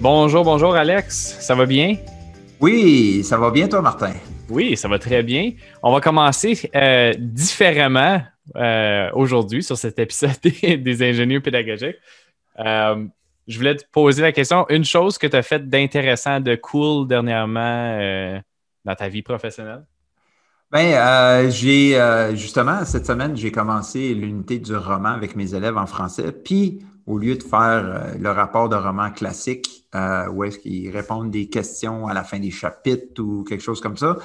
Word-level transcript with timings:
Bonjour, 0.00 0.44
bonjour 0.44 0.74
Alex, 0.74 1.38
ça 1.40 1.54
va 1.54 1.66
bien? 1.66 1.96
Oui, 2.60 3.22
ça 3.24 3.38
va 3.38 3.50
bien 3.50 3.68
toi 3.68 3.80
Martin? 3.80 4.12
Oui, 4.50 4.76
ça 4.76 4.88
va 4.88 4.98
très 4.98 5.22
bien. 5.22 5.52
On 5.82 5.92
va 5.92 6.00
commencer 6.00 6.70
euh, 6.74 7.14
différemment 7.18 8.20
euh, 8.56 9.10
aujourd'hui 9.14 9.62
sur 9.62 9.78
cet 9.78 9.98
épisode 9.98 10.36
des, 10.42 11.02
ingénieurs 11.02 11.42
pédagogiques. 11.42 11.96
Euh, 12.58 13.06
je 13.46 13.56
voulais 13.56 13.76
te 13.76 13.84
poser 13.90 14.22
la 14.22 14.32
question, 14.32 14.66
une 14.68 14.84
chose 14.84 15.16
que 15.16 15.26
tu 15.26 15.36
as 15.36 15.42
faite 15.42 15.68
d'intéressant, 15.68 16.40
de 16.40 16.54
cool 16.56 17.06
dernièrement 17.06 18.40
dans 18.84 18.94
ta 18.94 19.08
vie 19.08 19.22
professionnelle? 19.22 19.84
Bien, 20.72 21.48
j'ai 21.50 21.98
justement 22.34 22.84
cette 22.84 23.06
semaine, 23.06 23.36
j'ai 23.36 23.52
commencé 23.52 24.14
l'unité 24.14 24.58
du 24.58 24.74
roman 24.74 25.10
avec 25.10 25.36
mes 25.36 25.54
élèves 25.54 25.76
en 25.76 25.86
français. 25.86 26.32
Puis 26.32 26.80
au 27.06 27.18
lieu 27.18 27.36
de 27.36 27.42
faire 27.42 27.84
euh, 27.84 28.14
le 28.18 28.30
rapport 28.30 28.68
de 28.68 28.76
roman 28.76 29.10
classique 29.10 29.86
euh, 29.94 30.28
où 30.28 30.44
est-ce 30.44 30.58
qu'ils 30.58 30.90
répondent 30.90 31.30
des 31.30 31.48
questions 31.48 32.06
à 32.06 32.14
la 32.14 32.24
fin 32.24 32.38
des 32.38 32.50
chapitres 32.50 33.22
ou 33.22 33.44
quelque 33.44 33.62
chose 33.62 33.80
comme 33.80 33.96
ça, 33.96 34.16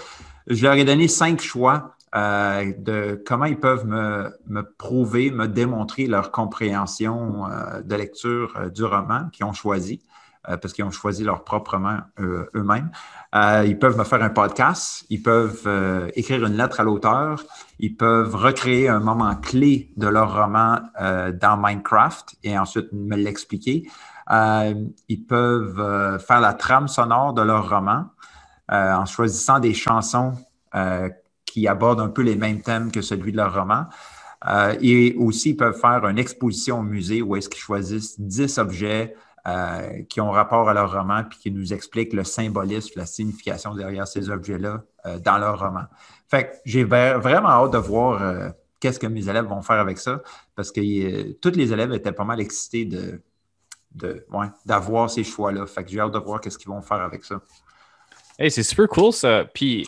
je 0.48 0.64
leur 0.64 0.74
ai 0.74 0.86
donné 0.86 1.08
cinq 1.08 1.42
choix 1.42 1.96
euh, 2.16 2.74
de 2.78 3.22
comment 3.26 3.46
ils 3.46 3.60
peuvent 3.60 3.86
me, 3.86 4.32
me, 4.48 4.64
prouver, 4.64 5.30
me 5.30 5.48
démontrer 5.48 6.08
leur 6.08 6.32
compréhension 6.32 7.46
de 7.84 7.96
lecture 7.96 8.72
du 8.74 8.84
roman 8.84 9.30
qu'ils 9.32 9.46
ont 9.46 9.54
choisi. 9.54 10.02
Parce 10.44 10.74
qu'ils 10.74 10.86
ont 10.86 10.90
choisi 10.90 11.24
leur 11.24 11.44
propre 11.44 11.74
roman 11.74 12.00
eux-mêmes. 12.18 12.90
Euh, 13.36 13.64
ils 13.68 13.78
peuvent 13.78 13.98
me 13.98 14.04
faire 14.04 14.24
un 14.24 14.30
podcast, 14.30 15.06
ils 15.10 15.22
peuvent 15.22 16.12
écrire 16.16 16.46
une 16.46 16.58
lettre 16.58 16.80
à 16.80 16.84
l'auteur, 16.84 17.44
ils 17.80 17.96
peuvent 17.96 18.36
recréer 18.36 18.90
un 18.90 19.00
moment 19.00 19.36
clé 19.36 19.92
de 19.98 20.08
leur 20.08 20.34
roman 20.34 20.80
dans 21.00 21.58
Minecraft 21.58 22.36
et 22.44 22.58
ensuite 22.58 22.92
me 22.92 23.16
l'expliquer. 23.16 23.88
ils 24.32 25.26
peuvent 25.28 26.20
faire 26.26 26.42
la 26.42 26.54
trame 26.54 26.88
sonore 26.88 27.34
de 27.34 27.44
leur 27.44 27.70
roman 27.70 28.06
en 28.68 29.06
choisissant 29.06 29.60
des 29.60 29.76
chansons 29.76 30.34
qui 31.46 31.68
abordent 31.68 32.02
un 32.02 32.10
peu 32.10 32.24
les 32.24 32.36
mêmes 32.36 32.62
thèmes 32.62 32.92
que 32.92 33.04
celui 33.04 33.32
de 33.32 33.38
leur 33.38 33.54
roman. 33.54 33.86
et 34.82 35.14
aussi, 35.20 35.52
ils 35.52 35.58
peuvent 35.58 35.80
faire 35.80 36.08
une 36.08 36.18
exposition 36.18 36.80
au 36.80 36.84
musée 36.84 37.22
où 37.22 37.36
est-ce 37.36 37.48
qu'ils 37.50 37.62
choisissent 37.62 38.20
10 38.20 38.58
objets 38.58 39.14
euh, 39.48 40.04
qui 40.10 40.20
ont 40.20 40.32
rapport 40.32 40.67
à 40.67 40.73
leur 40.73 40.92
roman 40.92 41.23
puis 41.23 41.39
qui 41.39 41.52
nous 41.52 41.73
expliquent 41.73 42.11
le 42.11 42.26
symbolisme, 42.26 42.92
la 42.98 43.05
signification 43.05 43.73
derrière 43.73 44.05
ces 44.05 44.30
objets-là 44.30 44.83
euh, 45.05 45.17
dans 45.17 45.38
leur 45.38 45.58
roman. 45.60 45.83
Fait 46.27 46.44
que 46.44 46.55
j'ai 46.66 46.83
vraiment 46.83 47.48
hâte 47.48 47.72
de 47.72 47.77
voir 47.77 48.22
euh, 48.22 48.50
qu'est-ce 48.82 49.00
que 49.00 49.08
mes 49.08 49.30
élèves 49.30 49.45
vont 49.45 49.61
faire 49.61 49.77
avec 49.77 49.98
ça 49.98 50.22
parce 50.55 50.73
que 50.73 51.32
tous 51.39 51.52
les 51.52 51.72
élèves 51.72 51.94
étaient 51.94 52.11
pas 52.11 52.26
mal 52.26 52.42
excités 52.42 52.83
de, 52.83 53.22
d'avoir 54.66 55.10
ces 55.10 55.23
choix-là. 55.23 55.66
Fait 55.67 55.86
que 55.86 55.89
j'ai 55.89 56.02
hâte 56.02 56.11
de 56.11 56.20
voir 56.20 56.42
qu'est-ce 56.42 56.58
qu'ils 56.58 56.70
vont 56.70 56.82
faire 56.82 57.02
avec 57.02 57.23
ça. 57.23 57.39
Hey, 58.38 58.52
c'est 58.52 58.64
super 58.64 58.89
cool 58.89 59.14
ça. 59.14 59.45
Puis, 59.54 59.88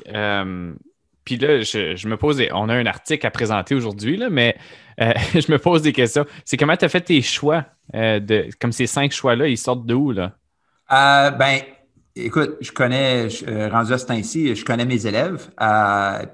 puis 1.26 1.38
là, 1.38 1.62
je, 1.62 2.08
me 2.08 2.16
pose, 2.16 2.42
on 2.54 2.70
a 2.70 2.76
un 2.76 2.86
article 2.86 3.28
à 3.28 3.32
présenter 3.32 3.76
aujourd'hui, 3.76 4.18
mais 4.32 4.58
je 4.98 5.52
me 5.52 5.58
pose 5.58 5.82
des 5.82 5.94
questions. 5.94 6.26
C'est 6.46 6.56
comment 6.56 6.78
tu 6.78 6.86
as 6.86 6.90
fait 6.90 7.02
tes 7.02 7.22
choix? 7.22 7.66
Euh, 7.96 8.20
de, 8.20 8.48
comme 8.60 8.72
ces 8.72 8.88
cinq 8.88 9.12
choix-là, 9.12 9.48
ils 9.48 9.58
sortent 9.58 9.86
d'où, 9.86 10.12
là? 10.12 10.34
Euh, 10.92 11.32
ben, 11.32 11.60
écoute, 12.16 12.58
je 12.62 12.72
connais, 12.72 13.28
euh, 13.48 13.70
rendu 13.70 13.94
à 13.94 13.98
ce 13.98 14.06
temps-ci, 14.06 14.56
je 14.56 14.66
connais 14.66 14.86
mes 14.86 15.06
élèves, 15.06 15.50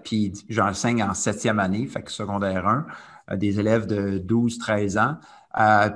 puis 0.03 0.33
j'enseigne 0.49 1.03
en 1.03 1.13
septième 1.13 1.59
année, 1.59 1.85
fait 1.87 2.01
que 2.01 2.11
secondaire 2.11 2.67
1, 2.67 3.37
des 3.37 3.59
élèves 3.59 3.87
de 3.87 4.17
12, 4.19 4.57
13 4.57 4.97
ans. 4.97 5.17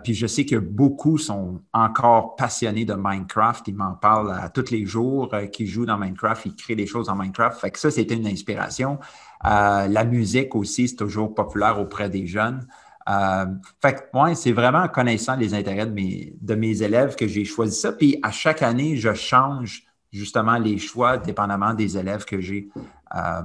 puis 0.04 0.14
je 0.14 0.28
sais 0.28 0.46
que 0.46 0.56
beaucoup 0.56 1.18
sont 1.18 1.62
encore 1.74 2.36
passionnés 2.36 2.86
de 2.86 2.94
Minecraft. 2.94 3.68
Ils 3.68 3.76
m'en 3.76 3.94
parlent 3.94 4.32
à 4.32 4.50
tous 4.50 4.70
les 4.72 4.86
jours, 4.86 5.34
qu'ils 5.52 5.68
jouent 5.68 5.86
dans 5.86 5.98
Minecraft, 5.98 6.46
ils 6.46 6.56
créent 6.56 6.76
des 6.76 6.88
choses 6.88 7.10
en 7.10 7.16
Minecraft. 7.16 7.60
Fait 7.60 7.72
que 7.72 7.80
ça, 7.80 7.90
c'était 7.90 8.16
une 8.16 8.28
inspiration. 8.28 9.00
la 9.44 10.06
musique 10.06 10.56
aussi, 10.56 10.88
c'est 10.88 10.96
toujours 10.98 11.34
populaire 11.34 11.80
auprès 11.80 12.10
des 12.10 12.28
jeunes. 12.28 12.68
Euh, 13.10 13.46
fait 13.82 13.96
que, 13.96 14.00
moi, 14.14 14.36
c'est 14.36 14.52
vraiment 14.52 14.80
en 14.84 14.88
connaissant 14.88 15.36
les 15.36 15.54
intérêts 15.54 15.86
de 15.86 15.94
mes, 15.94 16.34
de 16.40 16.56
mes 16.56 16.82
élèves 16.82 17.16
que 17.16 17.28
j'ai 17.28 17.46
choisi 17.46 17.80
ça. 17.80 17.92
Puis 17.92 18.20
à 18.22 18.32
chaque 18.32 18.62
année, 18.62 18.96
je 18.96 19.14
change 19.14 19.84
justement 20.12 20.58
les 20.58 20.78
choix 20.78 21.18
dépendamment 21.18 21.74
des 21.74 21.98
élèves 21.98 22.26
que 22.26 22.40
j'ai. 22.40 22.70
Euh, 23.16 23.42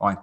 ouais. 0.00 0.14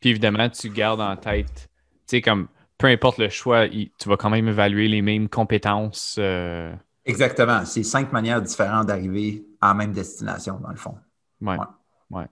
Puis 0.00 0.10
évidemment, 0.10 0.48
tu 0.48 0.68
gardes 0.68 1.00
en 1.00 1.16
tête, 1.16 1.68
tu 2.06 2.16
sais, 2.16 2.20
comme 2.20 2.48
peu 2.78 2.88
importe 2.88 3.18
le 3.18 3.28
choix, 3.28 3.68
tu 3.68 4.08
vas 4.08 4.16
quand 4.16 4.30
même 4.30 4.48
évaluer 4.48 4.88
les 4.88 5.02
mêmes 5.02 5.28
compétences. 5.28 6.16
Euh. 6.18 6.74
Exactement. 7.04 7.64
C'est 7.64 7.84
cinq 7.84 8.12
manières 8.12 8.42
différentes 8.42 8.86
d'arriver 8.86 9.44
à 9.60 9.68
la 9.68 9.74
même 9.74 9.92
destination, 9.92 10.58
dans 10.58 10.70
le 10.70 10.76
fond. 10.76 10.96
ouais. 11.40 11.56
ouais. 12.10 12.26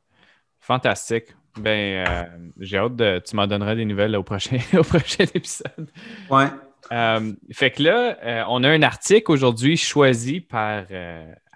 Fantastique. 0.58 1.34
Ben, 1.56 2.06
euh, 2.06 2.24
j'ai 2.58 2.78
hâte 2.78 2.96
de. 2.96 3.20
Tu 3.26 3.34
m'en 3.36 3.46
donneras 3.46 3.74
des 3.74 3.84
nouvelles 3.84 4.16
au, 4.16 4.22
prochain, 4.22 4.58
au 4.78 4.82
prochain 4.82 5.24
épisode. 5.34 5.90
Ouais. 6.30 6.46
Euh, 6.92 7.32
fait 7.52 7.70
que 7.72 7.82
là, 7.82 8.18
euh, 8.22 8.44
on 8.48 8.64
a 8.64 8.68
un 8.68 8.82
article 8.82 9.30
aujourd'hui 9.30 9.76
choisi 9.76 10.40
par 10.40 10.84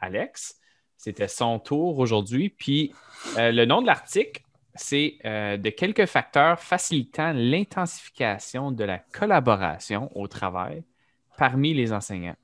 Alex. 0.00 0.56
C'était 0.96 1.28
son 1.28 1.58
tour 1.58 1.98
aujourd'hui. 1.98 2.48
Puis 2.48 2.92
le 3.36 3.64
nom 3.64 3.82
de 3.82 3.86
l'article, 3.86 4.42
c'est 4.74 5.18
de 5.24 5.70
quelques 5.70 6.06
facteurs 6.06 6.58
facilitant 6.58 7.32
l'intensification 7.34 8.72
de 8.72 8.84
la 8.84 8.98
collaboration 8.98 10.10
au 10.16 10.26
travail 10.28 10.82
parmi 11.36 11.74
les 11.74 11.92
enseignants. 11.92 12.36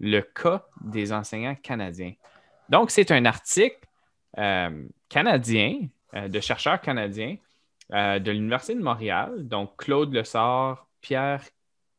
Le 0.00 0.20
cas 0.20 0.66
des 0.80 1.12
enseignants 1.12 1.54
canadiens. 1.54 2.14
Donc, 2.68 2.90
c'est 2.90 3.10
un 3.10 3.24
article 3.24 3.78
canadien 5.08 5.88
de 6.14 6.40
chercheurs 6.40 6.80
canadiens 6.80 7.36
euh, 7.92 8.18
de 8.18 8.30
l'Université 8.30 8.74
de 8.74 8.82
Montréal, 8.82 9.46
donc 9.46 9.76
Claude 9.76 10.14
Lessard, 10.14 10.86
Pierre 11.02 11.42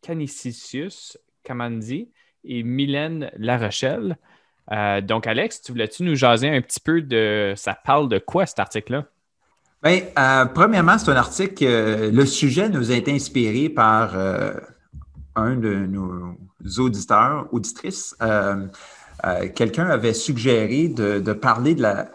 Canisius 0.01 1.19
Kamandi 1.43 2.09
et 2.43 2.63
Mylène 2.63 3.29
Larochelle. 3.37 4.17
Euh, 4.71 5.01
donc, 5.01 5.27
Alex, 5.27 5.61
tu 5.61 5.71
voulais-tu 5.71 6.01
nous 6.01 6.15
jaser 6.15 6.49
un 6.49 6.61
petit 6.61 6.79
peu 6.79 7.01
de. 7.01 7.53
Ça 7.55 7.75
parle 7.75 8.09
de 8.09 8.17
quoi 8.17 8.47
cet 8.47 8.57
article-là? 8.57 9.05
Bien, 9.83 10.47
premièrement, 10.47 10.97
c'est 10.97 11.11
un 11.11 11.15
article. 11.15 11.63
le 11.63 12.25
sujet 12.25 12.69
nous 12.69 12.91
a 12.91 12.95
été 12.95 13.11
inspiré 13.11 13.69
par 13.69 14.15
un 15.35 15.55
de 15.57 15.75
nos 15.85 16.37
auditeurs, 16.79 17.49
auditrices. 17.51 18.15
Quelqu'un 19.53 19.89
avait 19.89 20.13
suggéré 20.13 20.87
de, 20.87 21.33
parler 21.33 21.75
de 21.75 21.83
la. 21.83 22.09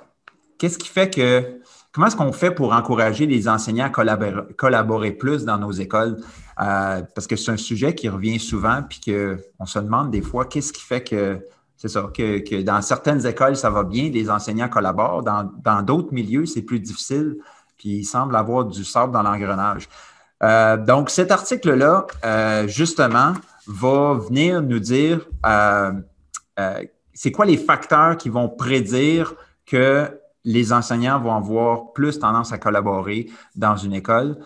Qu'est-ce 0.59 0.79
qui 0.79 0.89
fait 0.89 1.15
que 1.15 1.58
Comment 1.99 2.07
est-ce 2.07 2.17
qu'on 2.17 2.31
fait 2.31 2.53
pour 2.53 2.75
encourager 2.75 3.27
les 3.27 3.49
enseignants 3.49 3.87
à 3.87 4.45
collaborer, 4.57 5.11
plus 5.11 5.45
dans 5.45 5.59
nos 5.59 5.73
écoles? 5.73 6.17
Euh, 6.61 7.03
parce 7.13 7.27
que 7.27 7.35
c'est 7.35 7.51
un 7.51 7.57
sujet 7.57 7.93
qui 7.93 8.09
revient 8.09 8.39
souvent, 8.39 8.85
puis 8.89 9.01
qu'on 9.01 9.67
se 9.67 9.81
demande 9.81 10.13
des 10.13 10.23
fois 10.23 10.45
qu'est-ce 10.45 10.73
qui 10.73 10.81
fait 10.81 11.03
que 11.03 11.41
c'est 11.77 11.93
que, 12.13 12.63
dans 12.63 12.81
certaines 12.83 13.27
écoles, 13.27 13.57
ça 13.57 13.71
va 13.71 13.83
bien, 13.83 14.11
les 14.11 14.31
enseignants 14.31 14.69
collaborent. 14.69 15.25
Dans 15.25 15.83
d'autres 15.83 16.15
milieux, 16.15 16.47
c'est 16.47 16.63
plus 16.63 16.79
difficile, 16.79 17.35
puis 17.77 17.89
il 17.89 18.05
semble 18.05 18.37
avoir 18.37 18.67
du 18.67 18.85
sable 18.85 19.13
dans 19.13 19.25
l'engrenage. 19.25 19.89
Euh, 20.45 20.77
donc, 20.77 21.11
cet 21.11 21.33
article-là, 21.33 22.07
euh, 22.25 22.69
justement, 22.69 23.33
va 23.67 24.15
venir 24.15 24.63
nous 24.63 24.79
dire 24.79 25.29
c'est 27.13 27.33
quoi 27.33 27.45
les 27.45 27.57
facteurs 27.57 28.17
qui 28.17 28.29
vont 28.29 28.49
prédire 28.49 29.35
que 29.67 30.09
les 30.49 30.73
enseignants 30.73 31.21
vont 31.21 31.37
avoir 31.37 31.93
plus 31.93 32.19
tendance 32.19 32.53
à 32.53 32.59
collaborer 32.59 33.31
dans 33.55 33.77
une 33.77 33.93
école. 33.93 34.39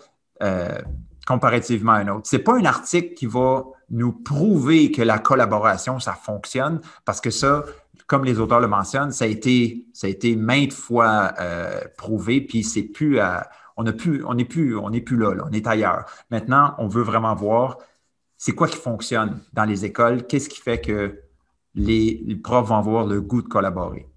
comparativement 1.25 1.93
à 1.93 1.99
un 1.99 2.07
autre. 2.09 2.27
Ce 2.27 2.35
n'est 2.35 2.43
pas 2.43 2.57
un 2.57 2.65
article 2.65 3.13
qui 3.13 3.27
va 3.27 3.63
nous 3.89 4.11
prouver 4.11 4.91
que 4.91 5.01
la 5.01 5.19
collaboration, 5.19 5.97
ça 5.99 6.13
fonctionne, 6.13 6.81
parce 7.05 7.21
que 7.21 7.29
ça, 7.29 7.63
comme 8.07 8.25
les 8.25 8.39
auteurs 8.39 8.59
le 8.59 8.67
mentionnent, 8.67 9.13
ça 9.13 9.23
a 9.23 9.27
été, 9.29 9.85
ça 9.93 10.07
a 10.07 10.09
été 10.09 10.35
maintes 10.35 10.73
fois 10.73 11.33
euh, 11.39 11.79
prouvé, 11.97 12.41
puis 12.41 12.63
c'est 12.63 12.83
plus 12.83 13.21
on 13.77 13.83
n'est 13.83 13.93
plus, 13.93 14.23
on 14.25 14.35
plus, 14.35 14.77
on 14.77 14.91
plus 14.91 15.17
là, 15.17 15.33
on 15.47 15.51
est 15.51 15.65
ailleurs. 15.65 16.05
Maintenant, 16.29 16.75
on 16.77 16.87
veut 16.87 17.03
vraiment 17.03 17.33
voir 17.35 17.77
c'est 18.37 18.53
quoi 18.53 18.67
qui 18.67 18.75
fonctionne 18.77 19.39
dans 19.53 19.63
les 19.63 19.85
écoles, 19.85 20.27
qu'est-ce 20.27 20.49
qui 20.49 20.59
fait 20.59 20.81
que 20.81 21.21
les 21.73 22.37
profs 22.43 22.67
vont 22.67 22.77
avoir 22.77 23.05
le 23.05 23.21
goût 23.21 23.41
de 23.41 23.47
collaborer. 23.47 24.12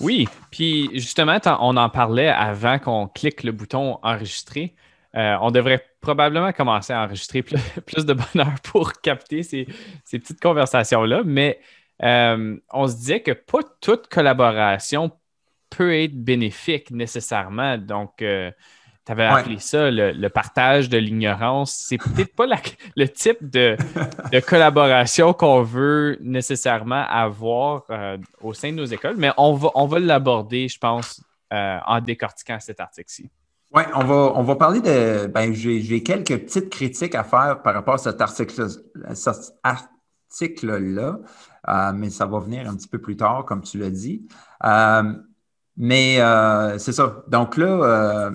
Oui, 0.00 0.28
puis 0.50 0.90
justement, 0.94 1.38
on 1.60 1.76
en 1.76 1.88
parlait 1.88 2.28
avant 2.28 2.78
qu'on 2.78 3.08
clique 3.08 3.42
le 3.42 3.52
bouton 3.52 3.98
enregistrer. 4.02 4.74
Euh, 5.16 5.36
on 5.40 5.50
devrait 5.50 5.82
probablement 6.02 6.52
commencer 6.52 6.92
à 6.92 7.02
enregistrer 7.02 7.42
plus, 7.42 7.56
de 8.04 8.12
bonheur 8.12 8.54
pour 8.62 8.92
capter 8.92 9.42
ces, 9.42 9.66
petites 10.04 10.40
conversations-là, 10.40 11.22
mais 11.24 11.58
euh, 12.02 12.58
on 12.70 12.86
se 12.86 12.96
disait 12.96 13.20
que 13.20 13.32
pas 13.32 13.60
toute 13.80 14.08
collaboration 14.08 15.10
peut 15.70 15.94
être 15.94 16.14
bénéfique 16.14 16.90
nécessairement. 16.90 17.78
Donc, 17.78 18.20
euh, 18.20 18.50
tu 19.06 19.12
avais 19.12 19.24
appelé 19.24 19.58
ça 19.58 19.90
le, 19.90 20.28
partage 20.28 20.88
de 20.88 20.98
l'ignorance. 20.98 21.72
C'est 21.72 21.98
peut-être 21.98 22.34
pas 22.34 22.46
le 22.96 23.08
type 23.08 23.48
de, 23.48 23.76
collaboration 24.46 25.32
qu'on 25.32 25.62
veut 25.62 26.18
nécessairement 26.20 27.06
avoir 27.08 27.84
au 28.42 28.52
sein 28.52 28.72
de 28.72 28.76
nos 28.76 28.84
écoles, 28.84 29.16
mais 29.16 29.30
on 29.36 29.54
va, 29.54 29.70
on 29.74 29.86
va 29.86 30.00
l'aborder, 30.00 30.68
je 30.68 30.78
pense, 30.78 31.22
en 31.50 32.00
décortiquant 32.00 32.58
cet 32.60 32.80
article-ci. 32.80 33.30
Oui, 33.74 33.82
on 33.94 34.04
va, 34.04 34.32
on 34.36 34.42
va 34.42 34.56
parler 34.56 34.80
de. 34.80 35.26
Ben, 35.26 35.52
j'ai 35.52 36.02
quelques 36.02 36.44
petites 36.44 36.70
critiques 36.70 37.14
à 37.14 37.24
faire 37.24 37.60
par 37.62 37.74
rapport 37.74 37.94
à 37.94 37.98
cet 37.98 38.20
article-là, 38.20 41.18
euh, 41.68 41.92
mais 41.92 42.10
ça 42.10 42.26
va 42.26 42.38
venir 42.38 42.70
un 42.70 42.76
petit 42.76 42.88
peu 42.88 42.98
plus 42.98 43.16
tard, 43.16 43.44
comme 43.44 43.62
tu 43.62 43.78
l'as 43.78 43.90
dit. 43.90 44.26
Euh, 44.64 45.12
mais 45.76 46.20
euh, 46.20 46.78
c'est 46.78 46.92
ça. 46.92 47.24
Donc 47.28 47.56
là, 47.56 48.30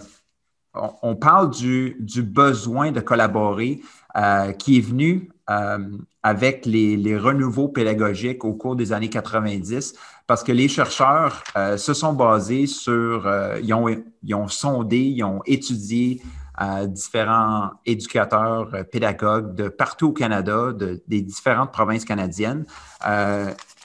on, 0.74 1.16
parle 1.16 1.52
du, 1.52 1.98
besoin 2.24 2.92
de 2.92 3.02
collaborer 3.02 3.82
qui 4.58 4.78
est 4.78 4.82
venu 4.82 5.30
avec 6.24 6.66
les, 6.66 6.96
les, 6.98 7.18
renouveaux 7.18 7.68
pédagogiques 7.68 8.46
au 8.46 8.54
cours 8.54 8.76
des 8.76 8.94
années 8.94 9.10
90 9.10 9.96
parce 10.32 10.44
que 10.44 10.54
les 10.54 10.70
chercheurs 10.70 11.44
euh, 11.58 11.76
se 11.76 11.94
sont 11.94 12.14
basés 12.14 12.66
sur, 12.66 13.28
euh, 13.28 13.60
ils, 13.62 13.74
ont, 14.34 14.48
sondé, 14.48 15.00
ils 15.00 15.26
ont 15.26 15.42
étudié 15.46 16.22
euh, 16.62 16.88
différents 16.88 17.72
éducateurs, 17.86 18.70
pédagogues 18.90 19.56
de 19.56 19.68
partout 19.68 20.08
au 20.08 20.14
Canada, 20.14 20.72
des 21.06 21.22
différentes 21.22 21.74
provinces 21.74 22.06
canadiennes. 22.06 22.66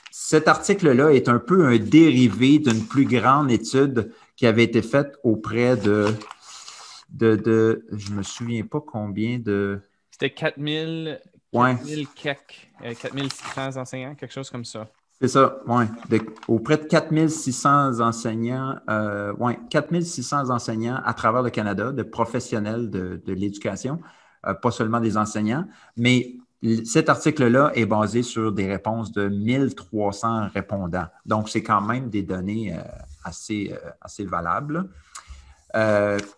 cet 0.09 0.47
article-là 0.47 1.09
est 1.09 1.27
un 1.27 1.39
peu 1.39 1.65
un 1.65 1.77
dérivé 1.77 2.59
d'une 2.59 2.85
plus 2.85 3.05
grande 3.05 3.51
étude 3.51 4.13
qui 4.37 4.47
avait 4.47 4.63
été 4.63 4.81
faite 4.81 5.17
auprès 5.23 5.75
de, 5.75 6.05
de, 7.09 7.35
de 7.35 7.85
je 7.91 8.11
ne 8.11 8.17
me 8.17 8.23
souviens 8.23 8.63
pas 8.63 8.81
combien 8.81 9.39
de... 9.39 9.81
C'était 10.11 10.31
4000, 10.31 11.19
4000 11.51 12.07
4600 12.81 13.77
enseignants, 13.77 14.15
quelque 14.15 14.33
chose 14.33 14.49
comme 14.49 14.65
ça. 14.65 14.87
C'est 15.19 15.27
ça, 15.27 15.59
oui. 15.67 15.85
Auprès 16.47 16.77
de 16.77 16.83
4600 16.83 17.99
enseignants, 18.01 18.75
euh, 18.89 19.33
ouais, 19.33 19.57
4600 19.69 20.49
enseignants 20.51 21.01
à 21.03 21.13
travers 21.13 21.41
le 21.41 21.49
Canada, 21.49 21.91
de 21.91 22.03
professionnels 22.03 22.89
de, 22.91 23.21
l'éducation, 23.25 23.99
euh, 24.45 24.53
pas 24.53 24.69
seulement 24.69 24.99
des 24.99 25.17
enseignants, 25.17 25.65
mais 25.95 26.35
cet 26.85 27.09
article-là 27.09 27.71
est 27.75 27.85
basé 27.85 28.23
sur 28.23 28.51
des 28.51 28.67
réponses 28.67 29.11
de 29.11 29.27
1300 29.27 30.49
répondants. 30.53 31.05
Donc, 31.25 31.49
c'est 31.49 31.61
quand 31.61 31.81
même 31.81 32.09
des 32.09 32.23
données 32.23 32.73
euh, 32.73 32.81
assez, 33.23 33.71
euh, 33.71 33.89
assez 34.01 34.25
valables 34.25 34.89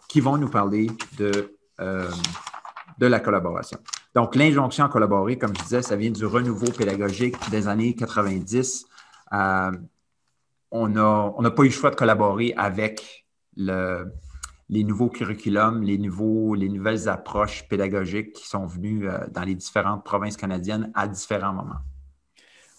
qui 0.08 0.22
vont 0.22 0.38
nous 0.38 0.50
parler 0.50 0.88
de, 1.18 1.56
de 1.78 3.06
la 3.06 3.20
collaboration. 3.20 3.80
Donc, 4.16 4.36
l'injonction 4.36 4.86
à 4.86 4.90
collaborer, 4.90 5.38
comme 5.38 5.56
je 5.56 5.64
disais, 5.64 5.82
ça 5.82 5.96
vient 5.96 6.12
du 6.12 6.26
renouveau 6.26 6.72
pédagogique 6.72 7.36
des 7.52 7.68
années 7.68 7.96
90. 7.96 8.86
Euh, 9.34 9.72
on 10.72 10.88
n'a 10.90 11.52
pas 11.52 11.64
eu 11.64 11.68
le 11.68 11.72
choix 11.72 11.92
de 11.92 11.96
collaborer 11.96 12.54
avec 12.58 13.26
les 13.56 14.84
nouveaux 14.84 15.10
curriculums, 15.10 15.84
les, 15.84 15.98
les 15.98 16.70
nouvelles 16.70 17.10
approches 17.10 17.68
pédagogiques 17.68 18.34
qui 18.34 18.48
sont 18.48 18.66
venues 18.66 19.10
euh, 19.10 19.20
dans 19.32 19.44
les 19.44 19.56
différentes 19.56 20.04
provinces 20.04 20.38
canadiennes 20.38 20.92
à 20.96 21.08
différents 21.08 21.54
moments. 21.54 21.82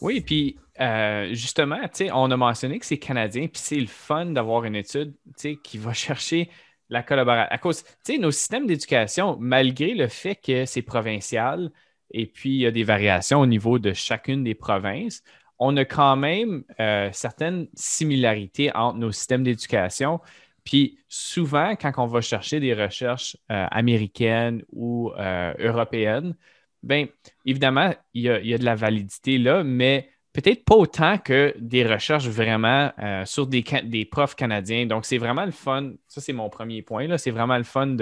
Oui, 0.01 0.21
puis 0.21 0.59
euh, 0.81 1.29
justement, 1.35 1.81
on 2.15 2.31
a 2.31 2.37
mentionné 2.37 2.79
que 2.79 2.87
c'est 2.87 2.99
canadien, 2.99 3.49
puis 3.49 3.61
c'est 3.63 3.81
le 3.81 3.87
fun 3.87 4.27
d'avoir 4.27 4.65
une 4.65 4.77
étude 4.77 5.15
qui 5.63 5.79
va 5.79 5.93
chercher 5.95 6.51
la 6.89 7.03
collaboration. 7.03 7.49
À 7.51 7.59
cause, 7.59 7.85
nos 8.19 8.31
systèmes 8.31 8.67
d'éducation, 8.67 9.37
malgré 9.39 9.95
le 9.95 10.09
fait 10.09 10.37
que 10.37 10.65
c'est 10.65 10.83
provincial 10.83 11.71
et 12.13 12.27
puis 12.27 12.51
il 12.51 12.61
y 12.61 12.67
a 12.67 12.71
des 12.71 12.83
variations 12.83 13.41
au 13.41 13.47
niveau 13.47 13.79
de 13.79 13.93
chacune 13.93 14.43
des 14.43 14.55
provinces, 14.55 15.23
on 15.59 15.77
a 15.77 15.85
quand 15.85 16.17
même 16.17 16.65
euh, 16.81 17.11
certaines 17.13 17.69
similarités 17.75 18.75
entre 18.75 18.99
nos 18.99 19.13
systèmes 19.13 19.45
d'éducation. 19.45 20.21
Puis 20.65 20.99
souvent, 21.09 21.77
quand 21.77 21.93
on 21.99 22.07
va 22.07 22.21
chercher 22.23 22.59
des 22.59 22.75
recherches 22.75 23.37
euh, 23.53 23.67
américaines 23.71 24.65
ou 24.73 25.13
européennes, 25.59 26.35
bien, 26.83 27.07
évidemment, 27.45 27.95
il 28.15 28.23
y, 28.23 28.55
a, 28.55 28.59
de 28.59 28.65
la 28.65 28.75
validité 28.75 29.39
là, 29.39 29.63
mais 29.63 30.09
peut-être 30.33 30.65
pas 30.65 30.77
autant 30.77 31.19
que 31.19 31.55
des 31.59 31.85
recherches 31.85 32.29
vraiment 32.29 32.93
euh, 32.99 33.25
sur 33.25 33.47
des, 33.47 33.65
des, 33.85 34.05
profs 34.05 34.35
canadiens. 34.35 34.87
Donc, 34.87 35.05
c'est 35.05 35.19
vraiment 35.19 35.45
le 35.45 35.51
fun. 35.51 35.93
Ça, 36.07 36.21
c'est 36.21 36.33
mon 36.33 36.49
premier 36.49 36.83
point. 36.83 37.17
C'est 37.19 37.31
vraiment 37.31 37.59
le 37.59 37.65
fun 37.65 37.97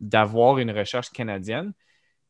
d'avoir 0.00 0.58
une 0.58 0.70
recherche 0.70 1.10
canadienne. 1.10 1.72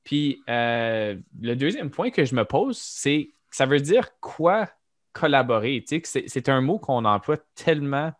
Puis, 0.05 0.43
euh, 0.49 1.17
le 1.41 1.55
deuxième 1.55 1.91
point 1.91 2.11
que 2.11 2.25
je 2.25 2.35
me 2.35 2.45
pose, 2.45 2.79
c'est 2.79 3.31
ça 3.51 3.67
veut 3.67 3.81
dire 3.81 4.19
quoi 4.21 4.69
collaborer? 5.13 5.85
c'est 6.05 6.49
un 6.49 6.61
mot 6.63 6.79
qu'on 6.79 7.05
emploie 7.05 7.37
tellement, 7.55 8.13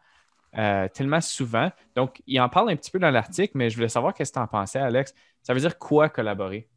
euh, 0.59 0.89
tellement 0.89 1.21
souvent. 1.21 1.71
Donc, 1.97 2.23
il 2.27 2.39
en 2.41 2.49
parle 2.49 2.71
un 2.71 2.77
petit 2.77 2.91
peu 2.91 2.99
dans 2.99 3.11
l'article, 3.11 3.53
mais 3.55 3.71
je 3.71 3.77
voulais 3.77 3.89
savoir 3.89 4.13
qu'est-ce 4.13 4.33
que 4.33 4.39
tu 4.39 4.43
en 4.43 4.47
pensais, 4.47 4.79
Alex. 4.79 5.15
Ça 5.43 5.55
veut 5.55 5.61
dire 5.61 5.79
quoi 5.79 6.09
collaborer? 6.09 6.69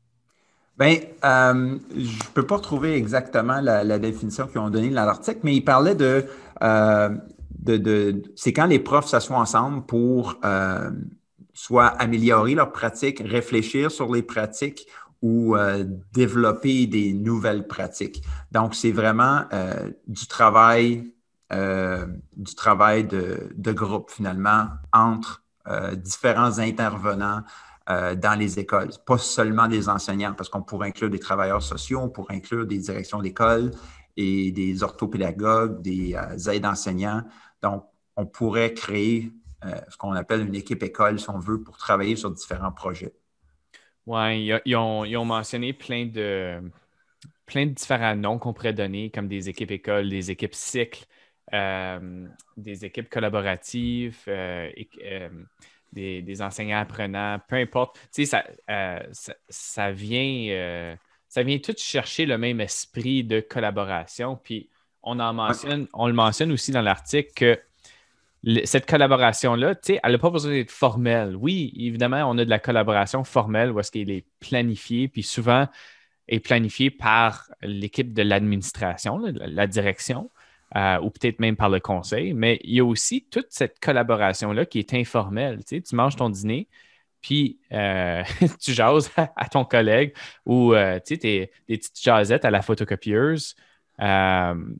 Bien, 0.77 0.97
euh, 1.23 1.79
je 1.95 2.17
ne 2.17 2.33
peux 2.33 2.45
pas 2.45 2.57
retrouver 2.57 2.95
exactement 2.95 3.61
la, 3.61 3.97
définition 3.97 4.45
qu'ils 4.47 4.59
ont 4.59 4.69
donnée 4.69 4.89
dans 4.89 5.05
l'article, 5.05 5.39
mais 5.43 5.55
il 5.55 5.63
parlait 5.63 5.95
de, 5.95 6.25
euh, 6.61 7.09
de, 7.59 8.21
c'est 8.35 8.51
quand 8.51 8.65
les 8.65 8.79
profs 8.79 9.07
s'assoient 9.07 9.37
ensemble 9.37 9.85
pour 9.85 10.35
euh, 10.43 10.91
soit 11.53 11.87
améliorer 11.87 12.55
leurs 12.55 12.73
pratiques, 12.73 13.21
réfléchir 13.25 13.89
sur 13.89 14.13
les 14.13 14.21
pratiques 14.21 14.87
ou 15.21 15.55
développer 16.13 16.85
des 16.85 17.11
nouvelles 17.13 17.65
pratiques. 17.65 18.21
Donc, 18.51 18.75
c'est 18.75 18.91
vraiment 18.91 19.45
du 20.05 20.27
travail, 20.27 21.11
du 21.49 22.55
travail 22.55 23.05
de, 23.05 23.49
de, 23.55 23.71
groupe 23.71 24.11
finalement 24.11 24.67
entre 24.93 25.41
différents 25.95 26.59
intervenants 26.59 27.41
euh, 27.87 28.15
dans 28.15 28.33
les 28.33 28.57
écoles. 28.57 28.89
Pas 29.05 29.19
seulement 29.19 29.67
des 29.67 29.89
enseignants, 29.89 30.33
parce 30.33 30.49
qu'on 30.49 30.63
pourrait 30.63 30.87
inclure 30.87 31.11
des 31.11 31.19
travailleurs 31.19 31.61
sociaux, 31.61 31.99
on 32.01 32.09
pourrait 32.09 32.37
inclure 32.37 32.65
des 32.65 32.79
directions 32.79 33.21
d'école 33.21 33.69
et 34.17 34.51
des 34.51 34.81
orthopédagogues, 34.81 35.83
des 35.83 36.15
euh, 36.15 36.51
aides 36.51 36.65
enseignants. 36.65 37.21
Donc, 37.61 37.85
on 38.15 38.25
pourrait 38.25 38.73
créer 38.73 39.31
euh, 39.65 39.75
ce 39.87 39.97
qu'on 39.97 40.13
appelle 40.13 40.47
une 40.47 40.55
équipe 40.55 40.81
école, 40.81 41.19
si 41.19 41.29
on 41.29 41.37
veut, 41.37 41.61
pour 41.61 41.77
travailler 41.77 42.15
sur 42.15 42.31
différents 42.31 42.71
projets. 42.71 43.13
Oui, 44.07 44.51
ils, 44.65 44.75
ont, 44.75 45.25
mentionné 45.25 45.71
plein 45.73 46.07
de, 46.07 46.59
plein 47.45 47.67
de 47.67 47.71
différents 47.71 48.15
noms 48.15 48.39
qu'on 48.39 48.53
pourrait 48.53 48.73
donner, 48.73 49.11
comme 49.11 49.27
des 49.27 49.47
équipes 49.47 49.69
écoles, 49.69 50.09
des 50.09 50.31
équipes 50.31 50.55
cycles, 50.55 51.05
des 51.51 52.85
équipes 52.85 53.09
collaboratives, 53.09 54.27
des, 55.95 56.41
enseignants 56.41 56.79
apprenants, 56.79 57.39
peu 57.47 57.55
importe. 57.55 57.97
Tu 58.13 58.25
sais, 58.25 58.25
ça, 58.25 58.43
euh, 58.69 59.91
vient, 59.91 60.47
euh, 60.49 60.95
ça 61.27 61.43
vient 61.43 61.57
tout 61.59 61.75
chercher 61.77 62.25
le 62.25 62.37
même 62.37 62.61
esprit 62.61 63.23
de 63.23 63.39
collaboration. 63.39 64.39
Puis 64.43 64.69
on 65.03 65.19
en 65.19 65.33
mentionne, 65.33 65.87
on 65.93 66.07
le 66.07 66.13
mentionne 66.13 66.51
aussi 66.51 66.71
dans 66.71 66.81
l'article 66.81 67.31
que 67.35 67.59
cette 68.65 68.85
collaboration-là, 68.85 69.73
tu 69.75 69.93
sais, 69.93 69.99
elle 70.03 70.11
n'a 70.11 70.17
pas 70.19 70.29
besoin 70.29 70.51
d'être 70.51 70.71
formelle. 70.71 71.35
Oui, 71.35 71.73
évidemment, 71.77 72.29
on 72.29 72.37
a 72.37 72.45
de 72.45 72.49
la 72.49 72.59
collaboration 72.59 73.23
formelle 73.23 73.71
où 73.71 73.79
est-ce 73.79 73.91
qu'elle 73.91 74.11
est 74.11 74.25
planifiée, 74.39 75.07
puis 75.07 75.23
souvent 75.23 75.67
est 76.27 76.39
planifiée 76.39 76.91
par 76.91 77.51
l'équipe 77.61 78.13
de 78.13 78.21
l'administration, 78.21 79.19
la 79.19 79.67
direction. 79.67 80.29
Euh, 80.75 80.99
ou 80.99 81.09
peut-être 81.09 81.39
même 81.39 81.55
par 81.55 81.69
le 81.69 81.79
conseil, 81.79 82.33
mais 82.33 82.59
il 82.63 82.75
y 82.75 82.79
a 82.79 82.85
aussi 82.85 83.25
toute 83.29 83.47
cette 83.49 83.79
collaboration-là 83.79 84.65
qui 84.65 84.79
est 84.79 84.93
informelle. 84.93 85.59
Tu, 85.59 85.77
sais, 85.77 85.81
tu 85.81 85.95
manges 85.95 86.15
ton 86.15 86.29
dîner, 86.29 86.67
puis 87.21 87.59
euh, 87.71 88.23
tu 88.59 88.73
jases 88.73 89.09
à, 89.15 89.47
ton 89.47 89.63
collègue 89.63 90.13
ou 90.45 90.73
euh, 90.73 90.99
tu 91.05 91.15
sais, 91.15 91.17
des 91.67 91.77
petites 91.77 92.01
jasettes 92.01 92.45
à 92.45 92.51
la 92.51 92.61
photocopieuse 92.61 93.55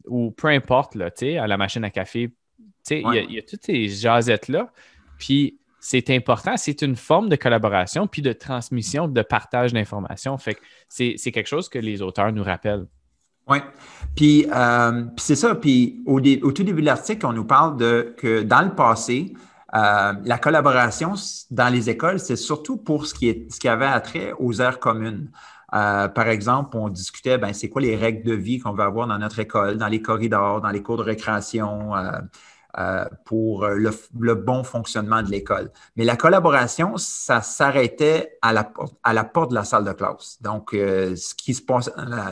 ou 0.08 0.32
peu 0.32 0.48
importe, 0.48 0.96
là, 0.96 1.12
tu 1.12 1.28
sais, 1.28 1.38
à 1.38 1.48
la 1.48 1.56
machine 1.56 1.84
à 1.86 1.92
café. 1.92 2.32
Tu 2.86 2.96
il 2.98 3.32
y, 3.32 3.40
a 3.40 3.42
toutes 3.42 3.64
ces 3.64 3.88
jasettes-là. 3.88 4.72
Puis 5.18 5.60
c'est 5.80 6.10
important, 6.10 6.58
c'est 6.58 6.82
une 6.82 6.96
forme 6.96 7.30
de 7.30 7.36
collaboration, 7.36 8.08
puis 8.08 8.22
de 8.22 8.34
transmission, 8.34 9.08
de 9.08 9.22
partage 9.22 9.72
d'informations. 9.72 10.38
Fait 10.38 10.56
que 10.56 10.62
c'est 10.90 11.32
quelque 11.32 11.48
chose 11.48 11.70
que 11.70 11.80
les 11.80 12.02
auteurs 12.02 12.34
nous 12.34 12.44
rappellent. 12.44 12.88
Oui. 13.48 13.58
Puis, 14.16 14.48
c'est 15.18 15.36
ça. 15.36 15.56
Puis 15.56 16.02
au, 16.06 16.20
au, 16.20 16.52
tout 16.52 16.64
début 16.64 16.82
de 16.82 16.86
l'article, 16.86 17.26
on 17.26 17.34
nous 17.34 17.46
parle 17.46 17.78
de 17.78 18.14
que 18.18 18.44
dans 18.44 18.62
le 18.62 18.74
passé, 18.74 19.34
euh, 19.76 20.14
la 20.24 20.38
collaboration 20.38 21.14
dans 21.52 21.68
les 21.68 21.90
écoles, 21.90 22.20
c'est 22.20 22.38
surtout 22.38 22.78
pour 22.78 23.06
ce 23.06 23.14
qui, 23.14 23.28
est, 23.28 23.52
ce 23.52 23.60
qui 23.60 23.68
avait 23.68 23.86
attrait 23.86 24.34
aux 24.40 24.62
aires 24.62 24.80
communes. 24.80 25.30
Euh, 25.74 26.08
par 26.08 26.30
exemple, 26.30 26.78
on 26.78 26.88
discutait, 26.88 27.38
ben, 27.38 27.52
c'est 27.52 27.70
quoi 27.70 27.82
les 27.82 27.96
règles 27.98 28.24
de 28.24 28.34
vie 28.36 28.60
qu'on 28.60 28.72
va 28.72 28.86
avoir 28.86 29.08
dans 29.08 29.18
notre 29.18 29.40
école, 29.40 29.78
dans 29.78 29.88
les 29.88 30.02
corridors, 30.02 30.62
dans 30.62 30.70
les 30.70 30.82
cours 30.82 30.98
de 30.98 31.04
récréation, 31.04 31.94
euh, 32.78 33.06
pour 33.26 33.68
le, 33.68 34.36
bon 34.36 34.64
fonctionnement 34.64 35.22
de 35.22 35.30
l'école. 35.30 35.72
Mais 35.96 36.04
la 36.04 36.16
collaboration, 36.16 36.98
ça 36.98 37.42
s'arrêtait 37.42 38.38
à 38.42 38.54
la, 38.54 39.24
porte 39.24 39.50
de 39.52 39.56
la 39.56 39.64
salle 39.64 39.86
de 39.86 39.94
classe. 39.94 40.42
Donc, 40.42 40.70
ce 40.72 41.36
qui 41.36 41.54
se 41.54 41.62
passe 41.62 41.90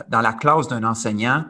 dans 0.10 0.22
la 0.22 0.34
classe 0.34 0.68
d'un 0.68 0.84
enseignant, 0.84 1.46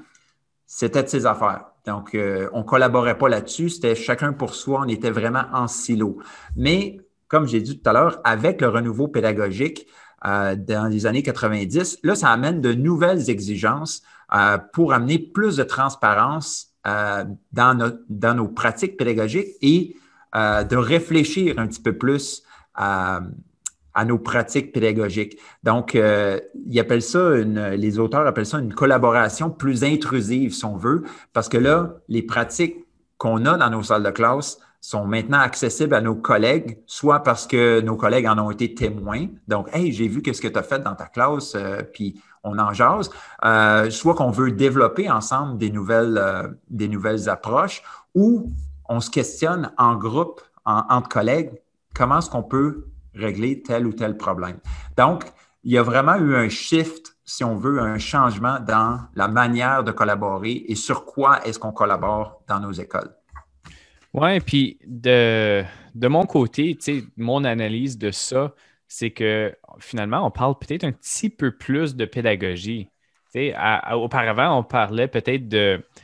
c'était 0.65 1.03
de 1.03 1.07
ses 1.07 1.25
affaires. 1.25 1.73
Donc, 1.85 2.15
euh, 2.15 2.49
on 2.53 2.59
ne 2.59 2.63
collaborait 2.63 3.17
pas 3.17 3.29
là-dessus, 3.29 3.69
c'était 3.69 3.95
chacun 3.95 4.33
pour 4.33 4.55
soi, 4.55 4.81
on 4.85 4.87
était 4.87 5.11
vraiment 5.11 5.43
en 5.51 5.67
silo. 5.67 6.17
Mais, 6.55 6.99
comme 7.27 7.47
j'ai 7.47 7.61
dit 7.61 7.79
tout 7.79 7.89
à 7.89 7.93
l'heure, 7.93 8.21
avec 8.23 8.61
le 8.61 8.69
renouveau 8.69 9.07
pédagogique 9.07 9.87
euh, 10.25 10.55
dans 10.55 10.89
les 10.89 11.05
années 11.05 11.23
90, 11.23 11.99
là, 12.03 12.15
ça 12.15 12.29
amène 12.29 12.61
de 12.61 12.73
nouvelles 12.73 13.29
exigences 13.29 14.01
euh, 14.33 14.57
pour 14.71 14.93
amener 14.93 15.19
plus 15.19 15.57
de 15.57 15.63
transparence 15.63 16.72
dans, 16.85 17.97
dans, 18.09 18.35
nos 18.35 18.47
pratiques 18.47 18.97
pédagogiques 18.97 19.49
et 19.61 19.95
de 20.33 20.75
réfléchir 20.75 21.57
un 21.57 21.67
petit 21.67 21.81
peu 21.81 21.97
plus 21.97 22.43
à 23.93 24.05
nos 24.05 24.17
pratiques 24.17 24.71
pédagogiques. 24.71 25.37
Donc, 25.63 25.95
euh, 25.95 26.39
ils 26.65 26.79
appellent 26.79 27.01
ça, 27.01 27.35
les 27.35 27.99
auteurs 27.99 28.25
appellent 28.25 28.45
ça 28.45 28.59
une 28.59 28.73
collaboration 28.73 29.49
plus 29.49 29.83
intrusive, 29.83 30.53
si 30.53 30.65
on 30.65 30.75
veut, 30.75 31.03
parce 31.31 31.49
que 31.49 31.57
là, 31.57 31.95
les 32.09 32.23
pratiques 32.23 32.77
qu'on 33.17 33.45
a 33.45 33.57
dans 33.57 33.69
nos 33.69 33.83
salles 33.83 34.03
de 34.03 34.11
classe 34.11 34.57
sont 34.81 35.05
maintenant 35.05 35.39
accessibles 35.39 35.93
à 35.93 36.01
nos 36.01 36.15
collègues, 36.15 36.79
soit 36.87 37.21
parce 37.21 37.47
que 37.47 37.79
nos 37.81 37.95
collègues 37.95 38.27
en 38.27 38.37
ont 38.37 38.51
été 38.51 38.73
témoins, 38.73 39.27
donc, 39.47 39.69
hey, 39.73 39.91
j'ai 39.93 40.07
vu 40.07 40.21
qu'est-ce 40.21 40.41
que 40.41 40.47
tu 40.47 40.59
as 40.59 40.63
fait 40.63 40.79
dans 40.79 40.95
ta 40.95 41.05
classe, 41.05 41.53
euh, 41.55 41.81
puis 41.93 42.21
on 42.43 42.59
en 42.59 42.73
jase, 42.73 43.09
euh, 43.45 43.89
soit 43.89 44.15
qu'on 44.15 44.31
veut 44.31 44.51
développer 44.51 45.09
ensemble 45.09 45.57
des 45.57 45.71
nouvelles, 45.71 46.17
euh, 46.17 46.47
des 46.69 46.87
nouvelles 46.87 47.29
approches, 47.29 47.81
ou 48.15 48.51
on 48.89 48.99
se 48.99 49.09
questionne 49.09 49.71
en 49.77 49.95
groupe, 49.95 50.41
en, 50.65 50.83
entre 50.89 51.09
collègues, 51.09 51.51
comment 51.95 52.19
est-ce 52.19 52.29
qu'on 52.29 52.43
peut 52.43 52.87
régler 53.15 53.61
tel 53.61 53.87
ou 53.87 53.93
tel 53.93 54.17
problème. 54.17 54.57
Donc, 54.97 55.23
il 55.63 55.71
y 55.71 55.77
a 55.77 55.83
vraiment 55.83 56.15
eu 56.15 56.35
un 56.35 56.49
shift, 56.49 57.15
si 57.23 57.43
on 57.43 57.55
veut, 57.55 57.79
un 57.79 57.97
changement 57.97 58.59
dans 58.59 58.99
la 59.15 59.27
manière 59.27 59.83
de 59.83 59.91
collaborer 59.91 60.65
et 60.67 60.75
sur 60.75 61.05
quoi 61.05 61.45
est-ce 61.45 61.57
qu'on 61.57 61.71
collabore 61.71 62.41
dans 62.47 62.59
nos 62.59 62.71
écoles. 62.71 63.15
Oui, 64.13 64.39
puis 64.41 64.77
de, 64.85 65.63
de 65.95 66.07
mon 66.07 66.25
côté, 66.25 66.77
mon 67.17 67.43
analyse 67.45 67.97
de 67.97 68.11
ça, 68.11 68.51
c'est 68.93 69.09
que 69.09 69.55
finalement, 69.79 70.23
on 70.23 70.29
parle 70.29 70.55
peut-être 70.59 70.83
un 70.83 70.91
petit 70.91 71.31
peu 71.31 71.57
plus 71.57 71.95
de 71.95 72.05
pédagogie. 72.05 72.89
auparavant, 73.91 74.59
on 74.59 74.63
parlait 74.63 75.07
peut-être 75.07 75.49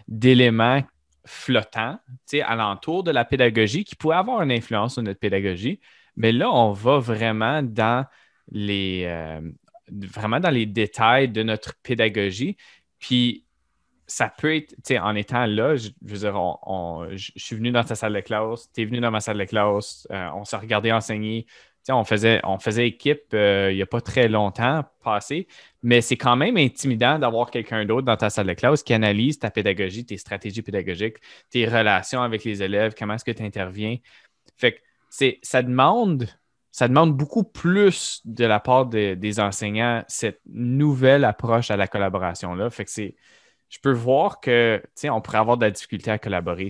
d'éléments 0.08 0.81
flottants 1.24 2.00
alentour 2.43 3.03
de 3.03 3.12
la 3.12 3.25
pédagogie 3.25 3.84
qui 3.84 3.96
pouvaient 3.96 4.15
avoir 4.15 4.41
une 4.41 4.51
influence 4.51 4.93
sur 4.93 5.03
notre 5.03 5.19
pédagogie. 5.19 5.79
Mais 6.15 6.31
là, 6.31 6.50
on 6.50 6.72
va 6.72 6.98
vraiment 6.98 7.62
dans 7.62 8.08
les, 8.51 9.03
euh, 9.05 9.39
détails 10.65 11.29
de 11.29 11.43
notre 11.43 11.75
pédagogie. 11.84 12.58
Puis, 12.98 13.46
ça 14.08 14.34
peut 14.36 14.55
être, 14.55 14.72
tu 14.72 14.81
sais, 14.86 15.00
en 15.00 15.13
étant 15.13 15.46
là, 15.46 15.75
je, 15.75 15.89
veux 16.01 16.17
dire, 16.17 16.58
je 17.12 17.31
suis 17.36 17.55
venu 17.55 17.72
dans 17.72 17.84
ta 17.84 17.93
salle 17.93 18.13
de 18.13 18.22
classe, 18.22 18.72
tu 18.74 18.81
es 18.81 18.86
venu 18.86 19.00
dans 19.00 19.12
ma 19.12 19.19
salle 19.19 19.38
de 19.38 19.43
classe, 19.43 20.08
euh, 20.10 20.29
on 20.34 20.43
s'est 20.43 20.58
regardé 20.58 20.91
enseigner. 20.91 21.46
On 21.88 22.03
faisait, 22.03 22.41
équipe 22.88 23.33
euh, 23.33 23.69
il 23.71 23.75
n'y 23.75 23.81
a 23.81 23.86
pas 23.86 24.01
très 24.01 24.27
longtemps 24.27 24.83
passé, 25.03 25.48
mais 25.81 26.01
c'est 26.01 26.17
quand 26.17 26.36
même 26.36 26.57
intimidant 26.57 27.17
d'avoir 27.17 27.50
quelqu'un 27.50 27.86
d'autre 27.86 28.05
dans 28.05 28.17
ta 28.17 28.29
salle 28.29 28.48
de 28.48 28.53
classe 28.53 28.83
qui 28.83 28.93
analyse 28.93 29.39
ta 29.39 29.50
pédagogie, 29.50 30.05
tes 30.05 30.17
stratégies 30.17 30.62
pédagogiques, 30.62 31.17
tes 31.50 31.65
relations 31.65 32.21
avec 32.21 32.43
les 32.43 32.62
élèves, 32.62 32.93
comment 32.98 33.15
est-ce 33.15 33.25
que 33.25 33.31
tu 33.31 33.43
interviens. 33.43 33.98
Fait 34.57 34.74
que 34.74 34.79
c'est, 35.09 35.39
ça 35.41 35.63
demande 35.63 36.27
ça 36.71 36.88
demande 36.88 37.17
beaucoup 37.17 37.43
plus 37.43 38.21
de 38.25 38.45
la 38.45 38.59
part 38.59 38.86
des 38.86 39.39
enseignants, 39.39 40.03
cette 40.07 40.39
nouvelle 40.45 41.25
approche 41.25 41.71
à 41.71 41.77
la 41.77 41.88
collaboration-là. 41.88 42.69
Fait 42.69 42.86
je 43.69 43.79
peux 43.79 43.91
voir 43.91 44.39
que, 44.39 44.81
on 45.05 45.21
pourrait 45.21 45.38
avoir 45.38 45.57
de 45.57 45.65
la 45.65 45.71
difficulté 45.71 46.12
à 46.12 46.17
collaborer 46.17 46.69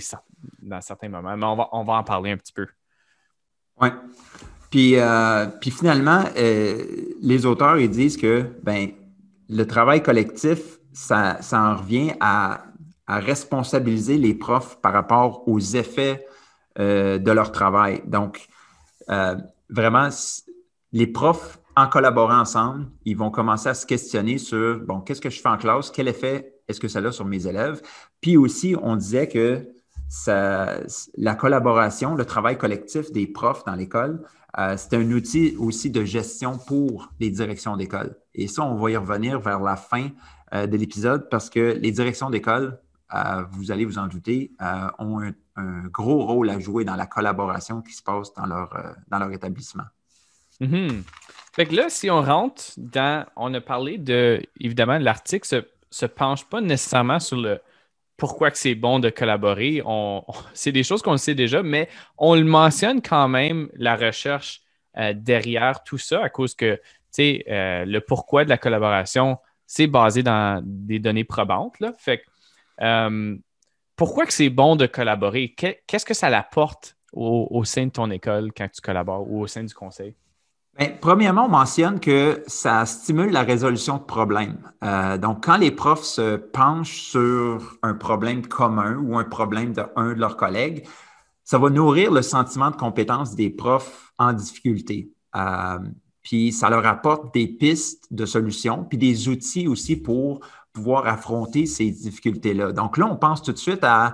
dans 0.61 0.81
certains 0.81 1.09
moments, 1.09 1.35
mais 1.35 1.45
on 1.45 1.55
va, 1.55 1.69
on 1.71 1.83
va 1.83 1.93
en 1.93 2.03
parler 2.03 2.31
un 2.31 2.37
petit 2.37 2.53
peu. 2.53 2.67
Oui. 3.81 3.89
Puis, 4.69 4.95
euh, 4.97 5.47
puis 5.59 5.71
finalement, 5.71 6.23
euh, 6.37 6.85
les 7.21 7.45
auteurs, 7.45 7.77
ils 7.77 7.89
disent 7.89 8.17
que, 8.17 8.45
ben, 8.63 8.89
le 9.49 9.65
travail 9.65 10.03
collectif, 10.03 10.79
ça, 10.93 11.41
ça 11.41 11.61
en 11.61 11.75
revient 11.77 12.13
à, 12.19 12.63
responsabiliser 13.07 14.19
les 14.19 14.35
profs 14.35 14.79
par 14.81 14.93
rapport 14.93 15.47
aux 15.47 15.59
effets 15.59 16.27
euh, 16.77 17.17
de 17.17 17.31
leur 17.31 17.51
travail. 17.51 18.03
Donc, 18.05 18.47
vraiment, 19.67 20.09
les 20.91 21.07
profs, 21.07 21.57
en 21.75 21.87
collaborant 21.87 22.41
ensemble, 22.41 22.85
ils 23.05 23.17
vont 23.17 23.31
commencer 23.31 23.69
à 23.69 23.73
se 23.73 23.87
questionner 23.87 24.37
sur, 24.37 24.79
bon, 24.81 24.99
qu'est-ce 24.99 25.21
que 25.21 25.31
je 25.31 25.41
fais 25.41 25.49
en 25.49 25.57
classe? 25.57 25.89
Quel 25.89 26.07
effet 26.07 26.53
est-ce 26.67 26.79
que 26.79 26.87
ça 26.87 26.99
a 26.99 27.11
sur 27.11 27.25
mes 27.25 27.47
élèves? 27.47 27.81
Puis 28.21 28.37
aussi, 28.37 28.75
on 28.79 28.95
disait 28.95 29.27
que 29.27 29.65
la 30.27 31.35
collaboration, 31.35 32.13
le 32.13 32.25
travail 32.25 32.59
collectif 32.59 33.11
des 33.11 33.25
profs 33.25 33.63
dans 33.65 33.75
l'école, 33.75 34.21
euh, 34.57 34.75
c'est 34.77 34.95
un 34.95 35.11
outil 35.11 35.55
aussi 35.57 35.91
de 35.91 36.03
gestion 36.03 36.57
pour 36.57 37.09
les 37.19 37.29
directions 37.29 37.77
d'école. 37.77 38.17
Et 38.33 38.47
ça, 38.47 38.63
on 38.63 38.75
va 38.75 38.91
y 38.91 38.97
revenir 38.97 39.39
vers 39.39 39.59
la 39.59 39.75
fin 39.75 40.09
de 40.51 40.75
l'épisode 40.77 41.29
parce 41.29 41.47
que 41.47 41.77
les 41.79 41.91
directions 41.91 42.31
d'école, 42.31 42.79
vous 43.51 43.71
allez 43.71 43.85
vous 43.85 43.99
en 43.99 44.07
douter, 44.07 44.51
ont 44.97 45.21
un 45.59 45.87
gros 45.87 46.25
rôle 46.25 46.49
à 46.49 46.59
jouer 46.59 46.85
dans 46.85 46.95
la 46.95 47.05
collaboration 47.05 47.81
qui 47.81 47.93
se 47.93 48.01
passe 48.01 48.33
dans 48.33 48.45
leur, 48.45 48.73
euh, 48.75 48.91
dans 49.09 49.19
leur 49.19 49.31
établissement. 49.31 49.83
Mm-hmm. 50.61 51.03
Fait 51.53 51.65
que 51.65 51.75
là, 51.75 51.89
si 51.89 52.09
on 52.09 52.21
rentre 52.21 52.63
dans. 52.77 53.25
On 53.35 53.53
a 53.53 53.61
parlé 53.61 53.97
de. 53.97 54.41
Évidemment, 54.59 54.97
l'article 54.97 55.47
se, 55.47 55.63
se 55.89 56.05
penche 56.05 56.45
pas 56.45 56.61
nécessairement 56.61 57.19
sur 57.19 57.37
le 57.37 57.59
pourquoi 58.19 58.51
que 58.51 58.57
c'est 58.57 58.75
bon 58.75 58.99
de 58.99 59.09
collaborer. 59.09 59.81
C'est 60.53 60.71
des 60.71 60.83
choses 60.83 61.01
qu'on 61.01 61.17
sait 61.17 61.33
déjà, 61.33 61.63
mais 61.63 61.89
on 62.17 62.35
le 62.35 62.43
mentionne 62.43 63.01
quand 63.01 63.27
même, 63.27 63.69
la 63.73 63.95
recherche 63.95 64.61
euh, 64.97 65.13
derrière 65.15 65.83
tout 65.83 65.97
ça, 65.97 66.23
à 66.23 66.29
cause 66.29 66.53
que, 66.53 66.79
euh, 67.19 67.85
le 67.85 67.99
pourquoi 67.99 68.43
de 68.43 68.49
la 68.49 68.57
collaboration, 68.57 69.39
c'est 69.65 69.87
basé 69.87 70.21
dans 70.21 70.61
des 70.63 70.99
données 70.99 71.23
probantes. 71.23 71.79
Là. 71.79 71.93
Fait 71.97 72.19
que, 72.19 73.39
pourquoi 73.95 74.25
que 74.25 74.33
c'est 74.33 74.49
bon 74.49 74.75
de 74.75 74.85
collaborer? 74.85 75.53
Qu'est-ce 75.55 76.05
que 76.05 76.13
ça 76.13 76.29
l'apporte 76.29 76.95
au, 77.11 77.63
sein 77.65 77.87
de 77.87 77.91
ton 77.91 78.09
école 78.11 78.51
quand 78.55 78.69
tu 78.69 78.81
collabores 78.81 79.29
ou 79.29 79.41
au 79.41 79.47
sein 79.47 79.63
du 79.63 79.73
conseil? 79.73 80.15
Bien, 80.77 80.91
premièrement, 81.01 81.45
on 81.45 81.49
mentionne 81.49 81.99
que 81.99 82.41
ça 82.47 82.85
stimule 82.85 83.31
la 83.31 83.43
résolution 83.43 83.97
de 83.97 84.03
problèmes. 84.03 84.59
Euh, 84.83 85.17
donc, 85.17 85.43
quand 85.45 85.57
les 85.57 85.71
profs 85.71 86.03
se 86.03 86.37
penchent 86.37 87.01
sur 87.01 87.77
un 87.81 87.93
problème 87.93 88.47
commun 88.47 88.95
ou 88.95 89.17
un 89.17 89.25
problème 89.25 89.73
d'un 89.73 90.13
de, 90.13 90.19
leurs 90.19 90.37
collègues, 90.37 90.87
ça 91.43 91.57
va 91.57 91.69
nourrir 91.69 92.11
le 92.11 92.21
sentiment 92.21 92.71
de 92.71 92.75
compétence 92.75 93.35
des 93.35 93.49
profs 93.49 94.13
en 94.17 94.31
difficulté. 94.33 95.11
Euh, 95.35 95.79
puis 96.21 96.51
ça 96.51 96.69
leur 96.69 96.85
apporte 96.85 97.33
des 97.33 97.47
pistes 97.47 98.05
de 98.11 98.25
solutions, 98.25 98.83
puis 98.83 98.97
des 98.97 99.29
outils 99.29 99.67
aussi 99.67 99.95
pour 99.95 100.41
pouvoir 100.73 101.07
affronter 101.07 101.65
ces 101.65 101.89
difficultés-là. 101.89 102.71
Donc 102.71 102.97
là, 102.97 103.07
on 103.07 103.15
pense 103.15 103.41
tout 103.41 103.51
de 103.51 103.57
suite 103.57 103.83
à, 103.83 104.13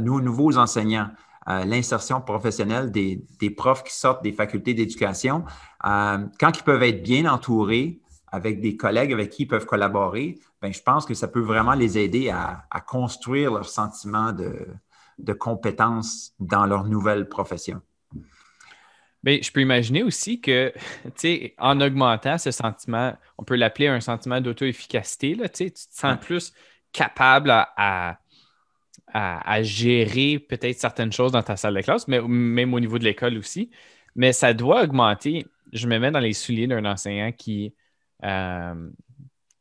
nos 0.00 0.20
nouveaux 0.20 0.56
enseignants, 0.56 1.08
l'insertion 1.46 2.20
professionnelle 2.20 2.90
des, 2.90 3.50
profs 3.56 3.84
qui 3.84 3.94
sortent 3.94 4.22
des 4.22 4.32
facultés 4.32 4.74
d'éducation. 4.74 5.44
Euh, 5.86 6.18
quand 6.40 6.58
ils 6.58 6.62
peuvent 6.62 6.82
être 6.82 7.02
bien 7.02 7.30
entourés 7.30 8.00
avec 8.32 8.60
des 8.60 8.76
collègues 8.76 9.12
avec 9.12 9.30
qui 9.30 9.42
ils 9.42 9.48
peuvent 9.48 9.66
collaborer, 9.66 10.38
bien, 10.60 10.72
je 10.72 10.82
pense 10.82 11.06
que 11.06 11.14
ça 11.14 11.28
peut 11.28 11.40
vraiment 11.40 11.74
les 11.74 11.98
aider 11.98 12.30
à, 12.30 12.66
construire 12.86 13.52
leur 13.52 13.68
sentiment 13.68 14.32
de, 14.32 14.66
de 15.18 15.32
compétence 15.32 16.32
dans 16.40 16.66
leur 16.66 16.84
nouvelle 16.84 17.28
profession. 17.28 17.80
Bien, 19.22 19.38
je 19.40 19.50
peux 19.50 19.62
imaginer 19.62 20.02
aussi 20.02 20.40
que, 20.40 20.72
en 21.58 21.80
augmentant 21.80 22.36
ce 22.36 22.50
sentiment, 22.50 23.16
on 23.38 23.44
peut 23.44 23.56
l'appeler 23.56 23.88
un 23.88 24.00
sentiment 24.00 24.40
d'auto-efficacité, 24.40 25.36
tu 25.54 25.72
te 25.72 25.78
sens 25.90 26.18
plus 26.20 26.52
capable 26.92 27.50
à, 27.50 27.72
à, 27.76 28.18
gérer 29.62 30.38
peut-être 30.38 30.78
certaines 30.78 31.12
choses 31.12 31.32
dans 31.32 31.42
ta 31.42 31.56
salle 31.56 31.74
de 31.74 31.80
classe, 31.80 32.08
mais 32.08 32.20
même 32.20 32.74
au 32.74 32.80
niveau 32.80 32.98
de 32.98 33.04
l'école 33.04 33.38
aussi. 33.38 33.70
Mais 34.16 34.32
ça 34.32 34.54
doit 34.54 34.82
augmenter. 34.82 35.46
Je 35.72 35.86
me 35.88 35.98
mets 35.98 36.10
dans 36.10 36.20
les 36.20 36.32
souliers 36.32 36.66
d'un 36.66 36.84
enseignant 36.84 37.32
qui, 37.32 37.74
euh, 38.24 38.90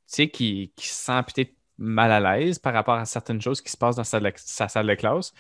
qui, 0.08 0.74
qui 0.76 0.88
se 0.88 0.94
sent 0.94 1.22
peut-être 1.34 1.54
mal 1.78 2.12
à 2.12 2.38
l'aise 2.38 2.60
par 2.60 2.74
rapport 2.74 2.96
à 2.96 3.06
certaines 3.06 3.42
choses 3.42 3.62
qui 3.62 3.72
se 3.72 3.78
passent 3.78 3.96
dans 3.96 4.04
sa, 4.04 4.20
salle 4.68 4.88
de 4.88 4.96
classe. 4.96 5.34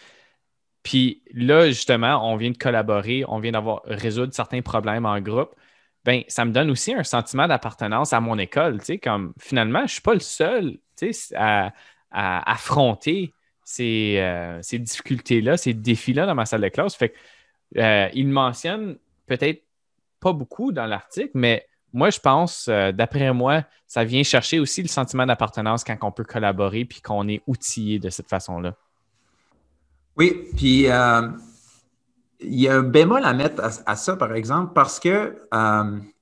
Puis 0.83 1.23
là, 1.33 1.67
justement, 1.67 2.29
on 2.31 2.35
vient 2.35 2.51
de 2.51 2.57
collaborer, 2.57 3.23
on 3.27 3.39
vient 3.39 3.53
d'avoir 3.53 3.81
résoudre 3.85 4.33
certains 4.33 4.61
problèmes 4.61 5.05
en 5.05 5.19
groupe. 5.21 5.55
Ben, 6.03 6.23
ça 6.27 6.43
me 6.43 6.51
donne 6.51 6.69
aussi 6.69 6.93
un 6.93 7.03
sentiment 7.03 7.47
d'appartenance 7.47 8.11
à 8.11 8.19
mon 8.19 8.37
école. 8.37 8.79
Comme 9.01 9.33
finalement, 9.39 9.79
je 9.79 9.83
ne 9.83 9.87
suis 9.89 10.01
pas 10.01 10.13
le 10.13 10.19
seul 10.19 10.79
à, 11.35 11.73
à, 12.11 12.51
affronter 12.51 13.33
ces, 13.63 14.17
euh, 14.17 14.59
ces 14.61 14.79
difficultés-là, 14.79 15.57
ces 15.57 15.73
défis-là 15.73 16.25
dans 16.25 16.35
ma 16.35 16.45
salle 16.45 16.61
de 16.61 16.69
classe. 16.69 16.95
Fait 16.95 17.13
euh, 17.77 18.07
il 18.13 18.27
mentionne 18.27 18.97
peut-être 19.27 19.63
pas 20.19 20.33
beaucoup 20.33 20.71
dans 20.71 20.85
l'article, 20.85 21.31
mais 21.33 21.67
moi, 21.91 22.09
je 22.09 22.19
pense, 22.19 22.67
euh, 22.69 22.91
d'après 22.91 23.31
moi, 23.33 23.63
ça 23.87 24.03
vient 24.03 24.23
chercher 24.23 24.59
aussi 24.59 24.81
le 24.81 24.87
sentiment 24.87 25.25
d'appartenance 25.25 25.83
quand 25.83 25.97
on 26.01 26.11
peut 26.11 26.23
collaborer 26.23 26.85
puis 26.85 27.01
qu'on 27.01 27.27
est 27.27 27.41
outillé 27.47 27.99
de 27.99 28.09
cette 28.09 28.29
façon-là. 28.29 28.75
Oui, 30.17 30.47
puis 30.55 30.85
il 30.85 32.59
y 32.59 32.67
a 32.67 32.75
un 32.75 32.83
bémol 32.83 33.23
à 33.23 33.33
mettre 33.33 33.63
à, 33.85 33.95
ça, 33.95 34.15
par 34.15 34.33
exemple, 34.35 34.73
parce 34.73 34.99
que 34.99 35.39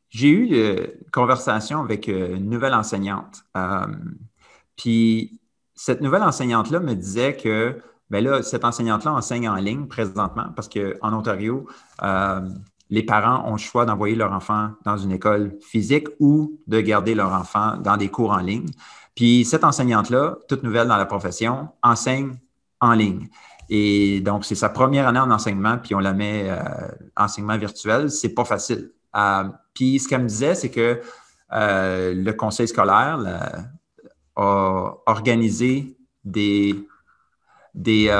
j'ai 0.09 0.29
eu 0.29 0.45
une 0.45 1.09
conversation 1.11 1.81
avec 1.81 2.07
une 2.07 2.49
nouvelle 2.49 2.73
enseignante. 2.73 3.43
puis 4.77 5.40
cette 5.83 6.01
nouvelle 6.01 6.23
enseignante-là 6.23 6.79
me 6.79 6.93
disait 6.93 7.35
que 7.35 7.79
ben 8.09 8.23
là, 8.23 8.43
cette 8.43 8.65
enseignante-là 8.65 9.13
enseigne 9.13 9.47
en 9.49 9.55
ligne 9.55 9.87
présentement 9.87 10.47
parce 10.55 10.69
qu'en 10.69 11.13
Ontario, 11.13 11.65
les 12.91 13.03
parents 13.03 13.47
ont 13.47 13.53
le 13.53 13.57
choix 13.57 13.85
d'envoyer 13.85 14.15
leur 14.15 14.33
enfant 14.33 14.71
dans 14.83 14.97
une 14.97 15.13
école 15.13 15.57
physique 15.61 16.07
ou 16.19 16.59
de 16.67 16.81
garder 16.81 17.15
leur 17.15 17.31
enfant 17.31 17.77
dans 17.77 17.95
des 17.95 18.09
cours 18.09 18.31
en 18.31 18.39
ligne. 18.39 18.67
Puis 19.15 19.45
cette 19.45 19.63
enseignante-là, 19.63 20.37
toute 20.47 20.61
nouvelle 20.61 20.87
dans 20.87 20.97
la 20.97 21.05
profession, 21.05 21.69
enseigne 21.81 22.35
en 22.81 22.93
ligne. 22.93 23.29
Et 23.69 24.19
donc, 24.19 24.43
c'est 24.43 24.55
sa 24.55 24.67
première 24.67 25.07
année 25.07 25.19
en 25.19 25.31
enseignement, 25.31 25.77
puis 25.77 25.95
on 25.95 25.99
la 25.99 26.11
met 26.11 26.49
euh, 26.49 26.57
enseignement 27.15 27.57
virtuel. 27.57 28.11
C'est 28.11 28.33
pas 28.33 28.43
facile. 28.43 28.91
Euh, 29.15 29.45
puis 29.73 29.97
ce 29.97 30.09
qu'elle 30.09 30.23
me 30.23 30.27
disait, 30.27 30.55
c'est 30.55 30.69
que 30.69 30.99
euh, 31.53 32.13
le 32.13 32.33
conseil 32.33 32.67
scolaire 32.67 33.19
a 34.41 34.93
organisé 35.05 35.95
des, 36.23 36.75
des, 37.73 38.11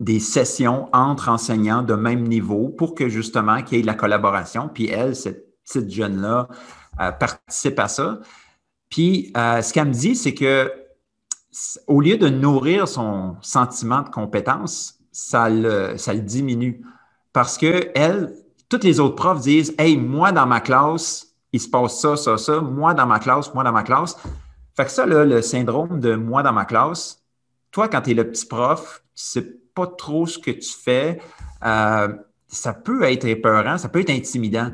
des 0.00 0.20
sessions 0.20 0.88
entre 0.92 1.28
enseignants 1.28 1.82
de 1.82 1.94
même 1.94 2.26
niveau 2.26 2.68
pour 2.68 2.94
que 2.94 3.08
justement 3.08 3.62
qu'il 3.62 3.76
y 3.76 3.78
ait 3.78 3.82
de 3.82 3.86
la 3.86 3.94
collaboration. 3.94 4.68
Puis 4.68 4.88
elle, 4.88 5.14
cette 5.14 5.52
petite 5.64 5.90
jeune-là, 5.90 6.48
euh, 7.00 7.12
participe 7.12 7.78
à 7.78 7.88
ça. 7.88 8.20
Puis 8.90 9.32
euh, 9.36 9.62
ce 9.62 9.72
qu'elle 9.72 9.88
me 9.88 9.92
dit, 9.92 10.14
c'est 10.14 10.34
que 10.34 10.70
au 11.86 12.00
lieu 12.00 12.16
de 12.16 12.28
nourrir 12.28 12.88
son 12.88 13.36
sentiment 13.42 14.02
de 14.02 14.08
compétence, 14.08 14.98
ça 15.10 15.48
le, 15.48 15.96
ça 15.96 16.12
le 16.12 16.20
diminue. 16.20 16.82
Parce 17.32 17.56
que 17.56 17.90
elle, 17.94 18.34
toutes 18.68 18.84
les 18.84 19.00
autres 19.00 19.16
profs 19.16 19.40
disent 19.40 19.74
Hey, 19.78 19.96
moi 19.96 20.32
dans 20.32 20.46
ma 20.46 20.60
classe, 20.60 21.34
il 21.52 21.60
se 21.60 21.68
passe 21.68 22.00
ça, 22.00 22.16
ça, 22.16 22.36
ça, 22.36 22.60
moi 22.60 22.92
dans 22.94 23.06
ma 23.06 23.18
classe, 23.18 23.52
moi 23.54 23.64
dans 23.64 23.72
ma 23.72 23.82
classe. 23.82 24.16
Fait 24.76 24.84
que 24.84 24.90
ça, 24.90 25.06
là, 25.06 25.24
le 25.24 25.42
syndrome 25.42 26.00
de 26.00 26.14
moi 26.14 26.42
dans 26.42 26.52
ma 26.52 26.64
classe, 26.64 27.22
toi, 27.70 27.88
quand 27.88 28.02
tu 28.02 28.10
es 28.12 28.14
le 28.14 28.30
petit 28.30 28.46
prof, 28.46 29.02
c'est 29.14 29.74
pas 29.74 29.86
trop 29.86 30.26
ce 30.26 30.38
que 30.38 30.50
tu 30.50 30.70
fais, 30.72 31.20
euh, 31.64 32.08
ça 32.48 32.74
peut 32.74 33.02
être 33.04 33.24
épeurant, 33.24 33.78
ça 33.78 33.88
peut 33.88 34.00
être 34.00 34.10
intimidant. 34.10 34.70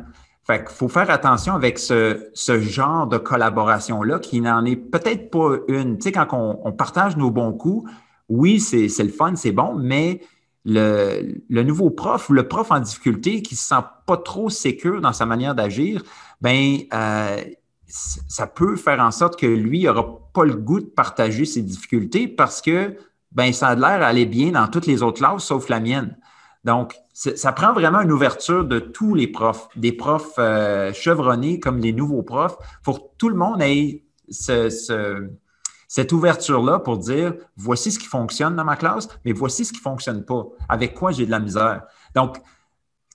Fait 0.46 0.64
qu'il 0.64 0.74
faut 0.74 0.88
faire 0.88 1.10
attention 1.10 1.54
avec 1.54 1.78
ce, 1.78 2.30
genre 2.34 3.06
de 3.06 3.18
collaboration-là 3.18 4.18
qui 4.18 4.40
n'en 4.40 4.64
est 4.64 4.76
peut-être 4.76 5.30
pas 5.30 5.56
une. 5.68 5.98
Tu 5.98 6.04
sais, 6.04 6.12
quand 6.12 6.26
on, 6.32 6.72
partage 6.72 7.16
nos 7.16 7.30
bons 7.30 7.52
coups, 7.52 7.90
oui, 8.28 8.58
c'est 8.58 8.88
le 8.98 9.10
fun, 9.10 9.36
c'est 9.36 9.52
bon, 9.52 9.74
mais 9.74 10.22
le, 10.64 11.62
nouveau 11.62 11.90
prof 11.90 12.30
ou 12.30 12.32
le 12.32 12.48
prof 12.48 12.70
en 12.70 12.80
difficulté 12.80 13.42
qui 13.42 13.54
ne 13.54 13.58
se 13.58 13.64
sent 13.64 13.84
pas 14.06 14.16
trop 14.16 14.48
sécure 14.48 15.00
dans 15.00 15.12
sa 15.12 15.26
manière 15.26 15.54
d'agir, 15.54 16.02
ben 16.40 16.78
euh, 16.94 17.42
ça 17.88 18.46
peut 18.46 18.76
faire 18.76 19.00
en 19.00 19.10
sorte 19.10 19.38
que 19.38 19.46
lui 19.46 19.84
n'aura 19.84 20.18
pas 20.32 20.44
le 20.44 20.54
goût 20.54 20.80
de 20.80 20.86
partager 20.86 21.44
ses 21.44 21.62
difficultés 21.62 22.28
parce 22.28 22.60
que 22.60 22.96
ben 23.32 23.52
ça 23.52 23.68
a 23.68 23.74
l'air 23.74 24.00
d'aller 24.00 24.26
bien 24.26 24.52
dans 24.52 24.68
toutes 24.68 24.86
les 24.86 25.02
autres 25.02 25.18
classes 25.18 25.44
sauf 25.44 25.68
la 25.68 25.80
mienne. 25.80 26.16
Donc, 26.64 26.96
ça 27.14 27.52
prend 27.52 27.72
vraiment 27.72 28.00
une 28.00 28.12
ouverture 28.12 28.64
de 28.64 28.78
tous 28.78 29.14
les 29.14 29.26
profs, 29.28 29.68
des 29.76 29.92
profs 29.92 30.34
euh, 30.38 30.92
chevronnés 30.92 31.60
comme 31.60 31.78
les 31.78 31.92
nouveaux 31.92 32.22
profs, 32.22 32.58
pour 32.82 33.00
que 33.00 33.08
tout 33.16 33.28
le 33.28 33.36
monde 33.36 33.62
ait 33.62 34.04
cette 34.28 36.12
ouverture-là 36.12 36.80
pour 36.80 36.98
dire 36.98 37.34
voici 37.56 37.90
ce 37.90 37.98
qui 37.98 38.06
fonctionne 38.06 38.54
dans 38.56 38.64
ma 38.64 38.76
classe, 38.76 39.08
mais 39.24 39.32
voici 39.32 39.64
ce 39.64 39.72
qui 39.72 39.78
ne 39.78 39.82
fonctionne 39.82 40.24
pas, 40.24 40.44
avec 40.68 40.94
quoi 40.94 41.10
j'ai 41.12 41.26
de 41.26 41.30
la 41.30 41.40
misère? 41.40 41.84
Donc, 42.14 42.38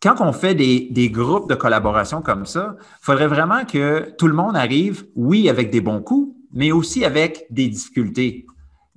quand 0.03 0.19
on 0.19 0.33
fait 0.33 0.53
des, 0.53 1.09
groupes 1.09 1.49
de 1.49 1.55
collaboration 1.55 2.21
comme 2.21 2.45
ça, 2.45 2.75
il 2.77 3.05
faudrait 3.05 3.27
vraiment 3.27 3.63
que 3.63 4.13
tout 4.17 4.27
le 4.27 4.33
monde 4.33 4.57
arrive, 4.57 5.07
oui, 5.15 5.47
avec 5.47 5.69
des 5.69 5.79
bons 5.79 6.01
coups, 6.01 6.35
mais 6.51 6.73
aussi 6.73 7.05
avec 7.05 7.47
des 7.49 7.69
difficultés. 7.69 8.45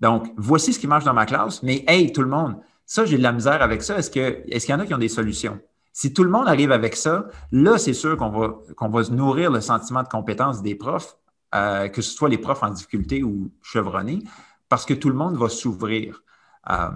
Donc, 0.01 0.27
voici 0.37 0.73
ce 0.73 0.81
qui 0.81 0.88
marche 0.88 1.05
dans 1.05 1.14
ma 1.14 1.25
classe, 1.25 1.62
mais 1.62 1.85
hey, 1.87 2.12
tout 2.12 2.23
le 2.23 2.29
monde, 2.29 2.57
ça, 2.87 3.05
j'ai 3.05 3.19
de 3.19 3.23
la 3.23 3.31
misère 3.31 3.62
avec 3.62 3.85
ça. 3.85 3.99
Est-ce 3.99 4.11
qu'il 4.11 4.71
y 4.71 4.75
en 4.75 4.81
a 4.81 4.85
qui 4.85 4.95
ont 4.95 4.99
des 4.99 5.09
solutions? 5.09 5.61
Si 5.92 6.12
tout 6.12 6.25
le 6.25 6.29
monde 6.29 6.49
arrive 6.49 6.73
avec 6.73 6.97
ça, 6.97 7.27
là, 7.53 7.79
c'est 7.79 7.95
sûr 7.95 8.16
qu'on 8.16 8.31
va, 8.31 8.57
qu'on 8.77 8.88
va 8.88 9.03
nourrir 9.05 9.53
le 9.53 9.61
sentiment 9.61 10.03
de 10.03 10.09
compétence 10.09 10.61
des 10.61 10.75
profs, 10.75 11.16
euh, 11.55 11.87
que 11.88 12.03
ce 12.03 12.11
soit 12.11 12.29
les 12.29 12.37
profs 12.37 12.64
en 12.64 12.71
difficulté 12.71 13.23
ou 13.23 13.53
chevronnés, 13.62 14.25
parce 14.69 14.85
que 14.85 14.92
tout 14.92 15.09
le 15.09 15.14
monde 15.14 15.37
va 15.37 15.49
s'ouvrir. 15.49 16.23
Euh, 16.69 16.90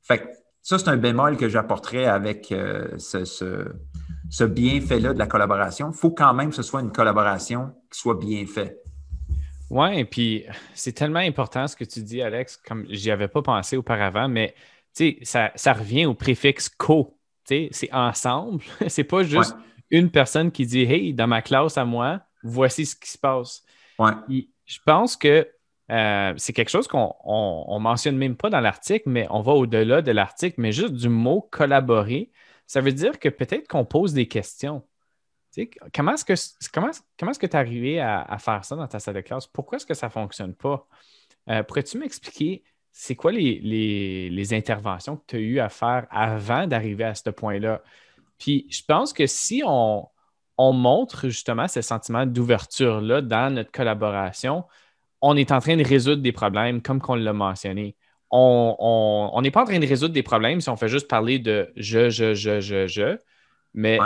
fait 0.00 0.37
ça, 0.68 0.78
c'est 0.78 0.88
un 0.90 0.98
bémol 0.98 1.38
que 1.38 1.48
j'apporterais 1.48 2.04
avec 2.04 2.52
euh, 2.52 2.98
ce, 2.98 3.24
ce 3.24 4.44
bienfait-là 4.44 5.14
de 5.14 5.18
la 5.18 5.26
collaboration. 5.26 5.90
Il 5.90 5.96
faut 5.96 6.10
quand 6.10 6.34
même 6.34 6.50
que 6.50 6.56
ce 6.56 6.62
soit 6.62 6.82
une 6.82 6.92
collaboration 6.92 7.72
qui 7.90 7.98
soit 7.98 8.16
bien 8.16 8.44
faite. 8.44 8.76
Oui, 9.70 9.98
et 9.98 10.04
puis 10.04 10.44
c'est 10.74 10.92
tellement 10.92 11.20
important 11.20 11.66
ce 11.66 11.74
que 11.74 11.84
tu 11.84 12.02
dis, 12.02 12.20
Alex, 12.20 12.58
comme 12.58 12.84
j'y 12.90 13.10
avais 13.10 13.28
pas 13.28 13.40
pensé 13.40 13.78
auparavant, 13.78 14.28
mais 14.28 14.54
ça, 15.22 15.52
ça 15.54 15.72
revient 15.72 16.04
au 16.04 16.12
préfixe 16.12 16.68
co. 16.68 17.16
C'est 17.46 17.70
ensemble. 17.90 18.62
c'est 18.88 19.04
pas 19.04 19.22
juste 19.22 19.56
une 19.88 20.10
personne 20.10 20.52
qui 20.52 20.66
dit 20.66 20.82
Hey, 20.82 21.14
dans 21.14 21.28
ma 21.28 21.40
classe 21.40 21.78
à 21.78 21.86
moi, 21.86 22.20
voici 22.42 22.84
ce 22.84 22.94
qui 22.94 23.08
se 23.08 23.16
passe. 23.16 23.62
Ouais. 23.98 24.12
je 24.66 24.78
pense 24.84 25.16
que 25.16 25.48
euh, 25.90 26.34
c'est 26.36 26.52
quelque 26.52 26.68
chose 26.68 26.88
qu'on 26.88 27.14
on, 27.24 27.78
mentionne 27.80 28.16
même 28.16 28.36
pas 28.36 28.50
dans 28.50 28.60
l'article, 28.60 29.08
mais 29.08 29.26
on 29.30 29.40
va 29.40 29.52
au-delà 29.52 30.02
de 30.02 30.12
l'article, 30.12 30.60
mais 30.60 30.72
juste 30.72 30.94
du 30.94 31.08
mot 31.08 31.48
collaborer. 31.50 32.30
Ça 32.66 32.80
veut 32.80 32.92
dire 32.92 33.18
que 33.18 33.28
peut-être 33.28 33.68
qu'on 33.68 33.84
pose 33.84 34.12
des 34.12 34.28
questions 34.28 34.82
comment 35.94 36.14
est-ce 36.14 36.24
que 36.24 37.38
que 37.38 37.46
tu 37.46 37.52
es 37.52 37.56
arrivé 37.56 38.00
à, 38.00 38.38
faire 38.38 38.64
ça 38.64 38.76
dans 38.76 38.86
ta 38.86 38.98
salle 38.98 39.14
de 39.14 39.20
classe? 39.20 39.46
Pourquoi 39.46 39.76
est-ce 39.76 39.86
que 39.86 39.94
ça 39.94 40.06
ne 40.06 40.12
fonctionne 40.12 40.54
pas? 40.54 40.86
Euh, 41.50 41.62
pourrais-tu 41.62 41.98
m'expliquer 41.98 42.62
c'est 42.92 43.14
quoi 43.14 43.32
les, 43.32 44.48
interventions 44.52 45.16
que 45.16 45.24
tu 45.26 45.36
as 45.36 45.40
eu 45.40 45.60
à 45.60 45.68
faire 45.68 46.06
avant 46.10 46.66
d'arriver 46.66 47.04
à 47.04 47.14
ce 47.14 47.30
point-là? 47.30 47.82
Puis 48.38 48.66
je 48.70 48.82
pense 48.86 49.12
que 49.12 49.26
si 49.26 49.62
on, 49.66 50.08
on 50.58 50.72
montre 50.72 51.28
justement 51.28 51.68
ce 51.68 51.80
sentiment 51.80 52.26
d'ouverture-là 52.26 53.22
dans 53.22 53.52
notre 53.54 53.72
collaboration, 53.72 54.64
on 55.20 55.36
est 55.36 55.52
en 55.52 55.60
train 55.60 55.76
de 55.76 55.84
résoudre 55.84 56.22
des 56.22 56.32
problèmes 56.32 56.82
comme 56.82 57.00
qu'on 57.00 57.14
l'a 57.14 57.32
mentionné. 57.32 57.96
On 58.30 59.40
n'est 59.42 59.50
pas 59.50 59.62
en 59.62 59.66
train 59.66 59.78
de 59.78 59.86
résoudre 59.86 60.12
des 60.12 60.22
problèmes 60.22 60.60
si 60.60 60.68
on 60.68 60.76
fait 60.76 60.88
juste 60.88 61.08
parler 61.08 61.38
de 61.38 61.72
je, 61.76 62.10
je, 62.10 62.34
je, 62.34 62.60
je, 62.60 62.86
je, 62.86 63.16
mais 63.74 63.98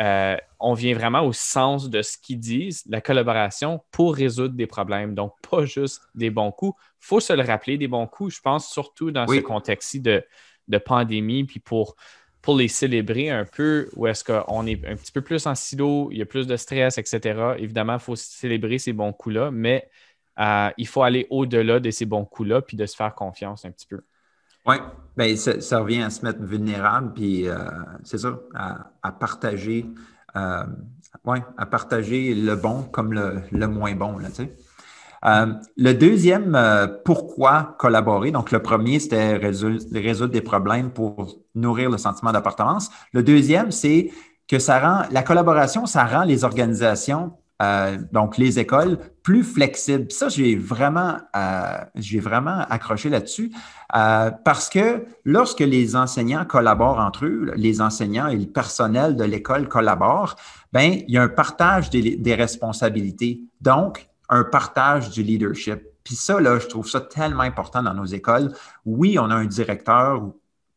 euh, 0.00 0.36
on 0.58 0.74
vient 0.74 0.94
vraiment 0.94 1.22
au 1.22 1.32
sens 1.32 1.88
de 1.88 2.02
ce 2.02 2.18
qu'ils 2.18 2.40
disent, 2.40 2.82
la 2.88 3.00
collaboration 3.00 3.80
pour 3.90 4.14
résoudre 4.14 4.54
des 4.54 4.66
problèmes. 4.66 5.14
Donc, 5.14 5.32
pas 5.48 5.64
juste 5.64 6.02
des 6.14 6.30
bons 6.30 6.50
coups. 6.50 6.76
Il 7.00 7.06
faut 7.06 7.20
se 7.20 7.32
le 7.32 7.42
rappeler, 7.42 7.78
des 7.78 7.88
bons 7.88 8.06
coups, 8.06 8.34
je 8.36 8.40
pense, 8.40 8.70
surtout 8.70 9.10
dans 9.10 9.26
ce 9.26 9.40
contexte-ci 9.40 10.00
de, 10.00 10.24
pandémie, 10.84 11.44
puis 11.44 11.60
pour, 11.60 11.94
pour 12.42 12.56
les 12.56 12.68
célébrer 12.68 13.30
un 13.30 13.44
peu, 13.44 13.88
où 13.94 14.06
est-ce 14.06 14.24
qu'on 14.24 14.66
est 14.66 14.84
un 14.86 14.96
petit 14.96 15.12
peu 15.12 15.20
plus 15.20 15.46
en 15.46 15.54
silo, 15.54 16.08
il 16.10 16.18
y 16.18 16.22
a 16.22 16.26
plus 16.26 16.46
de 16.46 16.56
stress, 16.56 16.98
etc. 16.98 17.54
Évidemment, 17.58 17.94
il 17.94 18.00
faut 18.00 18.16
célébrer 18.16 18.78
ces 18.78 18.92
bons 18.92 19.12
coups-là, 19.12 19.50
mais 19.52 19.88
euh, 20.38 20.70
il 20.78 20.86
faut 20.86 21.02
aller 21.02 21.26
au-delà 21.30 21.80
de 21.80 21.90
ces 21.90 22.06
bons 22.06 22.24
coups-là, 22.24 22.62
puis 22.62 22.76
de 22.76 22.86
se 22.86 22.96
faire 22.96 23.14
confiance 23.14 23.64
un 23.64 23.70
petit 23.70 23.86
peu. 23.86 24.00
Oui, 24.66 24.76
ben, 25.16 25.36
ça, 25.36 25.78
revient 25.78 26.02
à 26.02 26.10
se 26.10 26.24
mettre 26.24 26.42
vulnérable, 26.42 27.12
puis 27.12 27.48
euh, 27.48 27.56
c'est 28.02 28.18
ça, 28.18 28.38
à, 28.54 29.12
partager, 29.12 29.86
euh, 30.36 30.64
à 31.58 31.66
partager 31.66 32.34
le 32.34 32.56
bon 32.56 32.82
comme 32.84 33.12
le, 33.12 33.68
moins 33.68 33.94
bon, 33.94 34.18
là. 34.18 34.28
Euh, 35.26 35.54
le 35.76 35.92
deuxième, 35.92 36.58
pourquoi 37.04 37.76
collaborer? 37.78 38.30
Donc, 38.30 38.50
le 38.52 38.60
premier, 38.60 39.00
c'était 39.00 39.36
résoudre, 39.36 40.32
des 40.32 40.40
problèmes 40.42 40.90
pour 40.90 41.38
nourrir 41.54 41.90
le 41.90 41.98
sentiment 41.98 42.32
d'appartenance. 42.32 42.90
Le 43.12 43.22
deuxième, 43.22 43.70
c'est 43.70 44.10
que 44.48 44.58
ça 44.58 44.78
rend, 44.80 45.08
la 45.10 45.22
collaboration, 45.22 45.86
ça 45.86 46.04
rend 46.04 46.24
les 46.24 46.44
organisations 46.44 47.32
euh, 47.64 47.98
donc 48.12 48.36
les 48.36 48.58
écoles 48.58 48.98
plus 49.22 49.42
flexibles. 49.42 50.10
Ça, 50.10 50.28
j'ai 50.28 50.56
vraiment, 50.56 51.18
euh, 51.34 52.20
vraiment 52.20 52.64
accroché 52.68 53.08
là-dessus 53.08 53.52
euh, 53.96 54.30
parce 54.44 54.68
que 54.68 55.06
lorsque 55.24 55.60
les 55.60 55.96
enseignants 55.96 56.44
collaborent 56.44 56.98
entre 56.98 57.26
eux, 57.26 57.52
les 57.56 57.80
enseignants 57.80 58.28
et 58.28 58.36
le 58.36 58.46
personnel 58.46 59.16
de 59.16 59.24
l'école 59.24 59.68
collaborent, 59.68 60.36
ben 60.72 61.00
il 61.06 61.14
y 61.14 61.18
a 61.18 61.22
un 61.22 61.28
partage 61.28 61.90
des, 61.90 62.16
des, 62.16 62.34
responsabilités, 62.34 63.40
donc 63.60 64.08
un 64.28 64.44
partage 64.44 65.10
du 65.10 65.22
leadership. 65.22 65.80
Puis 66.02 66.16
ça, 66.16 66.40
là, 66.40 66.58
je 66.58 66.66
trouve 66.66 66.88
ça 66.88 67.00
tellement 67.00 67.44
important 67.44 67.82
dans 67.82 67.94
nos 67.94 68.04
écoles. 68.04 68.52
Oui, 68.84 69.18
on 69.18 69.30
a 69.30 69.34
un 69.34 69.46
directeur 69.46 70.22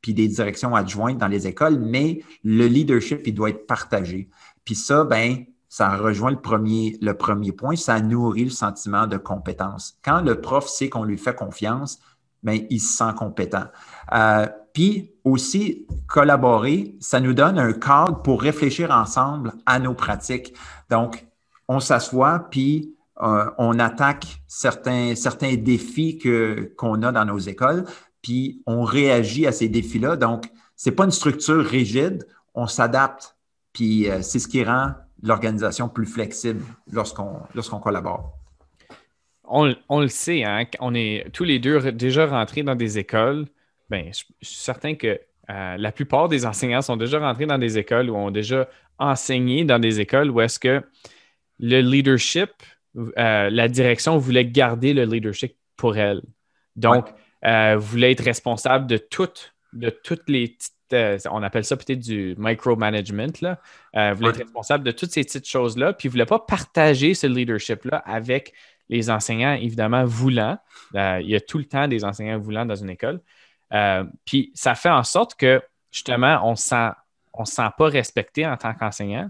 puis 0.01 0.13
des 0.13 0.27
directions 0.27 0.75
adjointes 0.75 1.17
dans 1.17 1.27
les 1.27 1.47
écoles, 1.47 1.79
mais 1.79 2.23
le 2.43 2.67
leadership, 2.67 3.25
il 3.25 3.33
doit 3.33 3.49
être 3.49 3.67
partagé. 3.67 4.29
Puis 4.63 4.75
ça, 4.75 5.03
ben 5.03 5.45
ça 5.77 5.95
rejoint 5.95 6.31
le 6.31 6.41
premier, 6.41 6.97
le 7.01 7.13
premier 7.13 7.51
point, 7.51 7.75
ça 7.75 7.99
nourrit 7.99 8.45
le 8.45 8.49
sentiment 8.49 9.05
de 9.05 9.15
compétence. 9.17 9.95
Quand 10.03 10.21
le 10.21 10.41
prof 10.41 10.67
sait 10.67 10.89
qu'on 10.89 11.03
lui 11.03 11.19
fait 11.19 11.35
confiance, 11.35 11.99
bien, 12.41 12.65
il 12.71 12.79
se 12.79 12.97
sent 12.97 13.13
compétent. 13.15 13.65
Euh, 14.11 14.47
puis 14.73 15.11
aussi, 15.23 15.85
collaborer, 16.07 16.95
ça 16.99 17.19
nous 17.19 17.35
donne 17.35 17.59
un 17.59 17.73
cadre 17.73 18.23
pour 18.23 18.41
réfléchir 18.41 18.89
ensemble 18.89 19.53
à 19.67 19.77
nos 19.77 19.93
pratiques. 19.93 20.55
Donc, 20.89 21.27
on 21.67 21.79
s'assoit, 21.79 22.47
puis 22.49 22.95
euh, 23.21 23.45
on 23.59 23.77
attaque 23.77 24.41
certains, 24.47 25.13
certains 25.13 25.57
défis 25.57 26.17
qu'on 26.75 27.03
a 27.03 27.11
dans 27.11 27.25
nos 27.25 27.37
écoles, 27.37 27.85
puis 28.23 28.63
on 28.65 28.81
réagit 28.81 29.45
à 29.45 29.51
ces 29.51 29.69
défis-là. 29.69 30.15
Donc, 30.15 30.49
ce 30.75 30.89
n'est 30.89 30.95
pas 30.95 31.05
une 31.05 31.11
structure 31.11 31.63
rigide, 31.63 32.25
on 32.55 32.65
s'adapte. 32.65 33.37
Puis 33.73 34.09
euh, 34.09 34.23
c'est 34.23 34.39
ce 34.39 34.47
qui 34.47 34.63
rend 34.63 34.93
l'organisation 35.23 35.89
plus 35.89 36.05
flexible 36.05 36.63
lorsqu'on 36.91 37.41
lorsqu'on 37.55 37.79
collabore. 37.79 38.37
On, 39.49 40.01
le 40.01 40.07
sait, 40.09 40.43
hein, 40.43 40.65
on 40.81 40.93
est 40.93 41.29
tous 41.31 41.45
les 41.45 41.57
deux 41.57 41.93
déjà 41.93 42.25
rentrés 42.25 42.63
dans 42.63 42.75
des 42.75 42.99
écoles. 42.99 43.45
Bien, 43.89 44.03
je, 44.07 44.23
suis 44.41 44.57
certain 44.57 44.95
que 44.95 45.19
euh, 45.49 45.77
la 45.77 45.91
plupart 45.93 46.27
des 46.27 46.45
enseignants 46.45 46.81
sont 46.81 46.97
déjà 46.97 47.19
rentrés 47.19 47.45
dans 47.45 47.57
des 47.57 47.77
écoles 47.77 48.09
ou 48.09 48.15
ont 48.17 48.31
déjà 48.31 48.67
enseigné 48.99 49.63
dans 49.63 49.79
des 49.79 50.01
écoles 50.01 50.31
où 50.31 50.41
est-ce 50.41 50.59
que 50.59 50.83
le 51.59 51.79
leadership, 51.79 52.51
euh, 52.97 53.49
la 53.49 53.67
direction 53.69 54.17
voulait 54.17 54.45
garder 54.45 54.93
le 54.93 55.05
leadership 55.05 55.55
pour 55.77 55.97
elle. 55.97 56.21
Donc, 56.75 57.07
euh, 57.45 57.77
voulait 57.77 58.11
être 58.11 58.23
responsable 58.23 58.87
de 58.87 58.97
toutes, 58.97 59.55
de 59.71 59.89
toutes 59.89 60.27
les 60.27 60.57
euh, 60.93 61.17
on 61.31 61.43
appelle 61.43 61.63
ça 61.63 61.77
peut-être 61.77 61.99
du 61.99 62.35
micromanagement, 62.37 63.33
là. 63.41 63.59
Euh, 63.95 64.13
voulait 64.13 64.29
être 64.29 64.37
responsable 64.37 64.83
de 64.83 64.91
toutes 64.91 65.11
ces 65.11 65.23
petites 65.23 65.47
choses-là, 65.47 65.93
puis 65.93 66.07
ne 66.07 66.11
voulait 66.11 66.25
pas 66.25 66.39
partager 66.39 67.13
ce 67.13 67.27
leadership-là 67.27 67.97
avec 68.05 68.53
les 68.89 69.09
enseignants, 69.09 69.53
évidemment, 69.53 70.05
voulants. 70.05 70.57
Euh, 70.95 71.19
il 71.21 71.29
y 71.29 71.35
a 71.35 71.41
tout 71.41 71.57
le 71.57 71.65
temps 71.65 71.87
des 71.87 72.05
enseignants 72.05 72.39
voulants 72.39 72.65
dans 72.65 72.75
une 72.75 72.89
école. 72.89 73.21
Puis 74.25 74.51
ça 74.53 74.75
fait 74.75 74.89
en 74.89 75.03
sorte 75.03 75.35
que, 75.35 75.61
justement, 75.91 76.39
on 76.43 76.51
ne 76.51 76.55
sent, 76.55 76.89
on 77.33 77.45
sent 77.45 77.69
pas 77.77 77.89
respecté 77.89 78.45
en 78.45 78.55
tant 78.55 78.73
qu'enseignant. 78.73 79.29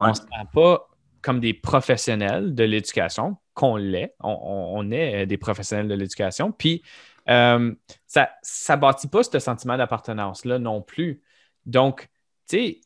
On 0.00 0.08
ne 0.08 0.14
se 0.14 0.22
sent 0.22 0.48
pas 0.52 0.88
comme 1.20 1.40
des 1.40 1.54
professionnels 1.54 2.54
de 2.54 2.64
l'éducation, 2.64 3.36
qu'on 3.54 3.76
l'est. 3.76 4.14
On, 4.20 4.90
est 4.90 5.26
des 5.26 5.38
professionnels 5.38 5.88
de 5.88 5.94
l'éducation. 5.94 6.52
Puis 6.52 6.82
euh, 7.28 7.74
ça 8.06 8.28
ne 8.70 8.76
bâtit 8.76 9.08
pas 9.08 9.22
ce 9.22 9.38
sentiment 9.38 9.76
d'appartenance-là 9.76 10.58
non 10.58 10.82
plus. 10.82 11.22
Donc, 11.66 12.08
tu 12.48 12.56
sais, 12.56 12.80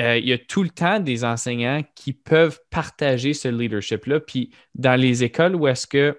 euh, 0.00 0.16
il 0.16 0.26
y 0.26 0.32
a 0.32 0.38
tout 0.38 0.62
le 0.62 0.70
temps 0.70 1.00
des 1.00 1.24
enseignants 1.24 1.82
qui 1.94 2.12
peuvent 2.12 2.60
partager 2.70 3.34
ce 3.34 3.48
leadership-là. 3.48 4.20
Puis 4.20 4.54
dans 4.74 4.98
les 4.98 5.24
écoles 5.24 5.54
où 5.54 5.68
est-ce 5.68 5.86
que 5.86 6.18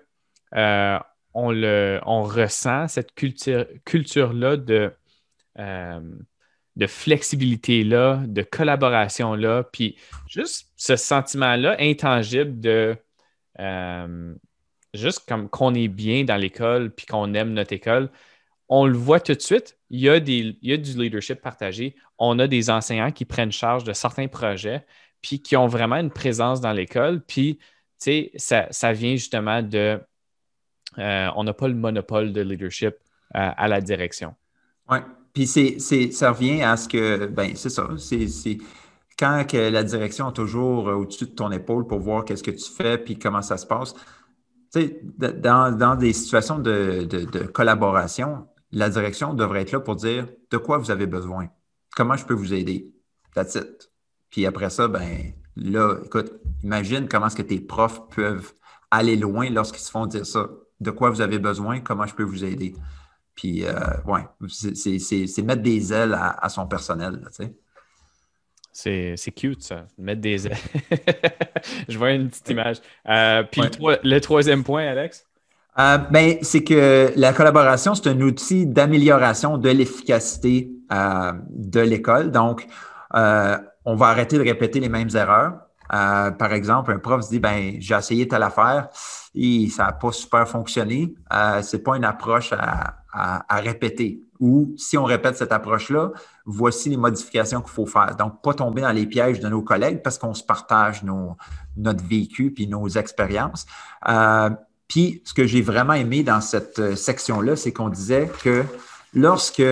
euh, 0.55 0.99
on, 1.33 2.21
ressent 2.23 2.87
cette 2.87 3.15
culture, 3.15 3.65
culture-là 3.85 4.57
de, 4.57 4.93
de 5.55 6.87
flexibilité-là, 6.87 8.21
de 8.27 8.43
collaboration-là, 8.43 9.63
puis 9.63 9.97
juste 10.27 10.69
ce 10.75 10.95
sentiment-là 10.95 11.75
intangible 11.79 12.59
de 12.59 12.95
juste 14.93 15.23
comme 15.27 15.49
qu'on 15.49 15.73
est 15.73 15.87
bien 15.87 16.23
dans 16.23 16.35
l'école 16.35 16.91
puis 16.91 17.05
qu'on 17.05 17.33
aime 17.33 17.53
notre 17.53 17.73
école, 17.73 18.09
on 18.69 18.85
le 18.85 18.97
voit 18.97 19.19
tout 19.19 19.33
de 19.33 19.41
suite. 19.41 19.77
Il 19.89 19.99
y, 19.99 20.09
a 20.09 20.19
du 20.19 20.57
leadership 20.63 21.41
partagé. 21.41 21.95
On 22.17 22.39
a 22.39 22.47
des 22.47 22.69
enseignants 22.69 23.11
qui 23.11 23.25
prennent 23.25 23.51
charge 23.51 23.83
de 23.83 23.93
certains 23.93 24.27
projets 24.27 24.85
puis 25.21 25.41
qui 25.41 25.55
ont 25.55 25.67
vraiment 25.67 25.97
une 25.97 26.11
présence 26.11 26.61
dans 26.61 26.71
l'école. 26.71 27.21
Puis, 27.21 27.57
tu 28.01 28.29
sais, 28.37 28.67
ça, 28.71 28.93
vient 28.93 29.15
justement 29.15 29.61
de. 29.61 29.99
Euh, 30.97 31.29
on 31.35 31.43
n'a 31.43 31.53
pas 31.53 31.67
le 31.67 31.75
monopole 31.75 32.33
de 32.33 32.41
leadership 32.41 32.95
euh, 33.35 33.51
à 33.55 33.67
la 33.67 33.81
direction. 33.81 34.35
Oui. 34.89 34.97
Puis, 35.33 35.47
ça 35.47 36.31
revient 36.31 36.61
à 36.63 36.77
ce 36.77 36.87
que. 36.87 37.27
Ben, 37.27 37.55
c'est 37.55 37.69
ça. 37.69 37.87
C'est 37.97 38.57
quand 39.17 39.45
que 39.47 39.57
la 39.57 39.83
direction 39.83 40.29
est 40.29 40.33
toujours 40.33 40.85
au-dessus 40.85 41.25
de 41.25 41.31
ton 41.31 41.51
épaule 41.51 41.85
pour 41.85 41.99
voir 41.99 42.25
qu'est-ce 42.25 42.43
que 42.43 42.51
tu 42.51 42.71
fais 42.71 42.97
puis 42.97 43.17
comment 43.17 43.41
ça 43.41 43.57
se 43.57 43.65
passe 43.65 43.93
dans, 44.73 45.95
des 45.95 46.13
situations 46.13 46.59
de, 46.59 47.45
collaboration, 47.47 48.47
la 48.71 48.89
direction 48.89 49.33
devrait 49.33 49.61
être 49.61 49.71
là 49.71 49.79
pour 49.79 49.95
dire 49.95 50.27
de 50.49 50.57
quoi 50.57 50.77
vous 50.77 50.91
avez 50.91 51.05
besoin, 51.05 51.47
comment 51.95 52.15
je 52.15 52.25
peux 52.25 52.33
vous 52.33 52.53
aider. 52.53 52.93
That's 53.35 53.55
it. 53.55 53.91
Puis 54.29 54.45
après 54.45 54.69
ça, 54.69 54.87
ben 54.87 55.33
là, 55.55 55.97
écoute, 56.03 56.31
imagine 56.63 57.07
comment 57.07 57.27
est-ce 57.27 57.35
que 57.35 57.43
tes 57.43 57.59
profs 57.59 58.07
peuvent 58.09 58.53
aller 58.89 59.15
loin 59.15 59.49
lorsqu'ils 59.49 59.81
se 59.81 59.91
font 59.91 60.05
dire 60.05 60.25
ça. 60.25 60.49
De 60.79 60.91
quoi 60.91 61.09
vous 61.09 61.21
avez 61.21 61.39
besoin, 61.39 61.79
comment 61.79 62.05
je 62.05 62.15
peux 62.15 62.23
vous 62.23 62.43
aider. 62.43 62.75
Puis, 63.35 63.65
euh, 63.65 63.73
ouais, 64.05 64.27
c'est 64.47 65.41
mettre 65.41 65.61
des 65.61 65.93
ailes 65.93 66.13
à, 66.13 66.49
son 66.49 66.67
personnel. 66.67 67.27
sais. 67.31 67.55
C'est 68.73 69.33
cute, 69.35 69.61
ça. 69.61 69.85
Mettre 69.99 70.21
des 70.21 70.47
ailes. 70.47 70.57
Je 71.87 71.97
vois 71.97 72.11
une 72.11 72.29
petite 72.29 72.49
image. 72.49 72.77
Euh, 73.07 73.43
puis 73.43 73.61
le, 74.03 74.19
troisième 74.19 74.63
point, 74.63 74.87
Alex? 74.87 75.25
Euh, 75.77 75.97
ben, 75.97 76.37
c'est 76.41 76.63
que 76.63 77.13
la 77.15 77.33
collaboration, 77.33 77.93
c'est 77.93 78.09
un 78.09 78.19
outil 78.19 78.65
d'amélioration 78.65 79.59
de 79.59 79.69
l'efficacité 79.69 80.71
euh, 80.91 81.33
de 81.49 81.81
l'école. 81.81 82.31
Donc, 82.31 82.67
on 83.13 83.95
va 83.95 84.07
arrêter 84.07 84.37
de 84.37 84.43
répéter 84.43 84.79
les 84.79 84.89
mêmes 84.89 85.09
erreurs. 85.13 85.53
par 85.89 86.51
exemple, 86.51 86.91
un 86.91 86.97
prof 86.97 87.21
se 87.21 87.29
dit 87.29 87.39
ben 87.39 87.75
j'ai 87.79 87.95
essayé 87.95 88.27
telle 88.27 88.41
affaire 88.41 88.87
et 89.35 89.67
ça 89.69 89.85
n'a 89.85 89.91
pas 89.91 90.11
super 90.11 90.47
fonctionné. 90.47 91.13
c'est 91.61 91.83
pas 91.83 91.95
une 91.95 92.05
approche 92.05 92.53
à 92.53 93.59
répéter 93.59 94.23
ou 94.43 94.73
si 94.75 94.97
on 94.97 95.05
répète 95.05 95.37
cette 95.37 95.53
approche-là, 95.53 96.11
voici 96.45 96.89
les 96.89 96.97
modifications 96.97 97.61
qu'il 97.61 97.71
faut 97.71 97.85
faire. 97.85 98.15
Donc, 98.17 98.41
pas 98.41 98.53
tomber 98.53 98.81
dans 98.81 98.91
les 98.91 99.05
pièges 99.05 99.39
de 99.39 99.47
nos 99.47 99.61
collègues 99.61 100.01
parce 100.03 100.17
qu'on 100.17 100.33
se 100.33 100.43
partage 100.43 101.03
notre 101.77 102.03
vécu 102.03 102.51
puis 102.51 102.67
nos 102.67 102.87
expériences. 102.89 103.65
Euh, 104.07 104.49
puis, 104.87 105.21
ce 105.25 105.33
que 105.33 105.45
j'ai 105.47 105.61
vraiment 105.61 105.93
aimé 105.93 106.23
dans 106.23 106.41
cette 106.41 106.79
euh, 106.79 106.95
section-là, 106.95 107.55
c'est 107.55 107.71
qu'on 107.71 107.89
disait 107.89 108.29
que 108.43 108.63
lorsque 109.13 109.63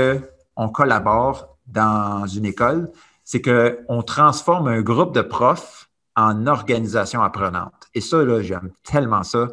on 0.56 0.70
collabore 0.70 1.58
dans 1.68 2.26
une 2.26 2.46
école, 2.46 2.92
c'est 3.24 3.42
qu'on 3.42 4.04
transforme 4.04 4.68
un 4.68 4.82
groupe 4.82 5.14
de 5.14 5.22
profs 5.22 5.90
en 6.16 6.48
organisation 6.48 7.22
apprenante. 7.22 7.74
Et 7.94 8.02
ça, 8.02 8.24
là, 8.24 8.42
j'aime 8.42 8.72
tellement 8.84 9.24
ça, 9.24 9.48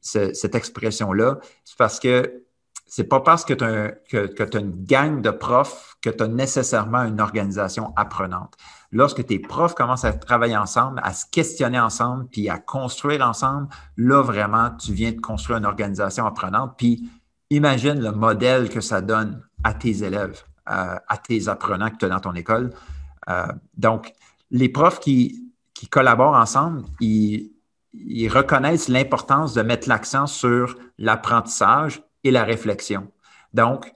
cette 0.00 0.54
expression-là. 0.54 1.38
Parce 1.78 1.98
que 1.98 2.45
c'est 2.86 3.04
pas 3.04 3.20
parce 3.20 3.44
que 3.44 3.52
tu 3.52 3.64
as, 3.64 4.58
une 4.58 4.84
gang 4.84 5.20
de 5.20 5.30
profs 5.30 5.96
que 6.00 6.10
tu 6.10 6.22
as 6.22 6.28
nécessairement 6.28 7.02
une 7.02 7.20
organisation 7.20 7.92
apprenante. 7.96 8.54
Lorsque 8.92 9.26
tes 9.26 9.40
profs 9.40 9.74
commencent 9.74 10.04
à 10.04 10.12
travailler 10.12 10.56
ensemble, 10.56 11.00
à 11.02 11.12
se 11.12 11.26
questionner 11.30 11.80
ensemble, 11.80 12.26
puis 12.28 12.48
à 12.48 12.58
construire 12.58 13.26
ensemble, 13.26 13.68
là, 13.96 14.22
vraiment, 14.22 14.70
tu 14.70 14.92
viens 14.92 15.12
de 15.12 15.20
construire 15.20 15.58
une 15.58 15.66
organisation 15.66 16.26
apprenante. 16.26 16.74
Puis 16.78 17.10
imagine 17.50 18.00
le 18.00 18.12
modèle 18.12 18.68
que 18.68 18.80
ça 18.80 19.00
donne 19.00 19.42
à 19.64 19.74
tes 19.74 20.04
élèves, 20.04 20.44
euh, 20.70 20.96
à 21.08 21.16
tes 21.18 21.48
apprenants 21.48 21.90
que 21.90 21.96
tu 21.96 22.04
as 22.04 22.08
dans 22.08 22.20
ton 22.20 22.34
école. 22.34 22.72
Euh, 23.28 23.46
donc, 23.76 24.12
les 24.52 24.68
profs 24.68 25.00
qui, 25.00 25.42
collaborent 25.90 26.36
ensemble, 26.36 26.84
ils 27.00 28.28
reconnaissent 28.28 28.88
l'importance 28.88 29.52
de 29.52 29.62
mettre 29.62 29.88
l'accent 29.88 30.26
sur 30.26 30.76
l'apprentissage 30.98 32.02
et 32.24 32.30
la 32.30 32.44
réflexion. 32.44 33.10
Donc, 33.52 33.92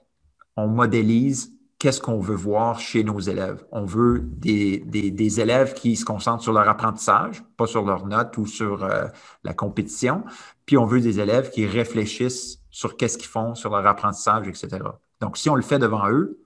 on 0.55 0.67
modélise 0.67 1.53
qu'est-ce 1.81 1.99
qu'on 1.99 2.19
veut 2.19 2.35
voir 2.35 2.79
chez 2.79 3.03
nos 3.03 3.19
élèves. 3.19 3.65
On 3.71 3.85
veut 3.85 4.21
des, 4.23 5.39
élèves 5.39 5.73
qui 5.73 5.95
se 5.95 6.05
concentrent 6.05 6.43
sur 6.43 6.53
leur 6.53 6.69
apprentissage, 6.69 7.43
pas 7.57 7.65
sur 7.65 7.83
leurs 7.83 8.05
notes 8.05 8.37
ou 8.37 8.45
sur 8.45 8.83
euh, 8.83 9.07
la 9.43 9.53
compétition. 9.53 10.23
Puis 10.67 10.77
on 10.77 10.85
veut 10.85 11.01
des 11.01 11.19
élèves 11.19 11.49
qui 11.49 11.65
réfléchissent 11.65 12.59
sur 12.69 12.97
qu'est-ce 12.97 13.17
qu'ils 13.17 13.27
font, 13.27 13.55
sur 13.55 13.71
leur 13.71 13.85
apprentissage, 13.87 14.47
etc. 14.47 14.77
Donc, 15.21 15.37
si 15.37 15.49
on 15.49 15.55
le 15.55 15.63
fait 15.63 15.79
devant 15.79 16.07
eux, 16.09 16.39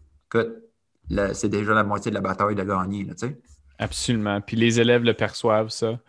c'est 1.34 1.50
déjà 1.50 1.74
la 1.74 1.84
moitié 1.84 2.12
de 2.12 2.16
la 2.16 2.22
bataille 2.22 2.56
de 2.56 2.64
gagner. 2.64 3.06
Absolument. 3.78 4.40
Puis 4.40 4.56
les 4.56 4.80
élèves 4.80 5.04
le 5.04 5.14
perçoivent, 5.14 5.70
ça. 5.70 6.00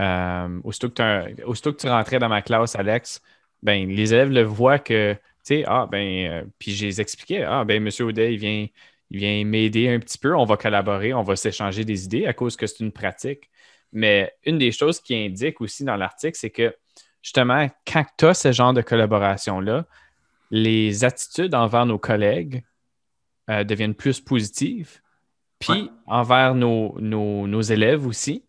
Euh, 0.00 0.60
aussitôt, 0.64 0.88
que 0.90 1.70
tu 1.76 1.88
rentrais 1.88 2.18
dans 2.18 2.28
ma 2.28 2.42
classe, 2.42 2.74
Alex, 2.74 3.22
ben, 3.64 3.88
les 3.88 4.14
élèves 4.14 4.30
le 4.30 4.42
voient 4.42 4.78
que 4.78 5.14
tu 5.14 5.56
sais, 5.56 5.64
ah, 5.66 5.86
ben, 5.90 6.26
euh, 6.26 6.44
puis 6.58 6.72
je 6.72 6.86
les 6.86 7.00
expliquais, 7.00 7.42
ah, 7.42 7.64
ben, 7.64 7.86
M. 7.86 7.90
Audet, 8.06 8.32
il 8.32 8.38
vient, 8.38 8.66
il 9.10 9.18
vient 9.18 9.44
m'aider 9.44 9.88
un 9.88 9.98
petit 9.98 10.16
peu, 10.16 10.34
on 10.34 10.44
va 10.44 10.56
collaborer, 10.56 11.12
on 11.12 11.22
va 11.22 11.36
s'échanger 11.36 11.84
des 11.84 12.04
idées 12.04 12.26
à 12.26 12.32
cause 12.32 12.56
que 12.56 12.66
c'est 12.66 12.80
une 12.80 12.92
pratique. 12.92 13.50
Mais 13.92 14.32
une 14.44 14.58
des 14.58 14.72
choses 14.72 15.00
qui 15.00 15.14
indique 15.14 15.60
aussi 15.60 15.84
dans 15.84 15.96
l'article, 15.96 16.36
c'est 16.38 16.50
que 16.50 16.74
justement, 17.22 17.68
quand 17.86 18.04
tu 18.18 18.26
as 18.26 18.34
ce 18.34 18.52
genre 18.52 18.72
de 18.72 18.80
collaboration-là, 18.80 19.86
les 20.50 21.04
attitudes 21.04 21.54
envers 21.54 21.86
nos 21.86 21.98
collègues 21.98 22.64
euh, 23.50 23.64
deviennent 23.64 23.94
plus 23.94 24.20
positives, 24.20 25.00
puis 25.58 25.90
envers 26.06 26.54
nos, 26.54 26.98
nos, 27.00 27.46
nos, 27.46 27.62
élèves 27.62 28.06
aussi. 28.06 28.44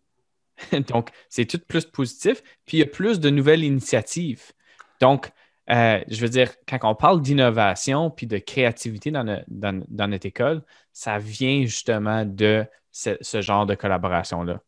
Donc, 0.88 1.10
c'est 1.28 1.46
tout 1.46 1.60
plus 1.66 1.84
positif, 1.84 2.42
puis 2.64 2.78
il 2.78 2.80
y 2.80 2.82
a 2.82 2.86
plus 2.86 3.20
de 3.20 3.30
nouvelles 3.30 3.64
initiatives. 3.64 4.52
Donc, 5.00 5.30
euh, 5.70 6.00
je 6.08 6.20
veux 6.20 6.28
dire, 6.28 6.52
quand 6.68 6.78
on 6.82 6.94
parle 6.94 7.20
d'innovation 7.20 8.10
puis 8.10 8.26
de 8.26 8.38
créativité 8.38 9.10
dans, 9.10 9.24
notre 9.24 10.26
école, 10.26 10.62
ça 10.92 11.18
vient 11.18 11.62
justement 11.62 12.24
de 12.24 12.64
ce, 12.92 13.40
genre 13.40 13.66
de 13.66 13.74
collaboration-là. 13.74 14.60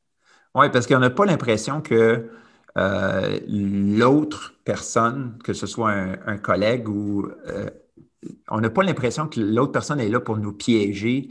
Oui, 0.55 0.71
parce 0.71 0.87
qu'on 0.87 0.99
n'a 0.99 1.11
pas 1.11 1.25
l'impression 1.25 1.81
que 1.81 2.31
euh, 2.77 3.41
l'autre 3.47 4.55
personne, 4.65 5.39
que 5.45 5.53
ce 5.53 5.67
soit 5.67 5.93
un, 5.93 6.39
collègue 6.39 6.89
ou 6.89 7.31
euh, 7.47 7.71
on 8.49 8.61
n'a 8.61 8.71
pas 8.71 8.83
l'impression 8.83 9.29
que 9.29 9.41
l'autre 9.41 9.73
personne 9.73 10.01
est 10.01 10.09
là 10.09 10.21
pour 10.21 10.37
nous 10.37 10.53
piéger. 10.53 11.29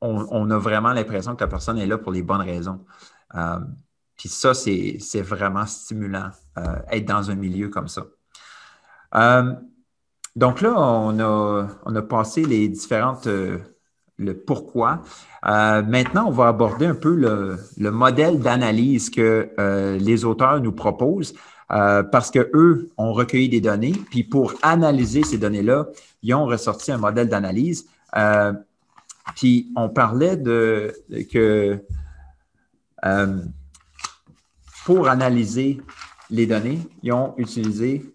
On, 0.00 0.50
a 0.50 0.58
vraiment 0.58 0.92
l'impression 0.92 1.34
que 1.34 1.42
la 1.42 1.48
personne 1.48 1.76
est 1.78 1.86
là 1.86 1.98
pour 1.98 2.12
les 2.12 2.22
bonnes 2.22 2.40
raisons. 2.40 2.84
puis 4.16 4.28
ça, 4.28 4.54
c'est 4.54 5.20
vraiment 5.20 5.66
stimulant, 5.66 6.30
être 6.90 7.04
dans 7.04 7.30
un 7.30 7.34
milieu 7.34 7.68
comme 7.68 7.88
ça. 7.88 8.04
Euh, 9.14 9.52
donc 10.36 10.60
là, 10.60 10.74
on 10.78 11.18
a, 11.96 12.02
passé 12.02 12.44
les 12.44 12.68
différentes, 12.68 13.26
euh, 13.26 13.58
le 14.18 14.36
pourquoi. 14.36 15.02
Euh, 15.46 15.82
maintenant, 15.82 16.26
on 16.28 16.30
va 16.30 16.48
aborder 16.48 16.86
un 16.86 16.94
peu 16.94 17.14
le, 17.14 17.90
modèle 17.90 18.40
d'analyse 18.40 19.10
que 19.10 19.48
les 19.98 20.24
auteurs 20.24 20.60
nous 20.60 20.72
proposent. 20.72 21.34
parce 21.68 22.30
qu'eux 22.30 22.90
ont 22.96 23.12
recueilli 23.12 23.48
des 23.48 23.60
données, 23.60 23.94
puis 24.10 24.24
pour 24.24 24.54
analyser 24.62 25.22
ces 25.22 25.38
données-là, 25.38 25.88
ils 26.22 26.34
ont 26.34 26.46
ressorti 26.46 26.92
un 26.92 26.98
modèle 26.98 27.28
d'analyse. 27.28 27.86
puis 29.36 29.72
on 29.76 29.88
parlait 29.88 30.36
de 30.36 30.94
que 31.32 31.80
pour 34.84 35.08
analyser 35.08 35.80
les 36.30 36.46
données, 36.46 36.80
ils 37.02 37.12
ont 37.12 37.34
utilisé 37.36 38.14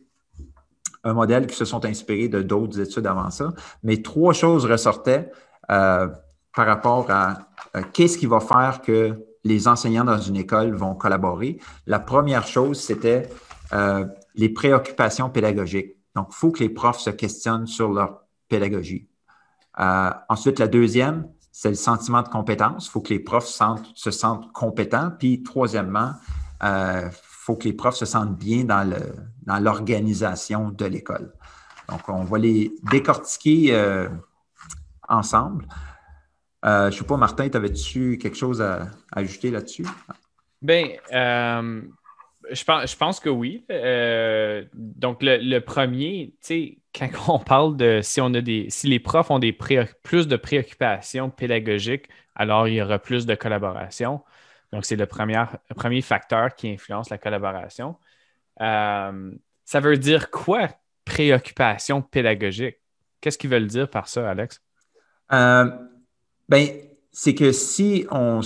un 1.04 1.14
modèle 1.14 1.48
qui 1.48 1.56
se 1.56 1.66
sont 1.66 1.86
inspirés 1.86 2.30
de 2.30 2.42
d'autres 2.42 2.80
études 2.80 3.08
avant 3.08 3.30
ça. 3.30 3.54
Mais 3.84 4.02
trois 4.02 4.34
choses 4.34 4.66
ressortaient 4.66 5.32
euh, 5.70 6.08
par 6.56 6.66
rapport 6.66 7.10
à 7.10 7.40
euh, 7.76 7.82
qu'est-ce 7.94 8.18
qui 8.18 8.26
va 8.26 8.40
faire 8.40 8.82
que 8.82 9.14
les 9.44 9.68
enseignants 9.68 10.06
dans 10.06 10.20
une 10.20 10.38
école 10.38 10.74
vont 10.76 10.96
collaborer. 10.96 11.60
La 11.86 12.00
première 12.00 12.48
chose, 12.48 12.80
c'était 12.80 13.30
euh, 13.74 14.06
les 14.36 14.50
préoccupations 14.50 15.30
pédagogiques. 15.30 15.98
Donc, 16.16 16.28
il 16.32 16.36
faut 16.36 16.52
que 16.52 16.60
les 16.60 16.70
profs 16.70 17.00
se 17.00 17.10
questionnent 17.10 17.68
sur 17.68 17.92
leur 17.92 18.24
pédagogie. 18.48 19.08
ensuite, 20.30 20.60
la 20.60 20.68
deuxième, 20.68 21.28
c'est 21.52 21.70
le 21.70 21.76
sentiment 21.76 22.22
de 22.22 22.30
compétence. 22.30 22.88
Il 22.88 22.92
faut 22.92 23.02
que 23.02 23.10
les 23.10 23.20
profs 23.20 23.48
se 23.48 24.12
sentent 24.12 24.52
compétents. 24.54 25.12
Puis, 25.18 25.44
troisièmement, 25.44 26.14
il 26.62 27.10
faut 27.44 27.58
que 27.58 27.66
les 27.66 27.74
profs 27.74 27.98
se 27.98 28.06
sentent 28.06 28.38
bien 28.38 28.64
dans 28.64 28.90
le, 28.90 29.16
dans 29.46 29.60
l'organisation 29.60 30.70
de 30.70 30.86
l'école. 30.86 31.34
Donc, 31.90 32.08
on 32.08 32.24
va 32.24 32.38
les 32.38 32.72
décortiquer 32.90 33.76
euh, 33.76 34.08
ensemble. 35.10 35.68
Euh, 36.64 36.90
je 36.90 36.96
ne 36.96 37.02
sais 37.02 37.06
pas, 37.06 37.18
Martin, 37.18 37.50
avais-tu 37.54 38.18
quelque 38.18 38.38
chose 38.38 38.62
à, 38.62 38.88
ajouter 39.12 39.52
là-dessus? 39.52 39.86
Bien, 40.62 40.88
euh, 41.12 41.82
je, 42.50 42.64
pense, 42.64 42.90
je 42.90 42.96
pense 42.96 43.20
que 43.20 43.30
oui. 43.30 43.66
donc, 44.74 45.18
le, 45.22 45.60
premier, 45.60 46.36
tu 46.42 46.48
sais, 46.48 46.78
quand 46.98 47.10
on 47.28 47.40
parle 47.40 47.76
de 47.76 48.00
si 48.02 48.22
on 48.22 48.34
a 48.36 48.40
des 48.40 48.68
si 48.70 48.88
les 48.88 49.00
profs 49.00 49.32
ont 49.32 49.40
des 49.40 49.52
plus 49.52 50.30
de 50.30 50.38
préoccupations 50.38 51.30
pédagogiques, 51.30 52.08
alors 52.36 52.70
il 52.70 52.76
y 52.76 52.82
aura 52.82 53.00
plus 53.00 53.26
de 53.26 53.36
collaboration. 53.36 54.22
Donc, 54.74 54.86
c'est 54.86 54.96
le 54.96 55.06
premier, 55.06 56.02
facteur 56.02 56.56
qui 56.56 56.68
influence 56.68 57.12
la 57.12 57.20
collaboration. 57.20 57.96
Euh, 58.60 59.32
ça 59.66 59.80
veut 59.80 59.98
dire 59.98 60.32
quoi, 60.32 60.68
préoccupation 61.06 62.02
pédagogique? 62.02 62.78
Qu'est-ce 63.22 63.38
qu'ils 63.38 63.52
veulent 63.52 63.68
dire 63.68 63.88
par 63.88 64.08
ça, 64.08 64.28
Alex? 64.28 64.64
Euh, 65.32 65.70
ben, 66.50 66.70
c'est 67.12 67.36
que 67.36 67.52
si 67.52 68.08
on, 68.10 68.42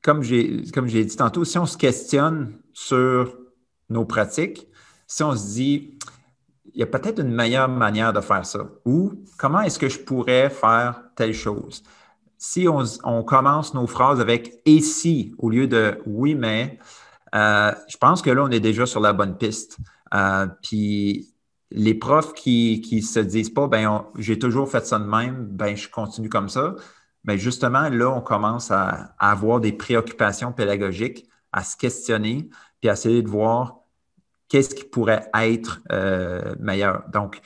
comme 0.00 0.22
j'ai, 0.22 0.62
comme 0.72 0.88
j'ai 0.88 1.04
dit 1.04 1.16
tantôt, 1.16 1.44
si 1.44 1.58
on 1.58 1.66
se 1.66 1.76
questionne 1.76 2.58
sur 2.72 3.36
nos 3.90 4.06
pratiques, 4.06 4.66
si 5.06 5.22
on 5.22 5.36
se 5.36 5.52
dit, 5.52 5.98
il 6.72 6.80
y 6.80 6.82
a 6.82 6.86
peut-être 6.86 7.20
une 7.20 7.34
meilleure 7.34 7.68
manière 7.68 8.14
de 8.14 8.22
faire 8.22 8.46
ça, 8.46 8.60
ou 8.86 9.22
comment 9.36 9.60
est-ce 9.60 9.78
que 9.78 9.90
je 9.90 9.98
pourrais 9.98 10.48
faire 10.48 11.02
telle 11.14 11.34
chose? 11.34 11.82
Si 12.38 12.68
on, 12.68 13.22
commence 13.24 13.74
nos 13.74 13.88
phrases 13.88 14.20
avec 14.20 14.60
et 14.64 14.80
si 14.80 15.34
au 15.38 15.50
lieu 15.50 15.66
de 15.66 16.00
oui, 16.06 16.36
mais, 16.36 16.78
euh, 17.34 17.72
je 17.88 17.96
pense 17.96 18.22
que 18.22 18.30
là, 18.30 18.44
on 18.44 18.50
est 18.50 18.60
déjà 18.60 18.86
sur 18.86 19.00
la 19.00 19.12
bonne 19.12 19.36
piste. 19.36 19.78
Euh, 20.14 20.46
puis 20.62 21.34
les 21.70 21.94
profs 21.94 22.32
qui 22.34 22.80
ne 22.92 23.00
se 23.00 23.20
disent 23.20 23.50
pas, 23.50 23.66
ben 23.66 24.06
j'ai 24.16 24.38
toujours 24.38 24.70
fait 24.70 24.86
ça 24.86 24.98
de 24.98 25.04
même, 25.04 25.46
ben 25.46 25.76
je 25.76 25.88
continue 25.88 26.28
comme 26.28 26.48
ça. 26.48 26.74
Mais 27.24 27.36
justement, 27.38 27.88
là, 27.88 28.08
on 28.08 28.20
commence 28.20 28.70
à, 28.70 29.14
avoir 29.18 29.60
des 29.60 29.72
préoccupations 29.72 30.52
pédagogiques, 30.52 31.28
à 31.52 31.64
se 31.64 31.76
questionner, 31.76 32.48
puis 32.80 32.88
à 32.88 32.92
essayer 32.92 33.22
de 33.22 33.28
voir 33.28 33.80
qu'est-ce 34.48 34.74
qui 34.74 34.84
pourrait 34.84 35.28
être 35.34 35.80
euh, 35.92 36.54
meilleur. 36.60 37.02
Donc, 37.12 37.40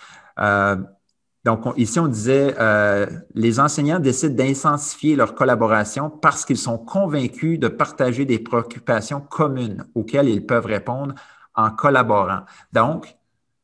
donc, 1.45 1.65
ici, 1.77 1.99
on 1.99 2.07
disait, 2.07 2.55
euh, 2.61 3.07
les 3.35 3.59
enseignants 3.59 3.99
décident 3.99 4.35
d'intensifier 4.35 5.17
leur 5.17 5.35
collaboration 5.35 6.09
parce 6.09 6.45
qu'ils 6.45 6.59
sont 6.59 6.79
convaincus 6.79 7.59
de 7.59 7.67
partager 7.67 8.25
des 8.25 8.39
préoccupations 8.39 9.21
communes 9.21 9.85
auxquelles 9.97 10.29
ils 10.29 10.47
peuvent 10.47 10.67
répondre 10.67 11.15
en 11.55 11.71
collaborant. 11.71 12.43
Donc, 12.73 13.17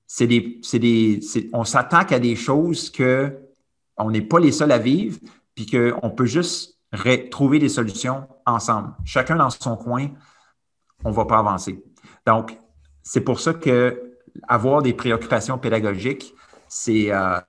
c'est 0.09 0.27
des, 0.27 0.61
des, 0.73 1.21
on 1.53 1.65
s'attaque 1.65 2.11
à 2.11 2.19
des 2.19 2.35
choses 2.35 2.91
que 2.91 3.39
on 3.97 4.11
n'est 4.11 4.23
pas 4.23 4.41
les 4.41 4.53
seuls 4.53 4.73
à 4.73 4.79
vivre, 4.79 5.19
puis 5.55 5.67
qu'on 5.67 6.11
peut 6.11 6.27
juste 6.27 6.79
trouver 7.31 7.59
des 7.59 7.69
solutions 7.69 8.27
ensemble. 8.47 8.95
Chacun 9.05 9.37
dans 9.37 9.51
son 9.51 9.77
coin, 9.77 10.09
on 11.05 11.11
ne 11.11 11.15
va 11.15 11.27
pas 11.27 11.39
avancer. 11.39 11.85
Donc, 12.27 12.57
c'est 13.03 13.21
pour 13.21 13.39
ça 13.39 13.55
que 13.55 14.15
avoir 14.47 14.83
des 14.83 14.95
préoccupations 14.95 15.59
pédagogiques, 15.59 16.35
euh, 16.89 17.41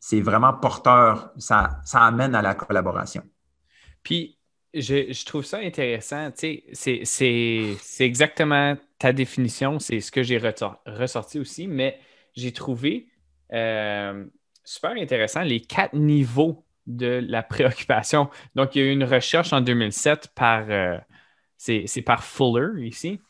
c'est 0.00 0.20
vraiment 0.20 0.52
porteur, 0.52 1.32
ça, 1.38 1.80
ça 1.84 2.02
amène 2.02 2.34
à 2.34 2.42
la 2.42 2.54
collaboration. 2.54 3.22
Puis, 4.02 4.38
je, 4.72 5.24
trouve 5.24 5.44
ça 5.44 5.58
intéressant. 5.58 6.30
C'est 6.34 7.76
exactement 8.00 8.76
ta 8.98 9.12
définition, 9.12 9.78
c'est 9.78 10.00
ce 10.00 10.10
que 10.10 10.22
j'ai 10.22 10.38
ressorti 10.38 11.38
aussi, 11.38 11.68
mais 11.68 11.98
j'ai 12.34 12.52
trouvé 12.52 13.08
euh, 13.52 14.24
super 14.64 14.92
intéressant 14.92 15.42
les 15.42 15.60
quatre 15.60 15.94
niveaux 15.94 16.64
de 16.86 17.24
la 17.26 17.42
préoccupation. 17.42 18.28
Donc, 18.56 18.74
il 18.74 18.82
y 18.82 18.84
a 18.84 18.88
eu 18.88 18.92
une 18.92 19.04
recherche 19.04 19.52
en 19.52 19.60
2007 19.60 20.32
par, 20.34 20.64
euh, 20.68 20.98
par 22.04 22.24
Fuller 22.24 22.86
ici. 22.86 23.20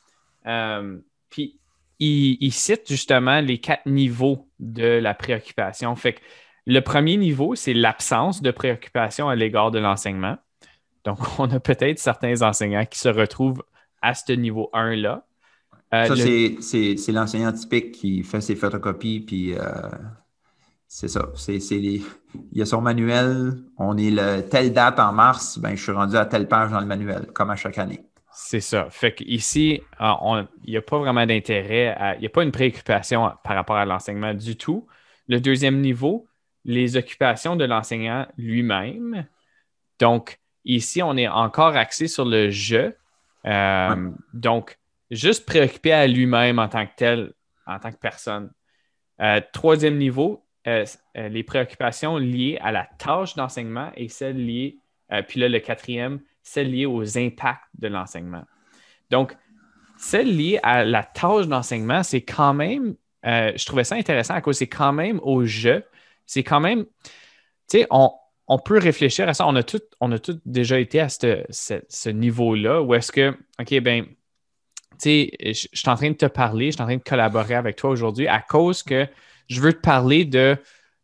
puis, 1.30 1.60
il, 1.98 2.52
cite 2.52 2.82
justement 2.88 3.40
les 3.40 3.58
quatre 3.58 3.86
niveaux 3.86 4.48
de 4.58 4.98
la 4.98 5.14
préoccupation. 5.14 5.94
Fait 5.96 6.14
que 6.14 6.20
le 6.66 6.80
premier 6.80 7.16
niveau, 7.16 7.54
c'est 7.54 7.74
l'absence 7.74 8.42
de 8.42 8.50
préoccupation 8.50 9.28
à 9.28 9.34
l'égard 9.34 9.70
de 9.70 9.78
l'enseignement. 9.78 10.36
Donc, 11.04 11.18
on 11.38 11.50
a 11.50 11.60
peut-être 11.60 11.98
certains 11.98 12.42
enseignants 12.42 12.86
qui 12.86 12.98
se 12.98 13.08
retrouvent 13.08 13.62
à 14.02 14.14
ce 14.14 14.32
niveau 14.32 14.70
1-là. 14.74 15.26
Euh, 15.92 16.06
ça, 16.06 16.16
c'est 16.96 17.12
l'enseignant 17.12 17.52
typique 17.52 17.92
qui 17.92 18.22
fait 18.22 18.40
ses 18.40 18.56
photocopies, 18.56 19.20
puis 19.20 19.54
euh, 19.54 19.62
c'est 20.88 21.08
ça. 21.08 21.28
C'est, 21.36 21.58
il 21.58 22.02
y 22.52 22.62
a 22.62 22.66
son 22.66 22.80
manuel. 22.80 23.54
On 23.78 23.96
est 23.96 24.10
le 24.10 24.40
telle 24.42 24.72
date 24.72 24.98
en 24.98 25.12
mars, 25.12 25.58
ben, 25.58 25.76
je 25.76 25.82
suis 25.82 25.92
rendu 25.92 26.16
à 26.16 26.26
telle 26.26 26.48
page 26.48 26.72
dans 26.72 26.80
le 26.80 26.86
manuel, 26.86 27.26
comme 27.32 27.50
à 27.50 27.56
chaque 27.56 27.78
année. 27.78 28.04
C'est 28.34 28.60
ça. 28.60 28.88
Fait 28.90 29.14
qu'ici, 29.14 29.80
il 30.00 30.48
n'y 30.66 30.76
a 30.76 30.82
pas 30.82 30.98
vraiment 30.98 31.24
d'intérêt, 31.24 31.96
il 32.16 32.20
n'y 32.20 32.26
a 32.26 32.30
pas 32.30 32.42
une 32.42 32.52
préoccupation 32.52 33.30
par 33.44 33.54
rapport 33.54 33.76
à 33.76 33.84
l'enseignement 33.84 34.34
du 34.34 34.56
tout. 34.56 34.86
Le 35.28 35.40
deuxième 35.40 35.80
niveau, 35.80 36.26
les 36.64 36.96
occupations 36.96 37.56
de 37.56 37.64
l'enseignant 37.64 38.26
lui-même. 38.36 39.26
Donc, 39.98 40.38
ici, 40.64 41.02
on 41.02 41.16
est 41.16 41.28
encore 41.28 41.76
axé 41.76 42.08
sur 42.08 42.24
le 42.24 42.50
je. 42.50 42.92
Euh, 43.46 44.10
donc, 44.32 44.78
juste 45.10 45.46
préoccupé 45.46 45.92
à 45.92 46.06
lui-même 46.06 46.58
en 46.58 46.68
tant 46.68 46.86
que 46.86 46.92
tel, 46.96 47.32
en 47.66 47.78
tant 47.78 47.92
que 47.92 47.98
personne. 47.98 48.50
Euh, 49.20 49.40
troisième 49.52 49.96
niveau, 49.96 50.44
euh, 50.66 50.84
euh, 51.16 51.28
les 51.28 51.42
préoccupations 51.42 52.16
liées 52.16 52.58
à 52.62 52.72
la 52.72 52.88
tâche 52.98 53.36
d'enseignement 53.36 53.92
et 53.96 54.08
celles 54.08 54.44
liées, 54.44 54.78
euh, 55.12 55.22
puis 55.22 55.38
là, 55.38 55.48
le 55.48 55.60
quatrième, 55.60 56.20
celles 56.44 56.70
liées 56.70 56.86
aux 56.86 57.18
impacts 57.18 57.64
de 57.78 57.88
l'enseignement. 57.88 58.44
Donc, 59.10 59.36
celles 59.96 60.36
liées 60.36 60.60
à 60.62 60.84
la 60.84 61.02
tâche 61.02 61.48
d'enseignement, 61.48 62.02
c'est 62.02 62.22
quand 62.22 62.54
même, 62.54 62.94
je 63.24 63.64
trouvais 63.64 63.84
ça 63.84 63.96
intéressant 63.96 64.34
à 64.34 64.40
cause 64.40 64.58
c'est 64.58 64.68
quand 64.68 64.92
même 64.92 65.18
au 65.22 65.44
jeu, 65.44 65.82
c'est 66.26 66.42
quand 66.42 66.60
même, 66.60 66.84
tu 67.68 67.78
sais, 67.78 67.86
on, 67.90 68.10
peut 68.64 68.78
réfléchir 68.78 69.28
à 69.28 69.34
ça. 69.34 69.46
On 69.46 69.56
a 69.56 69.62
tout, 69.62 69.80
on 70.00 70.12
a 70.12 70.18
tout 70.18 70.38
déjà 70.44 70.78
été 70.78 71.00
à 71.00 71.08
ce, 71.08 72.08
niveau-là 72.10 72.82
où 72.82 72.94
est-ce 72.94 73.10
que, 73.10 73.36
OK, 73.58 73.80
ben, 73.80 74.04
tu 74.04 74.10
sais, 74.98 75.30
je 75.40 75.68
suis 75.72 75.88
en 75.88 75.96
train 75.96 76.10
de 76.10 76.16
te 76.16 76.26
parler, 76.26 76.66
je 76.66 76.72
suis 76.72 76.82
en 76.82 76.86
train 76.86 76.96
de 76.96 77.02
collaborer 77.02 77.54
avec 77.54 77.76
toi 77.76 77.90
aujourd'hui 77.90 78.28
à 78.28 78.40
cause 78.40 78.82
que 78.82 79.08
je 79.48 79.60
veux 79.60 79.72
te 79.72 79.80
parler 79.80 80.24
de 80.24 80.56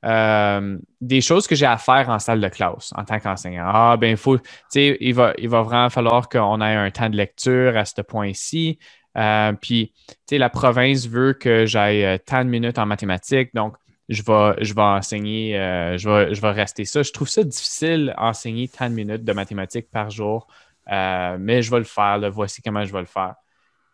euh, 0.05 0.79
des 1.01 1.21
choses 1.21 1.47
que 1.47 1.55
j'ai 1.55 1.67
à 1.67 1.77
faire 1.77 2.09
en 2.09 2.19
salle 2.19 2.41
de 2.41 2.49
classe 2.49 2.93
en 2.97 3.05
tant 3.05 3.19
qu'enseignant. 3.21 3.65
Ah, 3.67 3.97
ben, 3.99 4.11
il 4.11 4.17
faut, 4.17 4.39
il 4.75 5.15
va, 5.15 5.35
il 5.39 5.49
va 5.49 5.63
vraiment 5.63 5.91
falloir 5.91 6.29
qu'on 6.29 6.61
ait 6.61 6.75
un 6.75 6.91
temps 6.91 7.11
de 7.11 7.17
lecture 7.17 7.77
à 7.77 7.85
ce 7.85 8.01
point-ci. 8.01 8.79
Euh, 9.19 9.53
puis, 9.53 9.93
la 10.31 10.49
province 10.49 11.07
veut 11.07 11.35
que 11.35 11.67
j'aille 11.67 12.05
euh, 12.05 12.19
tant 12.19 12.45
de 12.45 12.51
minutes 12.51 12.79
en 12.79 12.87
mathématiques, 12.87 13.55
donc 13.55 13.77
je 14.09 14.23
vais, 14.23 14.65
je 14.65 14.75
vais 14.75 14.83
enseigner, 14.83 15.53
je, 15.97 16.09
vais, 16.09 16.35
je 16.35 16.41
vais 16.41 16.51
rester 16.51 16.85
ça. 16.85 17.03
Je 17.03 17.13
trouve 17.13 17.29
ça 17.29 17.45
difficile 17.45 18.13
enseigner 18.19 18.67
tant 18.67 18.89
de 18.89 18.95
minutes 18.95 19.25
de 19.25 19.33
mathématiques 19.33 19.89
par 19.93 20.11
jour, 20.11 20.49
mais 20.89 21.63
je 21.63 21.71
vais 21.71 21.79
le 21.79 21.85
faire. 21.85 22.19
voici 22.33 22.61
comment 22.61 22.85
je 22.85 22.93
vais 22.93 22.99
le 23.01 23.07
faire. 23.07 23.37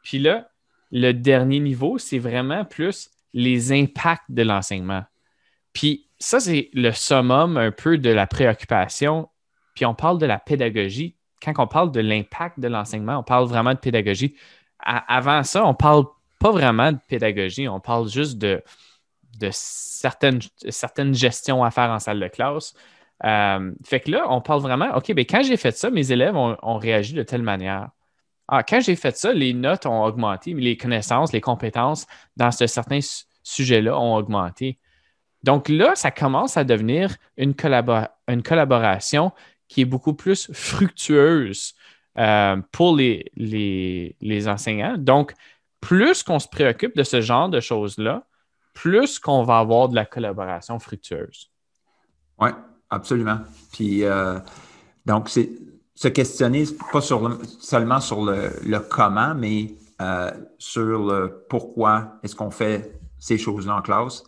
Puis 0.03 0.19
là, 0.19 0.49
le 0.90 1.12
dernier 1.12 1.61
niveau, 1.61 1.99
c'est 1.99 2.19
vraiment 2.19 2.64
plus 2.64 3.11
les 3.35 3.73
impacts 3.73 4.31
de 4.31 4.42
l'enseignement. 4.42 5.05
Puis 5.76 6.08
ça, 6.18 6.40
c'est 6.40 6.70
le 6.72 6.90
summum 6.90 7.58
un 7.58 7.70
peu 7.70 7.98
de 7.98 8.08
la 8.08 8.26
préoccupation. 8.26 9.28
Puis 9.74 9.84
on 9.84 9.94
parle 9.94 10.16
de 10.18 10.24
la 10.24 10.38
pédagogie. 10.38 11.18
Quand 11.42 11.52
on 11.58 11.66
parle 11.66 11.92
de 11.92 12.00
l'impact 12.00 12.58
de 12.58 12.66
l'enseignement, 12.66 13.18
on 13.18 13.22
parle 13.22 13.46
vraiment 13.46 13.74
de 13.74 13.78
pédagogie. 13.78 14.34
avant 14.78 15.42
ça, 15.42 15.66
on 15.66 15.72
ne 15.72 15.74
parle 15.74 16.04
pas 16.38 16.50
vraiment 16.50 16.92
de 16.92 16.98
pédagogie, 17.08 17.68
on 17.68 17.78
parle 17.78 18.08
juste 18.08 18.38
de, 18.38 18.62
de 19.38 19.50
certaines, 19.52 20.40
certaines 20.70 21.14
gestions 21.14 21.62
à 21.62 21.70
faire 21.70 21.90
en 21.90 21.98
salle 21.98 22.20
de 22.20 22.28
classe. 22.28 22.72
Euh, 23.26 23.72
fait 23.84 24.00
que 24.00 24.10
là, 24.10 24.24
on 24.30 24.40
parle 24.40 24.62
vraiment, 24.62 24.96
OK, 24.96 25.12
bien, 25.12 25.24
quand 25.24 25.42
j'ai 25.42 25.58
fait 25.58 25.76
ça, 25.76 25.90
mes 25.90 26.10
élèves 26.10 26.36
ont, 26.36 26.56
ont 26.62 26.78
réagi 26.78 27.12
de 27.12 27.22
telle 27.22 27.42
manière. 27.42 27.90
Ah, 28.48 28.62
quand 28.62 28.80
j'ai 28.80 28.96
fait 28.96 29.14
ça, 29.14 29.34
les 29.34 29.52
notes 29.52 29.84
ont 29.84 30.04
augmenté, 30.04 30.54
mais 30.54 30.62
les 30.62 30.78
connaissances, 30.78 31.34
les 31.34 31.42
compétences 31.42 32.06
dans 32.38 32.50
ce 32.50 32.66
certain 32.66 33.00
sujet-là 33.42 33.98
ont 34.00 34.16
augmenté. 34.16 34.78
Donc 35.42 35.68
là, 35.68 35.94
ça 35.94 36.11
commence 36.11 36.57
à 36.57 36.64
devenir 36.64 37.16
une, 37.37 37.55
collaboration 37.55 39.33
qui 39.68 39.83
est 39.83 39.87
beaucoup 39.87 40.14
plus 40.14 40.51
fructueuse 40.53 41.75
euh, 42.18 42.57
pour 42.72 42.96
les, 42.96 44.44
enseignants. 44.49 44.96
Donc, 44.99 45.35
plus 45.81 46.22
qu'on 46.22 46.38
se 46.38 46.49
préoccupe 46.49 46.96
de 46.96 47.03
ce 47.03 47.20
genre 47.20 47.49
de 47.49 47.61
choses-là, 47.61 48.27
plus 48.72 49.18
qu'on 49.18 49.42
va 49.42 49.59
avoir 49.59 49.88
de 49.88 49.94
la 49.94 50.05
collaboration 50.05 50.79
fructueuse. 50.79 51.51
Oui, 52.38 52.51
absolument. 52.90 53.38
Puis, 53.72 54.05
euh, 54.05 54.38
donc, 55.05 55.29
c'est 55.29 55.51
se 55.96 56.09
questionner 56.09 56.64
pas 56.92 57.01
seulement 57.01 58.01
sur 58.01 58.25
le, 58.25 58.79
comment, 58.90 59.35
mais 59.35 59.75
euh, 60.01 60.31
sur 60.59 61.07
le 61.07 61.46
pourquoi 61.49 62.18
est-ce 62.22 62.37
qu'on 62.37 62.51
fait 62.51 63.01
ces 63.18 63.38
choses-là 63.38 63.77
en 63.77 63.83
classe, 63.83 64.22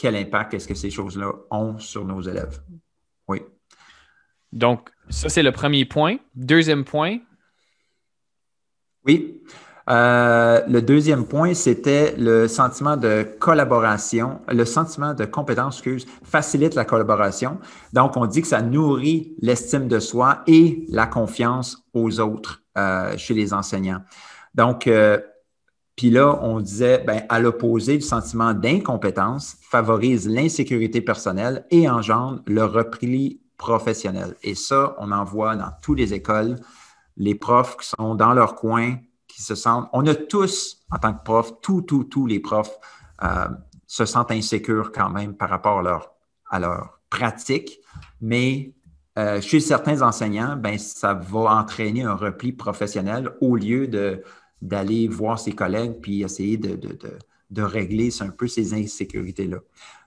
quel 0.00 0.16
impact 0.16 0.54
est-ce 0.54 0.66
que 0.66 0.74
ces 0.74 0.90
choses-là 0.90 1.30
ont 1.50 1.78
sur 1.78 2.06
nos 2.06 2.22
élèves? 2.22 2.62
Oui. 3.28 3.42
Donc, 4.50 4.88
ça, 5.10 5.28
c'est 5.28 5.42
le 5.42 5.52
premier 5.52 5.84
point. 5.84 6.16
Deuxième 6.34 6.84
point. 6.84 7.18
Oui. 9.04 9.42
Euh, 9.90 10.62
le 10.66 10.80
deuxième 10.80 11.26
point, 11.26 11.52
c'était 11.52 12.14
le 12.16 12.48
sentiment 12.48 12.96
de 12.96 13.26
collaboration, 13.38 14.40
le 14.48 14.64
sentiment 14.64 15.12
de 15.12 15.26
compétence, 15.26 15.76
excuse, 15.76 16.06
facilite 16.22 16.74
la 16.74 16.86
collaboration. 16.86 17.58
Donc, 17.92 18.16
on 18.16 18.24
dit 18.24 18.40
que 18.40 18.48
ça 18.48 18.62
nourrit 18.62 19.34
l'estime 19.42 19.86
de 19.86 19.98
soi 19.98 20.42
et 20.46 20.86
la 20.88 21.06
confiance 21.06 21.84
aux 21.92 22.20
autres 22.20 22.62
euh, 22.78 23.16
chez 23.18 23.34
les 23.34 23.52
enseignants. 23.52 24.00
Donc, 24.54 24.86
euh, 24.86 25.18
puis 25.96 26.10
là, 26.10 26.38
on 26.42 26.60
disait, 26.60 27.04
ben, 27.06 27.24
à 27.28 27.40
l'opposé, 27.40 27.94
le 27.94 28.00
sentiment 28.00 28.54
d'incompétence 28.54 29.56
favorise 29.60 30.28
l'insécurité 30.28 31.00
personnelle 31.00 31.66
et 31.70 31.90
engendre 31.90 32.42
le 32.46 32.64
repli 32.64 33.40
professionnel. 33.58 34.36
Et 34.42 34.54
ça, 34.54 34.94
on 34.98 35.12
en 35.12 35.24
voit 35.24 35.56
dans 35.56 35.70
toutes 35.82 35.98
les 35.98 36.14
écoles, 36.14 36.56
les 37.16 37.34
profs 37.34 37.76
qui 37.76 37.88
sont 37.88 38.14
dans 38.14 38.32
leur 38.32 38.54
coin, 38.54 38.96
se 39.40 39.54
sentent, 39.54 39.88
on 39.92 40.06
a 40.06 40.14
tous, 40.14 40.78
en 40.90 40.98
tant 40.98 41.14
que 41.14 41.22
prof, 41.24 41.60
tous, 41.62 41.82
tous, 41.82 42.04
tous 42.04 42.26
les 42.26 42.40
profs 42.40 42.78
euh, 43.22 43.48
se 43.86 44.04
sentent 44.04 44.30
insécures 44.30 44.92
quand 44.92 45.10
même 45.10 45.34
par 45.34 45.48
rapport 45.48 45.80
à 45.80 45.82
leur, 45.82 46.12
à 46.50 46.60
leur 46.60 47.00
pratique, 47.08 47.80
mais 48.20 48.74
euh, 49.18 49.40
chez 49.40 49.60
certains 49.60 50.02
enseignants, 50.02 50.56
ben, 50.56 50.78
ça 50.78 51.14
va 51.14 51.56
entraîner 51.56 52.02
un 52.02 52.14
repli 52.14 52.52
professionnel 52.52 53.32
au 53.40 53.56
lieu 53.56 53.88
de, 53.88 54.22
d'aller 54.62 55.08
voir 55.08 55.38
ses 55.38 55.52
collègues 55.52 56.00
puis 56.00 56.22
essayer 56.22 56.56
de, 56.56 56.76
de, 56.76 56.88
de, 56.88 57.18
de 57.50 57.62
régler 57.62 58.10
un 58.20 58.30
peu 58.30 58.46
ces 58.46 58.74
insécurités-là. 58.74 59.58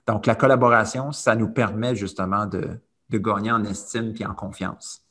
Donc, 0.06 0.26
la 0.26 0.34
collaboration, 0.34 1.12
ça 1.12 1.34
nous 1.34 1.48
permet 1.48 1.94
justement 1.94 2.46
de, 2.46 2.78
de 3.10 3.18
gagner 3.18 3.50
en 3.50 3.64
estime 3.64 4.12
puis 4.12 4.24
en 4.24 4.34
confiance. 4.34 5.02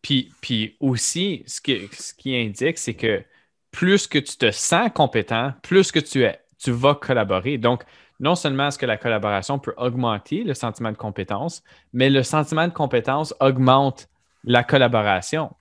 Puis, 0.00 0.32
puis 0.40 0.76
aussi, 0.80 1.44
ce, 1.46 1.60
que, 1.60 1.72
ce 1.92 2.12
qui 2.14 2.36
indique, 2.36 2.78
c'est 2.78 2.94
que 2.94 3.22
plus 3.70 4.06
que 4.06 4.18
tu 4.18 4.36
te 4.36 4.50
sens 4.50 4.90
compétent, 4.94 5.52
plus 5.62 5.92
que 5.92 6.00
tu, 6.00 6.24
es, 6.24 6.40
tu 6.58 6.72
vas 6.72 6.94
collaborer. 6.94 7.58
Donc, 7.58 7.84
non 8.20 8.34
seulement 8.34 8.68
est-ce 8.68 8.78
que 8.78 8.86
la 8.86 8.96
collaboration 8.96 9.58
peut 9.58 9.74
augmenter 9.76 10.44
le 10.44 10.54
sentiment 10.54 10.92
de 10.92 10.96
compétence, 10.96 11.62
mais 11.92 12.10
le 12.10 12.22
sentiment 12.22 12.68
de 12.68 12.72
compétence 12.72 13.34
augmente 13.40 14.08
la 14.44 14.64
collaboration. 14.64 15.54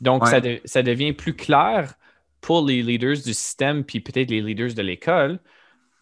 Donc, 0.00 0.26
ça, 0.26 0.40
ça, 0.64 0.82
devient 0.82 1.12
plus 1.12 1.34
clair 1.34 1.94
pour 2.40 2.66
les 2.66 2.82
leaders 2.82 3.16
du 3.16 3.34
système, 3.34 3.84
puis 3.84 4.00
peut-être 4.00 4.30
les 4.30 4.40
leaders 4.40 4.74
de 4.74 4.82
l'école. 4.82 5.40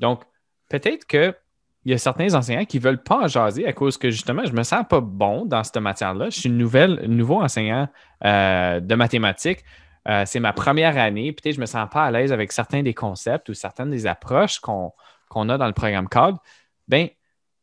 Donc, 0.01 0.23
peut-être 0.69 1.07
qu'il 1.07 1.35
y 1.85 1.93
a 1.93 1.99
certains 1.99 2.35
enseignants 2.35 2.65
qui 2.65 2.79
ne 2.79 2.83
veulent 2.83 3.03
pas 3.03 3.27
jaser 3.29 3.67
à 3.67 3.73
cause 3.73 3.97
que 3.97 4.11
justement, 4.11 4.45
je 4.45 4.53
ne 4.53 4.57
me 4.57 4.63
sens 4.63 4.85
pas 4.89 5.01
bon 5.01 5.47
dans 5.47 5.65
cette 5.65 5.79
matière-là. 5.79 6.31
Je 6.31 6.41
suis 6.41 6.49
une 6.49 6.59
nouveau 6.59 7.43
enseignant 7.43 7.89
euh, 8.25 8.81
de 8.81 8.95
mathématiques. 8.95 9.65
Euh, 10.09 10.23
c'est 10.27 10.41
ma 10.41 10.53
première 10.53 10.97
année. 10.99 11.33
Peut-être 11.33 11.45
que 11.45 11.51
je 11.53 11.59
ne 11.59 11.63
me 11.63 11.67
sens 11.67 11.89
pas 11.91 12.05
à 12.05 12.11
l'aise 12.11 12.33
avec 12.33 12.53
certains 12.53 12.83
des 12.83 12.95
concepts 12.95 13.49
ou 13.49 13.55
certaines 13.55 13.91
des 13.91 14.07
approches 14.07 14.61
qu'on 14.61 14.93
a 15.49 15.59
dans 15.59 15.67
le 15.67 15.73
programme 15.73 16.09
CODE. 16.09 16.37
Ben, 16.87 17.09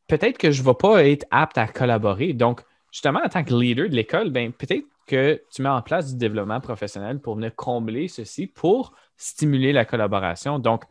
peut-être 0.07 0.37
que 0.37 0.51
je 0.51 0.61
ne 0.61 0.67
vais 0.67 0.73
pas 0.73 1.05
être 1.05 1.25
apte 1.31 1.57
à 1.57 1.67
collaborer. 1.67 2.33
Donc, 2.33 2.61
justement, 2.91 3.21
en 3.23 3.29
tant 3.29 3.43
que 3.43 3.53
leader 3.53 3.87
de 3.89 3.95
l'école, 3.95 4.29
ben, 4.29 4.51
peut-être 4.51 4.85
que 5.05 5.41
tu 5.51 5.61
mets 5.61 5.69
en 5.69 5.81
place 5.81 6.11
du 6.11 6.17
développement 6.17 6.61
professionnel 6.61 7.19
pour 7.19 7.35
venir 7.35 7.55
combler 7.55 8.07
ceci, 8.07 8.47
pour 8.47 8.93
stimuler 9.17 9.73
la 9.73 9.85
collaboration. 9.85 10.59
Donc, 10.59 10.83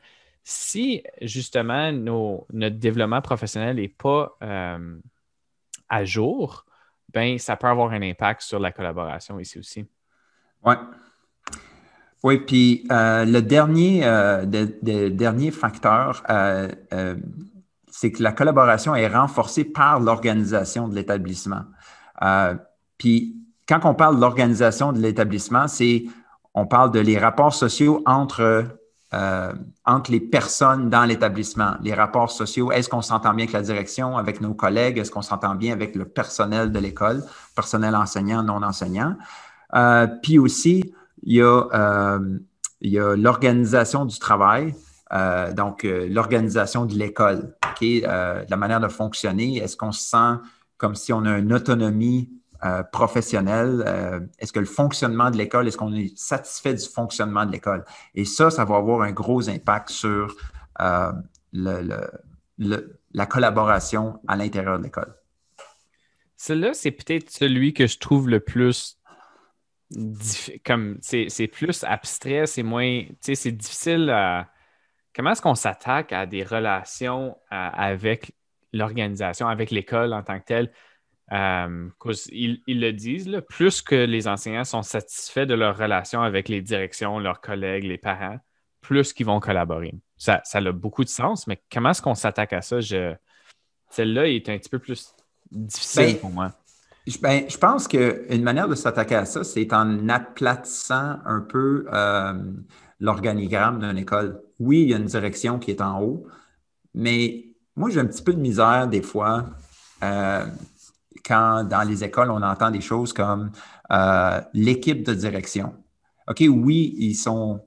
si 0.44 1.02
justement 1.20 1.92
notre 1.92 2.76
développement 2.76 3.22
professionnel 3.22 3.76
n'est 3.76 3.88
pas 3.88 4.36
euh, 4.42 4.98
à 5.88 6.04
jour, 6.04 6.66
ben, 7.12 7.38
ça 7.38 7.56
peut 7.56 7.68
avoir 7.68 7.92
un 7.92 8.02
impact 8.02 8.42
sur 8.42 8.58
la 8.58 8.72
collaboration 8.72 9.38
ici 9.38 9.58
aussi. 9.58 9.86
Oui, 10.64 10.74
oui, 12.24 12.38
puis 12.38 12.86
euh, 12.90 13.24
le 13.24 13.40
dernier, 13.40 14.04
euh, 14.04 14.44
dernier 14.44 15.50
facteur, 15.50 16.22
c'est 17.90 18.10
que 18.10 18.22
la 18.22 18.32
collaboration 18.32 18.94
est 18.94 19.08
renforcée 19.08 19.64
par 19.64 20.00
l'organisation 20.00 20.88
de 20.88 20.94
l'établissement. 20.94 21.64
puis 22.98 23.41
quand 23.68 23.80
on 23.84 23.94
parle 23.94 24.16
de 24.16 24.20
l'organisation 24.20 24.92
de 24.92 24.98
l'établissement, 24.98 25.68
c'est 25.68 26.04
on 26.54 26.66
parle 26.66 26.90
de 26.90 27.00
les 27.00 27.18
rapports 27.18 27.54
sociaux 27.54 28.02
entre 28.06 28.66
euh, 29.14 29.52
entre 29.84 30.10
les 30.10 30.20
personnes 30.20 30.88
dans 30.88 31.04
l'établissement, 31.04 31.74
les 31.82 31.92
rapports 31.92 32.30
sociaux. 32.30 32.72
Est-ce 32.72 32.88
qu'on 32.88 33.02
s'entend 33.02 33.34
bien 33.34 33.44
avec 33.44 33.52
la 33.52 33.60
direction, 33.60 34.16
avec 34.16 34.40
nos 34.40 34.54
collègues? 34.54 34.96
Est-ce 34.96 35.10
qu'on 35.10 35.20
s'entend 35.20 35.54
bien 35.54 35.74
avec 35.74 35.94
le 35.94 36.06
personnel 36.06 36.72
de 36.72 36.78
l'école, 36.78 37.22
personnel 37.54 37.94
enseignant, 37.94 38.42
non 38.42 38.62
enseignant? 38.62 39.16
Euh, 39.74 40.06
puis 40.22 40.38
aussi, 40.38 40.94
il 41.24 41.36
y 41.36 41.42
a, 41.42 42.18
il 42.80 42.90
y 42.90 42.98
a 42.98 43.14
l'organisation 43.14 44.06
du 44.06 44.18
travail. 44.18 44.74
donc, 45.54 45.82
l'organisation 45.82 46.86
de 46.86 46.94
l'école, 46.94 47.54
la 47.82 48.56
manière 48.56 48.80
de 48.80 48.88
fonctionner. 48.88 49.58
Est-ce 49.58 49.76
qu'on 49.76 49.92
se 49.92 50.08
sent 50.08 50.40
comme 50.78 50.94
si 50.94 51.12
on 51.12 51.24
a 51.24 51.38
une 51.38 51.52
autonomie 51.52 52.30
euh, 52.64 52.82
professionnelle? 52.82 53.82
Euh, 53.86 54.20
est-ce 54.38 54.52
que 54.52 54.60
le 54.60 54.66
fonctionnement 54.66 55.30
de 55.30 55.36
l'école, 55.36 55.66
est-ce 55.66 55.76
qu'on 55.76 55.94
est 55.94 56.16
satisfait 56.16 56.74
du 56.74 56.84
fonctionnement 56.84 57.44
de 57.44 57.52
l'école? 57.52 57.84
Et 58.14 58.24
ça, 58.24 58.50
ça 58.50 58.64
va 58.64 58.76
avoir 58.76 59.02
un 59.02 59.12
gros 59.12 59.48
impact 59.48 59.90
sur 59.90 60.34
euh, 60.80 61.12
la 61.52 63.26
collaboration 63.26 64.20
à 64.28 64.36
l'intérieur 64.36 64.78
de 64.78 64.84
l'école. 64.84 65.14
Celui-là, 66.36 66.74
c'est 66.74 66.92
peut-être 66.92 67.30
celui 67.30 67.74
que 67.74 67.86
je 67.86 67.98
trouve 67.98 68.28
le 68.28 68.40
plus 68.40 68.98
comme 70.64 70.98
c'est 71.02 71.48
plus 71.48 71.84
abstrait, 71.84 72.46
c'est 72.46 72.62
moins, 72.62 73.02
c'est 73.20 73.52
difficile 73.52 74.10
à. 74.10 74.48
Comment 75.14 75.32
est-ce 75.32 75.42
qu'on 75.42 75.54
s'attaque 75.54 76.12
à 76.12 76.24
des 76.24 76.42
relations 76.42 77.36
avec 77.50 78.32
l'organisation, 78.72 79.46
avec 79.46 79.70
l'école 79.70 80.14
en 80.14 80.22
tant 80.22 80.40
que 80.40 80.44
telle? 80.46 80.72
Euh, 81.30 81.88
ils, 82.30 82.60
le 82.66 82.90
disent, 82.92 83.30
plus 83.48 83.80
que 83.80 83.94
les 83.94 84.28
enseignants 84.28 84.64
sont 84.64 84.82
satisfaits 84.82 85.46
de 85.46 85.54
leur 85.54 85.76
relation 85.76 86.22
avec 86.22 86.48
les 86.48 86.60
directions, 86.60 87.18
leurs 87.18 87.40
collègues, 87.40 87.84
les 87.84 87.98
parents, 87.98 88.38
plus 88.80 89.12
qu'ils 89.12 89.26
vont 89.26 89.40
collaborer. 89.40 89.94
Ça, 90.18 90.40
ça 90.44 90.58
a 90.58 90.72
beaucoup 90.72 91.04
de 91.04 91.08
sens, 91.08 91.46
mais 91.46 91.62
comment 91.72 91.90
est-ce 91.90 92.02
qu'on 92.02 92.14
s'attaque 92.14 92.52
à 92.52 92.60
ça? 92.60 92.78
Celle-là 93.90 94.28
est 94.28 94.48
un 94.48 94.58
petit 94.58 94.68
peu 94.68 94.78
plus 94.78 95.14
difficile 95.50 96.14
ben, 96.14 96.16
pour 96.18 96.30
moi. 96.30 96.52
Ben, 97.20 97.44
je 97.48 97.58
pense 97.58 97.88
qu'une 97.88 98.42
manière 98.42 98.68
de 98.68 98.74
s'attaquer 98.74 99.16
à 99.16 99.24
ça, 99.24 99.44
c'est 99.44 99.72
en 99.72 100.08
aplatissant 100.08 101.18
un 101.24 101.40
peu 101.40 101.86
euh, 101.92 102.34
l'organigramme 103.00 103.80
d'une 103.80 103.98
école. 103.98 104.40
Oui, 104.58 104.82
il 104.82 104.88
y 104.90 104.94
a 104.94 104.98
une 104.98 105.06
direction 105.06 105.58
qui 105.58 105.70
est 105.72 105.80
en 105.80 106.00
haut, 106.00 106.26
mais 106.94 107.46
moi, 107.74 107.90
j'ai 107.90 108.00
un 108.00 108.06
petit 108.06 108.22
peu 108.22 108.32
de 108.32 108.40
misère 108.40 108.86
des 108.86 109.02
fois 109.02 109.46
euh, 110.02 110.46
quand 111.26 111.64
dans 111.64 111.82
les 111.82 112.04
écoles, 112.04 112.30
on 112.30 112.42
entend 112.42 112.70
des 112.70 112.80
choses 112.80 113.12
comme 113.12 113.50
euh, 113.92 114.40
l'équipe 114.54 115.04
de 115.04 115.14
direction. 115.14 115.74
OK, 116.28 116.42
oui, 116.48 116.94
ils 116.98 117.14
sont, 117.14 117.60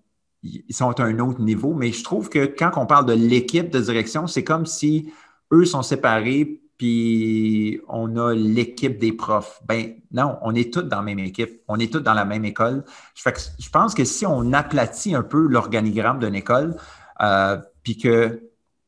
ils 0.44 0.74
sont 0.74 0.92
à 1.00 1.04
un 1.04 1.20
autre 1.20 1.42
niveau, 1.42 1.74
mais 1.74 1.92
je 1.92 2.04
trouve 2.04 2.30
que 2.30 2.46
quand 2.46 2.72
on 2.78 2.86
parle 2.86 3.06
de 3.06 3.14
l'équipe 3.14 3.70
de 3.70 3.80
direction, 3.80 4.28
c'est 4.28 4.44
comme 4.44 4.66
si 4.66 5.12
eux 5.52 5.66
sont 5.66 5.82
séparés, 5.82 6.62
puis 6.78 7.80
on 7.88 8.18
a 8.18 8.34
l'équipe 8.34 8.98
des 8.98 9.14
profs. 9.14 9.62
Ben 9.68 9.96
non, 10.12 10.38
on 10.42 10.54
est 10.56 10.74
tous 10.74 10.82
dans 10.82 10.98
la 10.98 11.04
même 11.04 11.20
équipe, 11.20 11.62
on 11.68 11.80
est 11.80 11.92
tous 11.92 12.00
dans 12.00 12.14
la 12.14 12.26
même 12.26 12.46
école. 12.46 12.84
je 13.16 13.70
pense 13.70 13.94
que 13.94 14.04
si 14.04 14.26
on 14.26 14.52
aplatit 14.54 15.16
un 15.16 15.24
peu 15.24 15.48
l'organigramme 15.48 16.20
d'une 16.20 16.36
école, 16.36 16.76
euh, 17.22 17.58
puis 17.84 17.98
que 17.98 18.42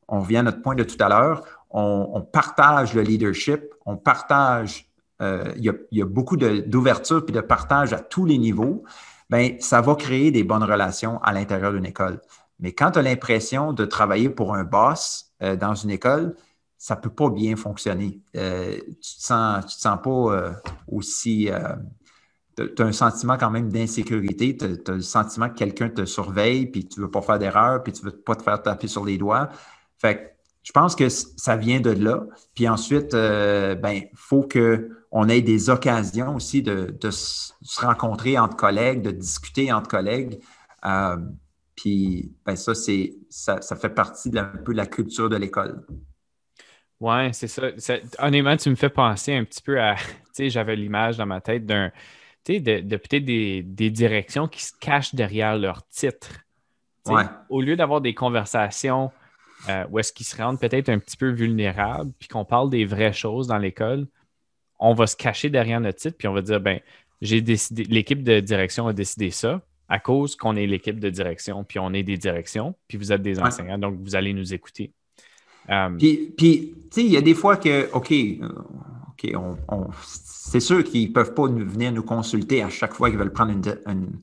on 0.08 0.20
revient 0.20 0.38
à 0.38 0.42
notre 0.42 0.62
point 0.62 0.74
de 0.74 0.84
tout 0.84 0.96
à 1.00 1.08
l'heure, 1.08 1.44
on, 1.70 2.22
partage 2.22 2.94
le 2.94 3.02
leadership, 3.02 3.62
on 3.84 3.96
partage, 3.96 4.90
euh, 5.20 5.52
il, 5.56 5.72
y 5.92 6.02
a, 6.02 6.06
beaucoup 6.06 6.36
d'ouverture 6.36 7.24
et 7.28 7.32
de 7.32 7.40
partage 7.40 7.92
à 7.92 8.00
tous 8.00 8.24
les 8.24 8.38
niveaux, 8.38 8.84
bien, 9.30 9.56
ça 9.60 9.80
va 9.80 9.94
créer 9.94 10.30
des 10.30 10.44
bonnes 10.44 10.64
relations 10.64 11.20
à 11.22 11.32
l'intérieur 11.32 11.72
d'une 11.72 11.86
école. 11.86 12.20
Mais 12.60 12.72
quand 12.72 12.92
tu 12.92 12.98
as 12.98 13.02
l'impression 13.02 13.72
de 13.72 13.84
travailler 13.84 14.30
pour 14.30 14.54
un 14.54 14.64
boss 14.64 15.32
euh, 15.42 15.56
dans 15.56 15.74
une 15.74 15.90
école, 15.90 16.34
ça 16.78 16.94
ne 16.96 17.00
peut 17.00 17.10
pas 17.10 17.28
bien 17.28 17.56
fonctionner. 17.56 18.20
Euh, 18.36 18.76
tu 18.76 18.88
ne 18.88 18.94
te, 18.94 18.96
sens, 19.00 19.66
te 19.66 19.80
sens 19.80 19.98
pas 20.02 20.52
aussi 20.86 21.50
tu 22.74 22.82
as 22.82 22.86
un 22.86 22.92
sentiment 22.92 23.36
quand 23.36 23.50
même 23.50 23.70
d'insécurité, 23.70 24.56
tu 24.56 24.64
as, 24.64 24.94
le 24.94 25.00
sentiment 25.00 25.48
que 25.48 25.54
quelqu'un 25.54 25.88
te 25.88 26.04
surveille, 26.04 26.66
puis 26.66 26.86
tu 26.86 27.00
ne 27.00 27.04
veux 27.04 27.10
pas 27.10 27.22
faire 27.22 27.38
d'erreur, 27.38 27.82
puis 27.82 27.92
tu 27.92 28.04
ne 28.04 28.10
veux 28.10 28.16
pas 28.16 28.36
te 28.36 28.42
faire 28.42 28.62
taper 28.62 28.88
sur 28.88 29.04
les 29.04 29.18
doigts. 29.18 29.48
Fait 29.96 30.37
je 30.68 30.72
pense 30.74 30.94
que 30.94 31.08
ça 31.08 31.56
vient 31.56 31.80
de 31.80 31.88
là. 31.88 32.24
Puis 32.54 32.68
ensuite, 32.68 33.14
euh, 33.14 33.74
ben, 33.74 33.92
il 33.92 34.10
faut 34.12 34.46
qu'on 34.46 35.28
ait 35.30 35.40
des 35.40 35.70
occasions 35.70 36.36
aussi 36.36 36.60
de, 36.60 36.94
se 37.10 37.80
rencontrer 37.80 38.38
entre 38.38 38.54
collègues, 38.54 39.00
de 39.00 39.10
discuter 39.10 39.72
entre 39.72 39.88
collègues. 39.88 40.38
Euh, 40.84 41.16
puis 41.74 42.34
ben, 42.44 42.54
ça, 42.54 42.74
c'est 42.74 43.14
ça, 43.30 43.58
fait 43.80 43.88
partie 43.88 44.28
de, 44.28 44.40
un 44.40 44.44
peu 44.44 44.72
de 44.72 44.76
la 44.76 44.84
culture 44.84 45.30
de 45.30 45.36
l'école. 45.36 45.86
Oui, 47.00 47.32
c'est 47.32 47.48
ça. 47.48 47.62
Honnêtement, 48.18 48.58
tu 48.58 48.68
me 48.68 48.74
fais 48.74 48.90
penser 48.90 49.32
un 49.32 49.44
petit 49.44 49.62
peu 49.62 49.80
à. 49.80 49.94
Tu 50.38 50.44
sais, 50.44 50.50
j'avais 50.50 50.76
l'image 50.76 51.16
dans 51.16 51.26
ma 51.26 51.40
tête 51.40 51.64
d'un. 51.64 51.90
Tu 52.44 52.56
sais, 52.56 52.60
de, 52.60 52.96
peut-être 52.96 53.24
des, 53.24 53.62
directions 53.90 54.46
qui 54.46 54.62
se 54.62 54.72
cachent 54.78 55.14
derrière 55.14 55.56
leur 55.56 55.88
titre. 55.88 56.28
Au 57.48 57.62
lieu 57.62 57.74
d'avoir 57.74 58.02
des 58.02 58.12
conversations 58.12 59.10
euh, 59.68 59.84
où 59.90 59.98
est-ce 59.98 60.12
qu'ils 60.12 60.26
se 60.26 60.36
rendent 60.36 60.60
peut-être 60.60 60.88
un 60.88 60.98
petit 60.98 61.16
peu 61.16 61.30
vulnérables, 61.30 62.12
puis 62.18 62.28
qu'on 62.28 62.44
parle 62.44 62.70
des 62.70 62.84
vraies 62.84 63.12
choses 63.12 63.46
dans 63.48 63.58
l'école, 63.58 64.06
on 64.78 64.94
va 64.94 65.06
se 65.06 65.16
cacher 65.16 65.50
derrière 65.50 65.80
notre 65.80 65.98
titre, 65.98 66.16
puis 66.16 66.28
on 66.28 66.32
va 66.32 66.42
dire, 66.42 66.60
ben, 66.60 66.80
j'ai 67.20 67.40
décidé, 67.40 67.84
l'équipe 67.84 68.22
de 68.22 68.40
direction 68.40 68.86
a 68.86 68.92
décidé 68.92 69.30
ça 69.30 69.60
à 69.88 69.98
cause 69.98 70.36
qu'on 70.36 70.54
est 70.54 70.66
l'équipe 70.66 71.00
de 71.00 71.10
direction, 71.10 71.64
puis 71.64 71.78
on 71.78 71.92
est 71.92 72.02
des 72.02 72.16
directions, 72.16 72.74
puis 72.86 72.98
vous 72.98 73.10
êtes 73.10 73.22
des 73.22 73.40
enseignants, 73.40 73.78
donc 73.78 73.98
vous 74.00 74.14
allez 74.14 74.34
nous 74.34 74.54
écouter. 74.54 74.92
Euh, 75.70 75.90
puis, 75.96 76.34
tu 76.36 76.74
sais, 76.90 77.04
il 77.04 77.10
y 77.10 77.16
a 77.16 77.20
des 77.20 77.34
fois 77.34 77.56
que, 77.56 77.90
OK, 77.92 78.12
euh, 78.12 78.48
OK, 79.08 79.32
on, 79.34 79.88
c'est 80.02 80.60
sûr 80.60 80.84
qu'ils 80.84 81.08
ne 81.08 81.12
peuvent 81.12 81.34
pas 81.34 81.46
venir 81.46 81.92
nous 81.92 82.02
consulter 82.02 82.62
à 82.62 82.70
chaque 82.70 82.94
fois 82.94 83.10
qu'ils 83.10 83.18
veulent 83.18 83.32
prendre 83.32 83.52
une, 83.52 84.20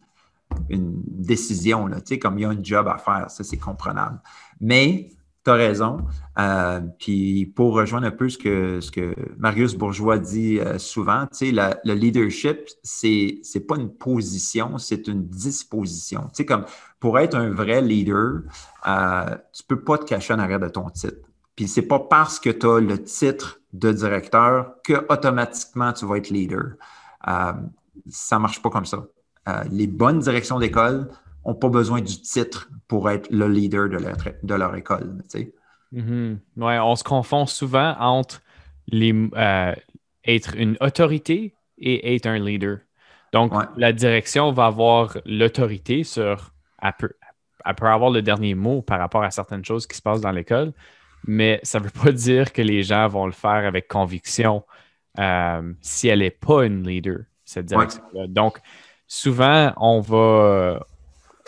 une, 0.70 1.02
décision, 1.08 1.88
là, 1.88 1.98
comme 2.22 2.40
il 2.40 2.42
y 2.42 2.46
a 2.46 2.50
un 2.50 2.64
job 2.64 2.88
à 2.88 2.98
faire, 2.98 3.30
ça 3.30 3.44
c'est 3.44 3.58
comprenable. 3.58 4.20
Mais 4.62 5.10
tu 5.46 5.52
as 5.52 5.54
raison. 5.54 5.98
Euh, 6.38 6.82
puis 7.00 7.46
pour 7.46 7.76
rejoindre 7.76 8.08
un 8.08 8.12
peu 8.12 8.28
ce 8.28 8.38
que, 8.38 8.82
ce 8.82 8.92
que 8.92 9.16
Marius 9.38 9.76
Bourgeois 9.76 10.18
dit 10.18 10.60
euh, 10.60 10.78
souvent, 10.80 11.28
sais, 11.32 11.52
le 11.52 11.94
leadership, 11.94 12.68
c'est 12.84 13.42
n'est 13.54 13.62
pas 13.62 13.76
une 13.78 13.90
position, 13.90 14.78
c'est 14.78 15.08
une 15.08 15.26
disposition. 15.28 16.24
Tu 16.24 16.30
sais, 16.34 16.46
comme 16.46 16.66
pour 17.00 17.20
être 17.20 17.36
un 17.36 17.52
vrai 17.52 17.82
leader, 17.82 18.42
euh, 18.88 19.38
tu 19.54 19.64
peux 19.64 19.80
pas 19.80 19.98
te 20.00 20.06
cacher 20.06 20.34
en 20.34 20.40
arrière 20.40 20.60
de 20.60 20.68
ton 20.68 20.90
titre. 20.90 21.18
Puis 21.56 21.68
c'est 21.70 21.84
pas 21.84 22.00
parce 22.00 22.40
que 22.40 22.50
tu 22.50 22.66
as 22.66 22.80
le 22.82 23.02
titre 23.02 23.62
de 23.72 23.92
directeur 23.92 24.74
que 24.84 25.06
automatiquement 25.10 25.94
tu 25.94 26.06
vas 26.06 26.18
être 26.18 26.30
leader. 26.30 26.74
Euh, 27.28 27.54
ça 28.10 28.40
marche 28.40 28.62
pas 28.62 28.70
comme 28.70 28.86
ça. 28.86 29.06
les 29.72 29.88
bonnes 29.88 30.20
directions 30.20 30.60
d'école, 30.60 31.08
n'ont 31.46 31.56
pas 31.56 31.70
besoin 31.70 32.02
du 32.02 32.22
titre 32.22 32.70
pour 32.88 33.10
être 33.10 33.30
le 33.30 33.48
leader 33.48 33.90
de 33.90 33.98
leur, 33.98 34.18
de 34.42 34.56
leur 34.56 34.76
école. 34.76 35.18
Mm-hmm. 35.94 36.38
on 36.58 36.96
se 36.96 37.04
confond 37.04 37.46
souvent 37.46 37.96
entre 38.00 38.42
les, 38.88 39.14
euh, 39.36 39.76
être 40.26 40.56
une 40.56 40.78
autorité 40.82 41.56
et 41.78 42.16
être 42.16 42.26
un 42.26 42.40
leader. 42.40 42.80
Donc, 43.34 43.52
la 43.76 43.92
direction 43.92 44.52
va 44.52 44.68
avoir 44.68 45.18
l'autorité 45.26 46.04
sur. 46.04 46.54
Elle 46.82 46.94
peut, 46.98 47.10
avoir 47.66 48.10
le 48.10 48.22
dernier 48.22 48.56
mot 48.56 48.82
par 48.82 49.00
rapport 49.00 49.24
à 49.24 49.32
certaines 49.32 49.66
choses 49.66 49.88
qui 49.88 49.98
se 49.98 50.02
passent 50.02 50.22
dans 50.22 50.32
l'école, 50.32 50.72
mais 51.26 51.60
ça 51.64 51.80
ne 51.80 51.86
veut 51.86 52.04
pas 52.04 52.12
dire 52.12 52.54
que 52.54 52.62
les 52.62 52.84
gens 52.84 53.08
vont 53.08 53.26
le 53.26 53.32
faire 53.32 53.66
avec 53.66 53.88
conviction 53.88 54.64
euh, 55.20 55.74
si 55.82 56.08
elle 56.08 56.20
n'est 56.20 56.30
pas 56.30 56.66
une 56.66 56.88
leader, 56.88 57.20
cette 57.44 57.66
direction-là. 57.66 58.28
Donc, 58.28 58.60
souvent, 59.08 59.74
on 59.78 60.00
va, 60.00 60.86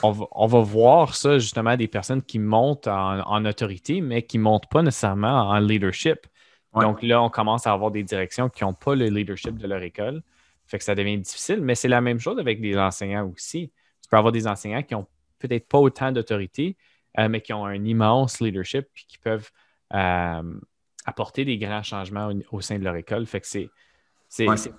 on 0.03 0.47
va, 0.47 0.59
voir 0.59 1.15
ça 1.15 1.39
justement 1.39 1.75
des 1.75 1.87
personnes 1.87 2.21
qui 2.21 2.39
montent 2.39 2.87
en, 2.87 3.45
autorité, 3.45 4.01
mais 4.01 4.23
qui 4.23 4.37
ne 4.37 4.43
montent 4.43 4.69
pas 4.69 4.81
nécessairement 4.81 5.49
en 5.49 5.59
leadership. 5.59 6.27
Donc 6.75 7.01
là, 7.01 7.21
on 7.23 7.29
commence 7.29 7.65
à 7.65 7.73
avoir 7.73 7.89
des 7.89 8.03
directions 8.03 8.49
qui 8.49 8.63
n'ont 8.63 8.73
pas 8.73 8.93
le 8.93 9.07
leadership 9.07 9.57
de 9.57 9.67
leur 9.67 9.81
école. 9.81 10.21
Fait 10.67 10.77
que 10.77 10.83
ça 10.83 10.93
devient 10.93 11.17
difficile, 11.17 11.61
mais 11.61 11.75
c'est 11.75 11.87
la 11.87 12.01
même 12.01 12.19
chose 12.19 12.37
avec 12.37 12.61
des 12.61 12.77
enseignants 12.77 13.31
aussi. 13.33 13.71
Tu 14.03 14.09
peux 14.09 14.17
avoir 14.17 14.31
des 14.31 14.47
enseignants 14.47 14.83
qui 14.83 14.93
n'ont 14.93 15.07
peut-être 15.39 15.67
pas 15.67 15.79
autant 15.79 16.11
d'autorité, 16.11 16.77
euh, 17.17 17.29
mais 17.29 17.41
qui 17.41 17.53
ont 17.53 17.65
un 17.65 17.83
immense 17.83 18.39
leadership 18.41 18.85
et 18.95 19.05
qui 19.07 19.17
peuvent 19.17 19.49
euh, 19.93 20.59
apporter 21.05 21.45
des 21.45 21.57
grands 21.57 21.83
changements 21.83 22.31
au, 22.51 22.61
sein 22.61 22.77
de 22.77 22.83
leur 22.83 22.95
école. 22.95 23.25
Fait 23.25 23.41
que 23.41 23.47
c'est 23.47 23.69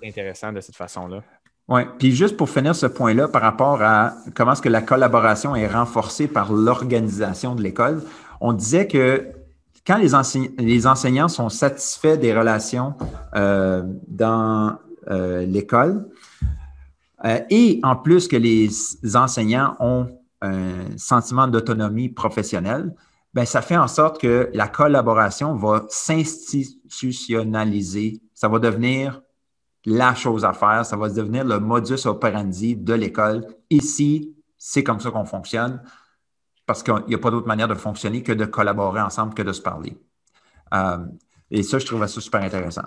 intéressant 0.03 0.53
de 0.53 0.61
cette 0.61 0.75
façon-là. 0.75 1.23
Oui, 1.69 1.81
puis 1.99 2.15
juste 2.15 2.35
pour 2.35 2.49
finir 2.49 2.75
ce 2.75 2.87
point-là 2.87 3.27
par 3.27 3.43
rapport 3.43 3.83
à 3.83 4.15
comment 4.33 4.53
est-ce 4.53 4.61
que 4.63 4.69
la 4.69 4.81
collaboration 4.81 5.55
est 5.55 5.67
renforcée 5.67 6.27
par 6.27 6.51
l'organisation 6.51 7.53
de 7.53 7.61
l'école, 7.61 8.01
on 8.41 8.53
disait 8.53 8.87
que 8.87 9.27
quand 9.85 9.97
les, 9.97 10.15
enseignants 10.87 11.27
sont 11.27 11.49
satisfaits 11.49 12.17
des 12.17 12.35
relations 12.35 12.95
euh, 13.35 13.83
dans 14.07 14.79
euh, 15.11 15.45
l'école, 15.45 16.09
euh, 17.25 17.37
et 17.51 17.79
en 17.83 17.95
plus 17.95 18.27
que 18.27 18.35
les 18.35 18.67
enseignants 19.15 19.75
ont 19.79 20.07
un 20.41 20.97
sentiment 20.97 21.47
d'autonomie 21.47 22.09
professionnelle, 22.09 22.95
ben, 23.35 23.45
ça 23.45 23.61
fait 23.61 23.77
en 23.77 23.87
sorte 23.87 24.19
que 24.19 24.49
la 24.55 24.67
collaboration 24.67 25.55
va 25.55 25.85
s'institutionnaliser. 25.89 28.23
Ça 28.33 28.47
va 28.47 28.57
devenir 28.57 29.21
la 29.85 30.13
chose 30.13 30.45
à 30.45 30.53
faire, 30.53 30.85
ça 30.85 30.97
va 30.97 31.09
devenir 31.09 31.45
le 31.45 31.59
modus 31.59 32.05
operandi 32.05 32.75
de 32.75 32.93
l'école. 32.93 33.45
Ici, 33.69 34.35
c'est 34.57 34.83
comme 34.83 34.99
ça 34.99 35.11
qu'on 35.11 35.25
fonctionne 35.25 35.81
parce 36.65 36.83
qu'il 36.83 36.93
n'y 37.07 37.15
a 37.15 37.17
pas 37.17 37.31
d'autre 37.31 37.47
manière 37.47 37.67
de 37.67 37.73
fonctionner 37.73 38.21
que 38.21 38.31
de 38.31 38.45
collaborer 38.45 39.01
ensemble, 39.01 39.33
que 39.33 39.41
de 39.41 39.53
se 39.53 39.61
parler. 39.61 39.97
Euh, 40.73 40.97
et 41.49 41.63
ça, 41.63 41.79
je 41.79 41.85
trouve 41.87 42.05
ça 42.05 42.21
super 42.21 42.43
intéressant. 42.43 42.83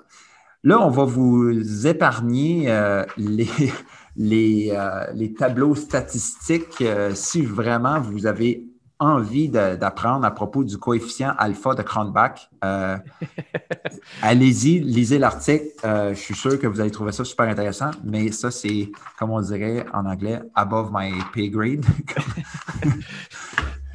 Là, 0.63 0.81
on 0.81 0.91
va 0.91 1.03
vous 1.03 1.87
épargner 1.89 2.71
euh, 2.71 3.05
euh, 3.19 5.07
les, 5.15 5.35
tableaux 5.37 5.75
statistiques 5.75 6.85
si 7.15 7.43
vraiment 7.43 8.01
vous 8.01 8.27
avez 8.27 8.72
envie 9.03 9.49
d'apprendre 9.49 10.25
à 10.25 10.31
propos 10.31 10.65
du 10.65 10.79
coefficient 10.79 11.35
alpha 11.39 11.75
de 11.75 11.83
Cronbach, 11.83 12.49
euh, 12.65 12.97
allez-y, 14.23 14.81
lisez 14.81 15.19
l'article. 15.19 15.67
Euh, 15.85 16.15
je 16.15 16.21
suis 16.21 16.35
sûr 16.35 16.59
que 16.59 16.67
vous 16.67 16.81
allez 16.81 16.91
trouver 16.91 17.13
ça 17.13 17.25
super 17.25 17.49
intéressant, 17.49 17.91
mais 18.05 18.31
ça, 18.31 18.51
c'est, 18.51 18.91
comme 19.19 19.31
on 19.31 19.41
dirait 19.41 19.85
en 19.93 20.07
anglais, 20.07 20.41
above 20.55 20.91
my 20.93 21.13
pay 21.35 21.51
grade. 21.51 21.85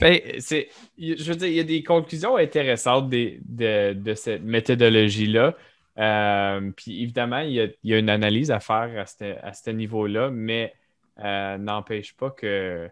ben, 0.01 0.20
je 0.38 1.24
veux 1.24 1.36
dire, 1.36 1.47
il 1.47 1.55
y 1.55 1.60
a 1.60 1.64
des 1.64 1.84
conclusions 1.84 2.36
intéressantes 2.36 3.10
de, 3.10 4.14
cette 4.16 4.43
méthodologie-là. 4.43 5.55
Euh, 5.99 6.72
puis 6.76 7.01
évidemment, 7.01 7.39
il 7.39 7.74
y, 7.84 7.93
a, 7.93 7.97
une 7.97 8.10
analyse 8.10 8.51
à 8.51 8.60
faire 8.60 9.05
à 9.43 9.53
ce 9.53 9.70
niveau-là, 9.70 10.30
mais 10.32 10.74
n'empêche 11.18 12.16
pas 12.16 12.30
que 12.30 12.89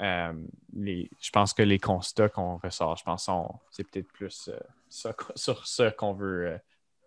euh, 0.00 0.32
je 0.76 1.30
pense 1.32 1.52
que 1.52 1.62
les 1.62 1.78
constats 1.78 2.28
qu'on 2.28 2.56
ressort, 2.56 2.96
je 2.96 3.04
pense 3.04 3.30
c'est 3.70 3.88
peut-être 3.88 4.08
plus 4.08 4.50
euh, 4.52 4.58
sur 5.34 5.66
ce 5.66 5.90
qu'on 5.94 6.14
veut 6.14 6.46
euh, 6.46 6.58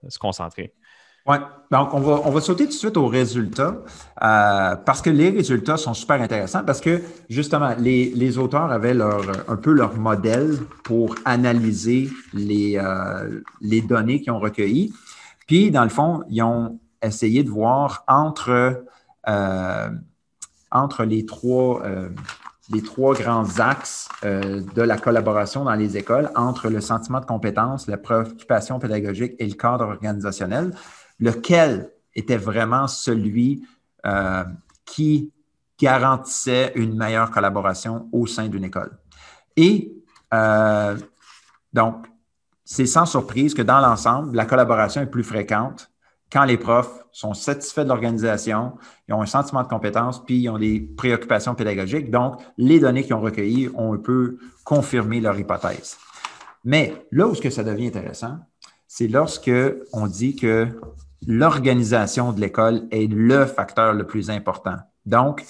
se 0.10 0.18
concentrer. 0.18 0.74
Oui, 1.26 1.36
donc 1.72 1.94
on 1.94 2.00
va, 2.00 2.22
on 2.24 2.32
va 2.32 2.40
sauter 2.40 2.64
tout 2.64 2.70
de 2.70 2.76
suite 2.76 2.96
aux 2.96 3.08
résultats 3.08 3.76
parce 4.16 5.02
que 5.02 5.10
les 5.10 5.30
résultats 5.30 5.76
sont 5.76 5.94
super 5.94 6.22
intéressants 6.22 6.64
parce 6.64 6.80
que 6.80 7.02
justement, 7.28 7.76
les, 7.78 8.38
auteurs 8.38 8.72
avaient 8.72 8.94
leur, 8.94 9.50
un 9.50 9.58
peu 9.58 9.74
leur 9.74 9.98
modèle 9.98 10.58
pour 10.86 11.16
analyser 11.26 12.10
les, 12.32 12.82
les 13.60 13.82
données 13.82 14.22
qu'ils 14.22 14.32
ont 14.32 14.40
recueillies. 14.40 14.94
Puis, 15.48 15.70
dans 15.70 15.84
le 15.84 15.90
fond, 15.90 16.24
ils 16.30 16.42
ont 16.44 16.80
essayé 17.02 17.44
de 17.44 17.50
voir 17.50 18.06
entre, 18.08 18.86
entre 20.72 21.04
les 21.04 21.26
trois 21.26 21.84
les 22.70 22.82
trois 22.82 23.14
grands 23.16 23.60
axes 23.60 24.10
euh, 24.26 24.62
de 24.76 24.82
la 24.82 24.98
collaboration 24.98 25.64
dans 25.64 25.74
les 25.74 25.98
écoles 25.98 26.30
entre 26.36 26.70
le 26.70 26.82
sentiment 26.82 27.20
de 27.20 27.26
compétence, 27.26 27.88
la 27.88 27.98
préoccupation 27.98 28.80
pédagogique 28.80 29.34
et 29.40 29.48
le 29.48 29.54
cadre 29.54 29.86
organisationnel, 29.86 30.76
lequel 31.20 31.92
était 32.14 32.38
vraiment 32.38 32.88
celui 32.88 33.66
euh, 34.06 34.44
qui 34.86 35.32
garantissait 35.80 36.74
une 36.76 36.98
meilleure 36.98 37.32
collaboration 37.32 38.10
au 38.12 38.28
sein 38.28 38.48
d'une 38.48 38.64
école. 38.64 38.98
Et 39.56 39.94
euh, 40.34 40.98
donc, 41.72 42.08
c'est 42.66 42.86
sans 42.86 43.06
surprise 43.06 43.54
que 43.54 43.62
dans 43.62 43.80
l'ensemble, 43.80 44.36
la 44.36 44.46
collaboration 44.46 45.02
est 45.02 45.08
plus 45.08 45.24
fréquente 45.24 45.90
quand 46.32 46.44
les 46.44 46.58
profs 46.58 47.04
sont 47.18 47.34
satisfaits 47.34 47.82
de 47.82 47.90
l'organisation, 47.90 48.74
ils 49.08 49.14
ont 49.16 49.24
un 49.24 49.26
sentiment 49.26 49.64
de 49.64 49.68
compétence, 49.68 50.24
puis 50.24 50.38
ils 50.38 50.50
ont 50.50 50.60
des 50.60 50.80
préoccupations 50.80 51.56
pédagogiques. 51.56 52.12
Donc, 52.12 52.40
les 52.60 52.80
données 52.80 53.04
qu'ils 53.04 53.16
ont 53.16 53.22
recueillies 53.22 53.70
ont 53.74 53.96
un 53.96 53.98
peu 53.98 54.38
confirmé 54.64 55.20
leur 55.20 55.40
hypothèse. 55.40 55.98
Mais 56.64 57.08
là 57.12 57.26
où 57.26 57.34
ce 57.34 57.42
que 57.42 57.50
ça 57.50 57.64
devient 57.64 57.88
intéressant, 57.88 58.38
c'est 58.88 59.08
lorsque 59.08 59.50
on 59.94 60.06
dit 60.06 60.36
que 60.36 60.68
l'organisation 61.26 62.34
de 62.34 62.40
l'école 62.40 62.88
est 62.92 63.12
le 63.12 63.48
facteur 63.48 63.94
le 63.94 64.06
plus 64.06 64.30
important. 64.30 64.78
Donc, 65.08 65.44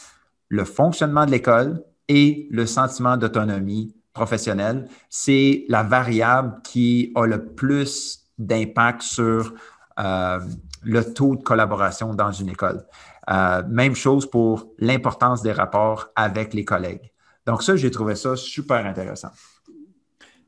le 0.48 0.64
fonctionnement 0.64 1.26
de 1.26 1.32
l'école 1.32 1.84
et 2.08 2.48
le 2.50 2.66
sentiment 2.66 3.18
d'autonomie 3.18 3.94
professionnelle, 4.14 4.88
c'est 5.10 5.66
la 5.68 5.84
variable 5.84 6.62
qui 6.64 7.12
a 7.16 7.26
le 7.26 7.44
plus 7.46 8.22
d'impact 8.38 9.02
sur 9.02 9.54
euh, 10.00 10.40
le 10.88 11.14
taux 11.14 11.36
de 11.36 11.44
collaboration 11.44 12.14
dans 12.14 12.32
une 12.32 12.50
école. 12.50 12.86
Euh, 13.30 13.62
même 13.68 13.94
chose 13.94 14.30
pour 14.30 14.68
l'importance 14.80 15.42
des 15.42 15.52
rapports 15.52 16.08
avec 16.16 16.54
les 16.54 16.64
collègues. 16.64 17.12
Donc 17.46 17.62
ça, 17.62 17.76
j'ai 17.76 17.92
trouvé 17.92 18.16
ça 18.16 18.38
super 18.38 18.86
intéressant. 18.86 19.32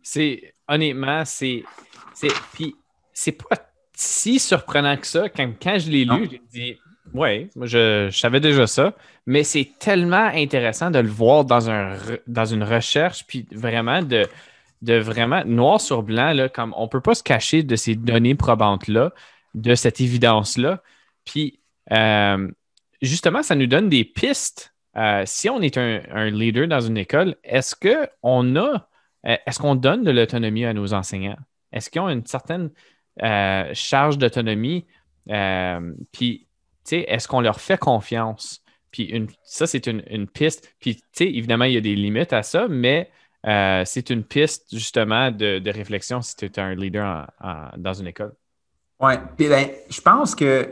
C'est 0.02 0.56
honnêtement, 0.68 1.26
c'est 1.26 1.64
puis 2.54 2.76
c'est 3.14 3.34
pas 3.34 3.58
si 3.94 4.40
surprenant 4.40 4.96
que 4.96 5.08
ça. 5.08 5.28
Quand, 5.30 5.78
je 5.78 5.90
l'ai 5.90 6.06
lu, 6.06 6.30
j'ai 6.32 6.42
dit 6.52 6.80
ouais, 7.14 7.50
moi 7.56 7.68
je, 7.68 8.10
savais 8.12 8.40
déjà 8.40 8.66
ça, 8.66 8.94
mais 9.26 9.44
c'est 9.44 9.72
tellement 9.78 10.30
intéressant 10.34 10.90
de 10.90 11.00
le 11.00 11.10
voir 11.10 11.44
dans, 11.44 11.70
un, 11.70 11.98
dans 12.28 12.46
une 12.46 12.64
recherche, 12.64 13.26
puis 13.28 13.46
vraiment 13.52 14.02
de, 14.02 14.26
de 14.82 14.98
vraiment 14.98 15.44
noir 15.46 15.82
sur 15.82 16.02
blanc, 16.04 16.32
là, 16.32 16.48
comme 16.48 16.74
on 16.78 16.84
ne 16.84 16.90
peut 16.90 17.02
pas 17.02 17.16
se 17.16 17.24
cacher 17.24 17.62
de 17.64 17.76
ces 17.76 17.96
données 17.96 18.36
probantes-là 18.36 19.12
de 19.56 19.76
cette 19.76 20.02
évidence-là. 20.02 20.82
Puis, 21.26 21.60
euh, 21.92 22.50
justement, 23.02 23.44
ça 23.44 23.56
nous 23.56 23.68
donne 23.68 23.90
des 23.90 24.04
pistes. 24.04 24.74
Euh, 24.98 25.24
si 25.26 25.50
on 25.50 25.62
est 25.62 25.78
un, 25.78 26.30
leader 26.30 26.68
dans 26.68 26.82
une 26.82 26.98
école, 26.98 27.36
est-ce 27.44 27.76
qu'on 27.76 28.56
a, 28.56 28.90
euh, 29.26 29.38
est-ce 29.46 29.60
qu'on 29.60 29.76
donne 29.76 30.04
de 30.04 30.12
l'autonomie 30.12 30.66
à 30.66 30.74
nos 30.74 30.94
enseignants? 30.94 31.38
Est-ce 31.72 31.90
qu'ils 31.90 32.02
ont 32.02 32.10
une 32.10 32.26
certaine 32.26 32.72
charge 33.74 34.18
d'autonomie? 34.18 34.86
puis, 36.12 36.48
tu 36.88 36.96
est-ce 36.96 37.28
qu'on 37.28 37.42
leur 37.42 37.60
fait 37.62 37.78
confiance? 37.78 38.64
Puis, 38.92 39.28
ça, 39.44 39.68
c'est 39.68 39.86
une, 39.86 40.28
piste. 40.28 40.74
Puis, 40.80 40.96
tu 40.96 41.04
sais, 41.12 41.26
évidemment, 41.26 41.66
il 41.66 41.74
y 41.74 41.78
a 41.78 41.82
des 41.82 41.96
limites 41.96 42.34
à 42.34 42.42
ça, 42.42 42.68
mais 42.68 43.12
c'est 43.44 44.10
une 44.10 44.24
piste, 44.24 44.74
justement, 44.76 45.32
de, 45.32 45.70
réflexion 45.70 46.22
si 46.22 46.36
tu 46.38 46.46
es 46.46 46.60
un 46.60 46.74
leader 46.74 47.30
dans 47.78 47.94
une 47.94 48.08
école. 48.08 48.34
Oui, 49.00 49.14
puis 49.38 49.48
ben, 49.48 49.70
je 49.90 50.02
pense 50.02 50.36
que 50.36 50.68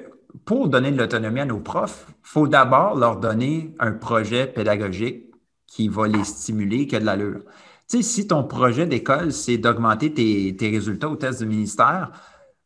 pour 0.46 0.68
donner 0.68 0.92
de 0.92 0.98
l'autonomie 0.98 1.40
à 1.40 1.46
nos 1.46 1.60
profs, 1.60 2.06
il 2.10 2.16
faut 2.24 2.48
d'abord 2.48 2.96
leur 2.96 3.18
donner 3.18 3.74
un 3.80 3.94
projet 3.94 4.48
pédagogique 4.48 5.26
qui 5.66 5.88
va 5.88 6.08
les 6.08 6.24
stimuler, 6.24 6.88
qui 6.88 6.96
a 6.96 7.00
de 7.00 7.06
l'allure. 7.06 7.42
Tu 7.90 7.98
sais, 7.98 8.04
si 8.04 8.28
ton 8.28 8.44
projet 8.44 8.86
d'école, 8.86 9.32
c'est 9.32 9.58
d'augmenter 9.58 10.14
tes, 10.14 10.70
résultats 10.70 11.10
au 11.10 11.16
test 11.16 11.40
du 11.40 11.46
ministère, 11.46 12.12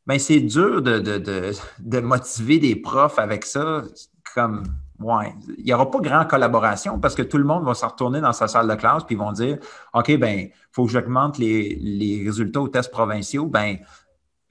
ben 0.07 0.17
c'est 0.17 0.39
dur 0.39 0.81
de, 0.81 0.99
de, 0.99 1.99
motiver 1.99 2.57
des 2.57 2.75
profs 2.75 3.19
avec 3.19 3.45
ça. 3.45 3.83
Comme, 4.33 4.63
ouais, 4.99 5.35
il 5.57 5.65
n'y 5.65 5.73
aura 5.73 5.91
pas 5.91 5.99
grand 5.99 6.25
collaboration 6.25 6.99
parce 6.99 7.15
que 7.15 7.21
tout 7.21 7.37
le 7.37 7.43
monde 7.43 7.65
va 7.65 7.73
se 7.75 7.85
retourner 7.85 8.21
dans 8.21 8.33
sa 8.33 8.47
salle 8.47 8.67
de 8.67 8.75
classe 8.75 9.03
puis 9.03 9.15
ils 9.15 9.19
vont 9.19 9.31
dire 9.31 9.57
OK, 9.93 10.17
ben, 10.17 10.39
il 10.39 10.51
faut 10.71 10.85
que 10.85 10.91
j'augmente 10.91 11.37
les, 11.37 11.75
les, 11.81 12.23
résultats 12.23 12.61
aux 12.61 12.69
tests 12.69 12.91
provinciaux. 12.91 13.45
Ben, 13.45 13.77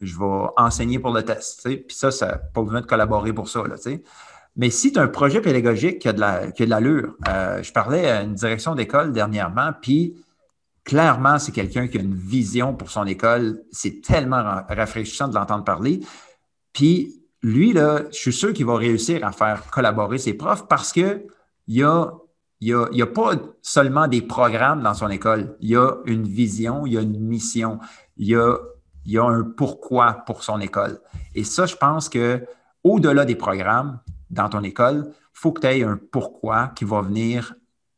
je 0.00 0.18
vais 0.18 0.46
enseigner 0.56 0.98
pour 0.98 1.12
le 1.12 1.22
test. 1.22 1.62
Puis 1.62 1.84
ça, 1.88 2.10
ça 2.10 2.38
pas 2.38 2.62
besoin 2.62 2.80
de 2.80 2.86
collaborer 2.86 3.32
pour 3.32 3.48
ça. 3.48 3.62
Là, 3.62 3.76
Mais 4.56 4.70
si 4.70 4.92
tu 4.92 4.98
as 4.98 5.02
un 5.02 5.08
projet 5.08 5.40
pédagogique 5.40 5.98
qui 6.00 6.08
a 6.08 6.12
de 6.12 6.64
l'allure, 6.64 7.16
euh, 7.28 7.62
je 7.62 7.72
parlais 7.72 8.10
à 8.10 8.22
une 8.22 8.34
direction 8.34 8.74
d'école 8.74 9.12
dernièrement, 9.12 9.72
puis 9.80 10.14
clairement, 10.84 11.38
c'est 11.38 11.52
quelqu'un 11.52 11.86
qui 11.86 11.98
a 11.98 12.00
une 12.00 12.16
vision 12.16 12.74
pour 12.74 12.90
son 12.90 13.06
école. 13.06 13.60
C'est 13.70 14.00
tellement 14.00 14.42
rafraîchissant 14.68 15.28
de 15.28 15.34
l'entendre 15.34 15.64
parler. 15.64 16.00
Puis 16.72 17.22
lui, 17.42 17.72
là, 17.72 18.02
je 18.10 18.18
suis 18.18 18.32
sûr 18.32 18.52
qu'il 18.52 18.66
va 18.66 18.76
réussir 18.76 19.24
à 19.24 19.32
faire 19.32 19.70
collaborer 19.70 20.18
ses 20.18 20.34
profs 20.34 20.66
parce 20.66 20.92
qu'il 20.92 21.24
y 21.68 21.82
a 21.82 22.12
il 22.62 22.76
n'y 22.92 23.02
a, 23.02 23.06
pas 23.06 23.32
seulement 23.62 24.06
des 24.06 24.20
programmes 24.20 24.82
dans 24.82 24.92
son 24.92 25.08
école. 25.08 25.56
Il 25.60 25.70
y 25.70 25.76
a 25.76 25.94
une 26.04 26.24
vision, 26.24 26.84
il 26.84 26.92
y 26.92 26.98
a 26.98 27.00
une 27.00 27.18
mission, 27.18 27.78
il 28.18 28.28
y 28.28 28.34
a 28.34 28.58
il 29.04 29.12
y 29.12 29.18
a 29.18 29.24
un 29.24 29.42
pourquoi 29.42 30.24
pour 30.26 30.42
son 30.42 30.60
école. 30.60 31.00
Et 31.34 31.44
ça, 31.44 31.66
je 31.66 31.76
pense 31.76 32.08
que 32.08 32.44
au-delà 32.84 33.24
des 33.24 33.36
programmes 33.36 34.00
dans 34.30 34.48
ton 34.48 34.62
école, 34.62 35.04
il 35.08 35.14
faut 35.32 35.52
que 35.52 35.60
tu 35.60 35.66
aies 35.66 35.82
un 35.82 35.98
pourquoi 36.10 36.68
qui 36.68 36.84
va 36.84 37.02
venir 37.02 37.54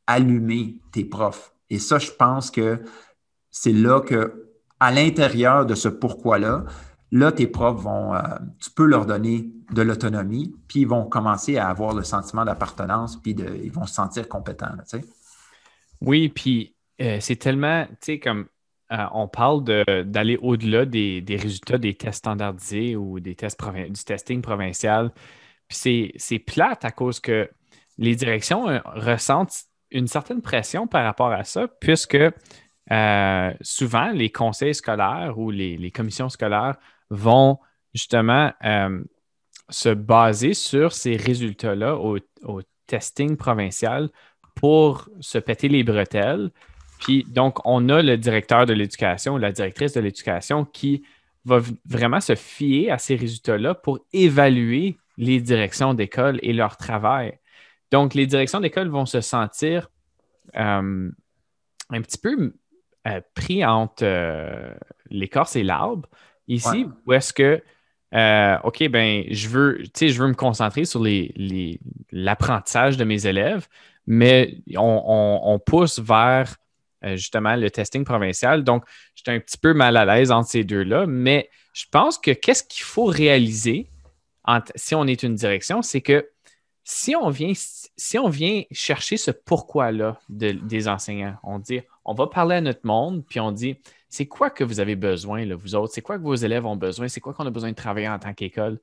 allumer 0.06 0.78
tes 0.92 1.04
profs. 1.04 1.52
Et 1.70 1.78
ça, 1.78 1.98
je 1.98 2.10
pense 2.10 2.50
que 2.50 2.80
c'est 3.50 3.72
là 3.72 4.00
que, 4.00 4.48
à 4.80 4.90
l'intérieur 4.90 5.66
de 5.66 5.74
ce 5.74 5.88
pourquoi-là, 5.88 6.64
là, 7.12 7.30
tes 7.32 7.46
profs 7.46 7.80
vont, 7.80 8.14
euh, 8.14 8.20
tu 8.58 8.70
peux 8.70 8.86
leur 8.86 9.06
donner 9.06 9.50
de 9.70 9.82
l'autonomie, 9.82 10.54
puis 10.68 10.80
ils 10.80 10.88
vont 10.88 11.04
commencer 11.04 11.56
à 11.58 11.68
avoir 11.68 11.94
le 11.94 12.02
sentiment 12.02 12.44
d'appartenance, 12.44 13.16
puis 13.16 13.32
ils 13.62 13.72
vont 13.72 13.86
se 13.86 13.94
sentir 13.94 14.28
compétents. 14.28 14.74
oui, 16.00 16.28
puis 16.28 16.74
euh, 17.00 17.18
c'est 17.20 17.36
tellement, 17.36 17.86
tu 17.86 17.96
sais, 18.00 18.18
comme 18.18 18.46
euh, 18.92 19.06
on 19.12 19.28
parle 19.28 19.64
d'aller 20.04 20.36
au-delà 20.42 20.84
des, 20.84 21.24
résultats 21.28 21.78
des 21.78 21.94
tests 21.94 22.18
standardisés 22.18 22.96
ou 22.96 23.20
des 23.20 23.34
tests 23.34 23.58
du 23.62 24.04
testing 24.04 24.42
provincial. 24.42 25.10
C'est 25.68 26.44
plate 26.46 26.84
à 26.84 26.90
cause 26.90 27.20
que 27.20 27.48
les 27.98 28.14
directions 28.14 28.68
euh, 28.68 28.80
ressentent 28.84 29.64
une 29.90 30.06
certaine 30.06 30.42
pression 30.42 30.86
par 30.86 31.04
rapport 31.04 31.32
à 31.32 31.44
ça, 31.44 31.68
puisque 31.80 32.18
souvent 33.62 34.10
les 34.10 34.30
conseils 34.30 34.74
scolaires 34.74 35.38
ou 35.38 35.50
les, 35.50 35.90
commissions 35.90 36.28
scolaires 36.28 36.76
vont 37.10 37.58
justement 37.94 38.52
se 39.68 39.88
baser 39.88 40.54
sur 40.54 40.92
ces 40.92 41.16
résultats-là 41.16 41.96
au, 41.96 42.18
testing 42.86 43.36
provincial 43.36 44.10
pour 44.54 45.08
se 45.20 45.38
péter 45.38 45.68
les 45.68 45.82
bretelles. 45.82 46.50
Puis 47.02 47.24
donc, 47.28 47.58
on 47.66 47.88
a 47.88 48.00
le 48.00 48.16
directeur 48.16 48.64
de 48.64 48.72
l'éducation, 48.72 49.36
la 49.36 49.50
directrice 49.50 49.92
de 49.92 50.00
l'éducation 50.00 50.64
qui 50.64 51.02
va 51.44 51.60
vraiment 51.84 52.20
se 52.20 52.36
fier 52.36 52.92
à 52.92 52.98
ces 52.98 53.16
résultats-là 53.16 53.74
pour 53.74 53.98
évaluer 54.12 54.96
les 55.18 55.40
directions 55.40 55.94
d'école 55.94 56.38
et 56.42 56.52
leur 56.52 56.76
travail. 56.76 57.38
Donc, 57.90 58.14
les 58.14 58.26
directions 58.26 58.60
d'école 58.60 58.88
vont 58.88 59.04
se 59.04 59.20
sentir 59.20 59.90
euh, 60.56 61.10
un 61.90 62.02
petit 62.02 62.18
peu 62.18 62.54
euh, 63.08 63.20
pris 63.34 63.64
entre 63.64 64.04
euh, 64.04 64.72
l'écorce 65.10 65.56
et 65.56 65.64
l'arbre 65.64 66.08
ici, 66.46 66.86
où 67.06 67.12
est-ce 67.12 67.32
que 67.32 67.60
OK, 68.64 68.88
ben, 68.90 69.24
je 69.30 69.48
veux, 69.48 69.82
je 69.98 70.22
veux 70.22 70.28
me 70.28 70.34
concentrer 70.34 70.84
sur 70.84 71.02
l'apprentissage 72.12 72.96
de 72.96 73.04
mes 73.04 73.26
élèves, 73.26 73.66
mais 74.06 74.58
on, 74.76 75.58
pousse 75.64 75.98
vers 75.98 76.56
justement 77.04 77.56
le 77.56 77.70
testing 77.70 78.04
provincial. 78.04 78.64
Donc, 78.64 78.84
j'étais 79.14 79.32
un 79.32 79.40
petit 79.40 79.58
peu 79.58 79.74
mal 79.74 79.96
à 79.96 80.04
l'aise 80.04 80.30
entre 80.30 80.48
ces 80.48 80.64
deux-là, 80.64 81.06
mais 81.06 81.50
je 81.72 81.84
pense 81.90 82.18
que 82.18 82.30
qu'est-ce 82.30 82.62
qu'il 82.62 82.84
faut 82.84 83.06
réaliser 83.06 83.88
si 84.74 84.94
on 84.94 85.06
est 85.06 85.22
une 85.22 85.34
direction, 85.34 85.82
c'est 85.82 86.00
que 86.00 86.28
si 86.84 87.14
on 87.14 87.30
vient, 87.30 87.52
si 87.54 88.18
on 88.18 88.28
vient 88.28 88.62
chercher 88.72 89.16
ce 89.16 89.30
pourquoi-là 89.30 90.18
des 90.28 90.88
enseignants, 90.88 91.36
on 91.44 91.58
dit, 91.58 91.80
on 92.04 92.14
va 92.14 92.26
parler 92.26 92.56
à 92.56 92.60
notre 92.60 92.84
monde, 92.84 93.24
puis 93.24 93.38
on 93.38 93.52
dit, 93.52 93.76
c'est 94.08 94.26
quoi 94.26 94.50
que 94.50 94.64
vous 94.64 94.80
avez 94.80 94.96
besoin, 94.96 95.44
là, 95.44 95.54
vous 95.54 95.74
autres? 95.74 95.94
C'est 95.94 96.02
quoi 96.02 96.18
que 96.18 96.24
vos 96.24 96.34
élèves 96.34 96.66
ont 96.66 96.76
besoin? 96.76 97.08
C'est 97.08 97.20
quoi 97.20 97.34
qu'on 97.34 97.46
a 97.46 97.50
besoin 97.50 97.70
de 97.70 97.76
travailler 97.76 98.08
en 98.08 98.18
tant 98.18 98.34
qu'école? 98.34 98.80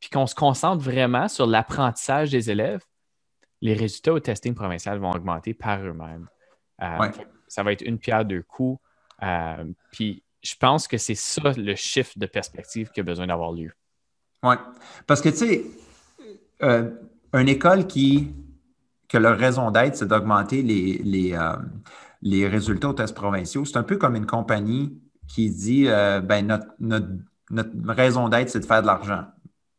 Puis 0.00 0.08
qu'on 0.10 0.26
se 0.26 0.34
concentre 0.34 0.82
vraiment 0.82 1.28
sur 1.28 1.46
l'apprentissage 1.46 2.30
des 2.30 2.50
élèves, 2.50 2.82
les 3.60 3.74
résultats 3.74 4.14
au 4.14 4.18
testing 4.18 4.54
provincial 4.54 4.98
vont 4.98 5.12
augmenter 5.12 5.54
par 5.54 5.80
eux-mêmes. 5.80 6.26
Euh, 6.82 7.10
ça 7.52 7.62
va 7.62 7.72
être 7.72 7.82
une 7.82 7.98
pierre 7.98 8.24
deux 8.24 8.42
coups. 8.42 8.80
Euh, 9.22 9.64
puis 9.90 10.22
je 10.42 10.54
pense 10.58 10.88
que 10.88 10.96
c'est 10.96 11.14
ça 11.14 11.52
le 11.54 11.74
chiffre 11.74 12.12
de 12.16 12.24
perspective 12.24 12.90
qui 12.90 13.00
a 13.00 13.02
besoin 13.02 13.26
d'avoir 13.26 13.52
lieu. 13.52 13.72
Oui. 14.42 14.54
Parce 15.06 15.20
que, 15.20 15.28
tu 15.28 15.36
sais, 15.36 15.64
euh, 16.62 16.90
une 17.34 17.48
école 17.50 17.86
qui, 17.86 18.32
que 19.06 19.18
leur 19.18 19.36
raison 19.36 19.70
d'être, 19.70 19.96
c'est 19.96 20.08
d'augmenter 20.08 20.62
les, 20.62 20.98
les, 21.04 21.38
les 22.22 22.48
résultats 22.48 22.88
aux 22.88 22.94
tests 22.94 23.14
provinciaux. 23.14 23.66
C'est 23.66 23.76
un 23.76 23.82
peu 23.82 23.98
comme 23.98 24.16
une 24.16 24.26
compagnie 24.26 24.98
qui 25.28 25.50
dit 25.50 25.88
euh, 25.88 26.22
ben, 26.22 26.46
notre, 26.46 26.66
notre, 26.80 27.92
raison 27.92 28.30
d'être, 28.30 28.48
c'est 28.48 28.60
de 28.60 28.64
faire 28.64 28.80
de 28.80 28.86
l'argent. 28.86 29.24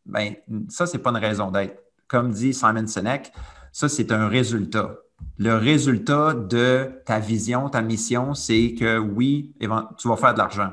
Ben, 0.06 0.36
ça, 0.70 0.86
ce 0.86 0.96
n'est 0.96 1.02
pas 1.02 1.10
une 1.10 1.18
raison 1.18 1.50
d'être. 1.50 1.82
Comme 2.08 2.32
dit 2.32 2.54
Simon 2.54 2.86
Sinek, 2.86 3.34
ça, 3.72 3.90
c'est 3.90 4.12
un 4.12 4.28
résultat. 4.28 4.96
Le 5.38 5.56
résultat 5.56 6.34
de 6.34 7.02
ta 7.06 7.20
vision, 7.20 7.70
ta 7.70 7.82
mission, 7.82 8.34
c'est 8.34 8.76
que 8.78 8.98
oui, 8.98 9.56
tu 9.98 10.08
vas 10.08 10.18
faire 10.18 10.34
de 10.34 10.40
l'argent. 10.40 10.72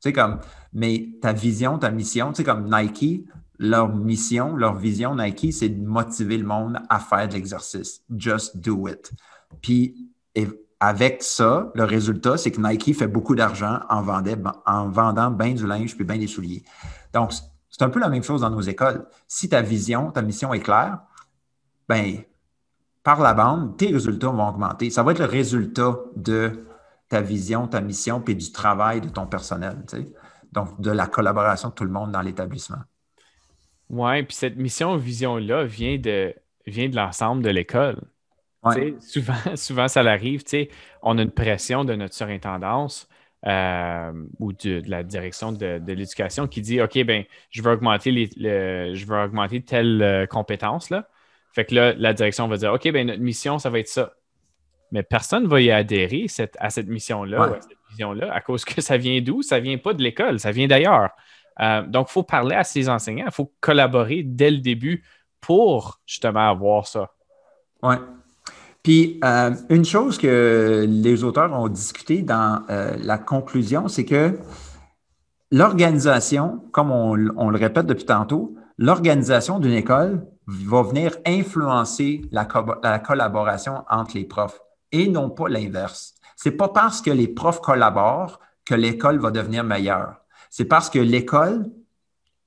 Tu 0.00 0.12
comme, 0.12 0.38
mais 0.72 1.10
ta 1.20 1.32
vision, 1.32 1.78
ta 1.78 1.90
mission, 1.90 2.32
tu 2.32 2.44
comme 2.44 2.70
Nike, 2.70 3.26
leur 3.58 3.94
mission, 3.94 4.56
leur 4.56 4.74
vision, 4.74 5.16
Nike, 5.16 5.52
c'est 5.52 5.68
de 5.68 5.86
motiver 5.86 6.38
le 6.38 6.46
monde 6.46 6.78
à 6.88 6.98
faire 7.00 7.28
de 7.28 7.34
l'exercice. 7.34 8.02
Just 8.16 8.56
do 8.58 8.86
it. 8.88 9.12
Puis, 9.60 10.10
avec 10.78 11.22
ça, 11.22 11.70
le 11.74 11.84
résultat, 11.84 12.36
c'est 12.36 12.50
que 12.50 12.60
Nike 12.60 12.94
fait 12.94 13.06
beaucoup 13.06 13.34
d'argent 13.34 13.80
en, 13.88 14.06
en 14.66 14.88
vendant 14.90 15.30
bien 15.30 15.54
du 15.54 15.66
linge 15.66 15.96
puis 15.96 16.04
bien 16.04 16.18
des 16.18 16.26
souliers. 16.26 16.62
Donc, 17.12 17.32
c'est 17.70 17.82
un 17.82 17.88
peu 17.88 17.98
la 17.98 18.08
même 18.08 18.22
chose 18.22 18.42
dans 18.42 18.50
nos 18.50 18.60
écoles. 18.60 19.06
Si 19.26 19.48
ta 19.48 19.62
vision, 19.62 20.10
ta 20.10 20.22
mission 20.22 20.52
est 20.52 20.60
claire, 20.60 21.00
ben, 21.88 22.18
par 23.06 23.20
la 23.20 23.34
bande, 23.34 23.76
tes 23.76 23.86
résultats 23.86 24.30
vont 24.30 24.48
augmenter. 24.48 24.90
Ça 24.90 25.04
va 25.04 25.12
être 25.12 25.20
le 25.20 25.26
résultat 25.26 25.96
de 26.16 26.66
ta 27.08 27.20
vision, 27.20 27.68
ta 27.68 27.80
mission, 27.80 28.20
puis 28.20 28.34
du 28.34 28.50
travail 28.50 29.00
de 29.00 29.08
ton 29.08 29.28
personnel. 29.28 29.76
Donc, 30.50 30.80
de 30.80 30.90
la 30.90 31.06
collaboration 31.06 31.68
de 31.68 31.74
tout 31.74 31.84
le 31.84 31.92
monde 31.92 32.10
dans 32.10 32.20
l'établissement. 32.20 32.80
Oui, 33.90 34.24
puis 34.24 34.34
cette 34.34 34.56
mission, 34.56 34.96
vision-là 34.96 35.62
vient 35.62 35.98
de, 35.98 36.34
vient 36.66 36.88
de 36.88 36.96
l'ensemble 36.96 37.44
de 37.44 37.50
l'école. 37.50 38.00
Souvent, 38.98 39.34
souvent, 39.54 39.86
ça 39.86 40.02
l'arrive. 40.02 40.42
On 41.00 41.16
a 41.18 41.22
une 41.22 41.30
pression 41.30 41.84
de 41.84 41.94
notre 41.94 42.14
surintendance 42.14 43.08
euh, 43.46 44.12
ou 44.40 44.52
de, 44.52 44.82
la 44.88 45.04
direction 45.04 45.52
de, 45.52 45.80
l'éducation 45.86 46.48
qui 46.48 46.60
dit 46.60 46.80
OK, 46.80 47.00
ben, 47.04 47.22
je 47.50 47.62
veux 47.62 47.70
augmenter, 47.70 48.10
les, 48.10 48.96
je 48.96 49.06
veux 49.06 49.16
augmenter 49.16 49.62
telle 49.62 50.02
euh, 50.02 50.26
compétence. 50.26 50.90
Là. 50.90 51.08
Fait 51.56 51.64
que 51.64 51.74
là, 51.74 51.94
la 51.94 52.12
direction 52.12 52.46
va 52.48 52.58
dire 52.58 52.70
OK, 52.70 52.86
ben, 52.92 53.06
notre 53.06 53.22
mission, 53.22 53.58
ça 53.58 53.70
va 53.70 53.78
être 53.78 53.88
ça. 53.88 54.12
Mais 54.92 55.02
personne 55.02 55.44
ne 55.44 55.48
va 55.48 55.62
y 55.62 55.70
adhérer 55.70 56.26
à 56.58 56.68
cette 56.68 56.86
mission-là, 56.86 57.44
à 57.44 57.60
cette 57.62 57.78
vision-là, 57.88 58.30
à 58.30 58.42
cause 58.42 58.62
que 58.62 58.82
ça 58.82 58.98
vient 58.98 59.22
d'où? 59.22 59.40
Ça 59.40 59.58
vient 59.58 59.78
pas 59.78 59.94
de 59.94 60.02
l'école, 60.02 60.38
ça 60.38 60.50
vient 60.50 60.66
d'ailleurs. 60.66 61.08
Euh, 61.62 61.80
donc, 61.86 62.08
il 62.10 62.12
faut 62.12 62.24
parler 62.24 62.54
à 62.54 62.62
ces 62.62 62.90
enseignants, 62.90 63.24
il 63.24 63.32
faut 63.32 63.54
collaborer 63.60 64.22
dès 64.22 64.50
le 64.50 64.58
début 64.58 65.02
pour 65.40 65.98
justement 66.04 66.50
avoir 66.50 66.86
ça. 66.86 67.10
Oui. 67.82 67.94
Puis, 68.82 69.18
euh, 69.24 69.52
une 69.70 69.86
chose 69.86 70.18
que 70.18 70.84
les 70.86 71.24
auteurs 71.24 71.50
ont 71.58 71.68
discuté 71.68 72.20
dans 72.20 72.64
euh, 72.68 72.98
la 73.00 73.16
conclusion, 73.16 73.88
c'est 73.88 74.04
que 74.04 74.38
l'organisation, 75.50 76.62
comme 76.70 76.90
on, 76.90 77.14
le 77.14 77.56
répète 77.56 77.86
depuis 77.86 78.04
tantôt, 78.04 78.54
l'organisation 78.78 79.58
d'une 79.58 79.72
école 79.72 80.26
va 80.46 80.82
venir 80.82 81.16
influencer 81.26 82.22
la, 82.30 82.44
collaboration 82.98 83.84
entre 83.90 84.16
les 84.16 84.24
profs 84.24 84.60
et 84.92 85.08
non 85.08 85.30
pas 85.30 85.48
l'inverse. 85.48 86.14
C'est 86.36 86.52
pas 86.52 86.68
parce 86.68 87.00
que 87.00 87.10
les 87.10 87.28
profs 87.28 87.60
collaborent 87.60 88.40
que 88.64 88.74
l'école 88.74 89.18
va 89.18 89.30
devenir 89.30 89.64
meilleure. 89.64 90.20
C'est 90.50 90.66
parce 90.66 90.90
que 90.90 90.98
l'école 90.98 91.66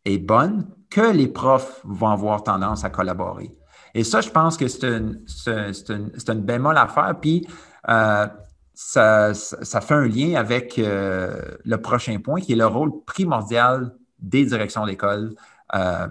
est 0.05 0.19
bonne 0.19 0.67
que 0.89 1.11
les 1.11 1.27
profs 1.27 1.81
vont 1.83 2.09
avoir 2.09 2.43
tendance 2.43 2.83
à 2.83 2.89
collaborer. 2.89 3.55
Et 3.93 4.03
ça, 4.03 4.21
je 4.21 4.29
pense 4.29 4.57
que 4.57 4.67
c'est 4.67 4.87
une, 4.87 6.41
bémol 6.41 6.77
à 6.77 6.87
faire. 6.87 7.15
Puis, 7.19 7.47
euh, 7.89 8.27
ça, 8.73 9.33
fait 9.33 9.93
un 9.93 10.07
lien 10.07 10.35
avec 10.35 10.77
euh, 10.79 11.41
le 11.65 11.81
prochain 11.81 12.17
point, 12.19 12.39
qui 12.39 12.53
est 12.53 12.55
le 12.55 12.67
rôle 12.67 13.03
primordial 13.05 13.93
des 14.19 14.45
directions 14.45 14.85
d'école 14.85 15.35
euh, 15.75 16.07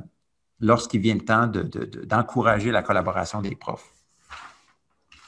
lorsqu'il 0.61 1.00
vient 1.00 1.14
le 1.14 1.24
temps 1.24 1.50
d'encourager 2.06 2.70
la 2.70 2.82
collaboration 2.82 3.40
des 3.40 3.54
profs. 3.54 3.92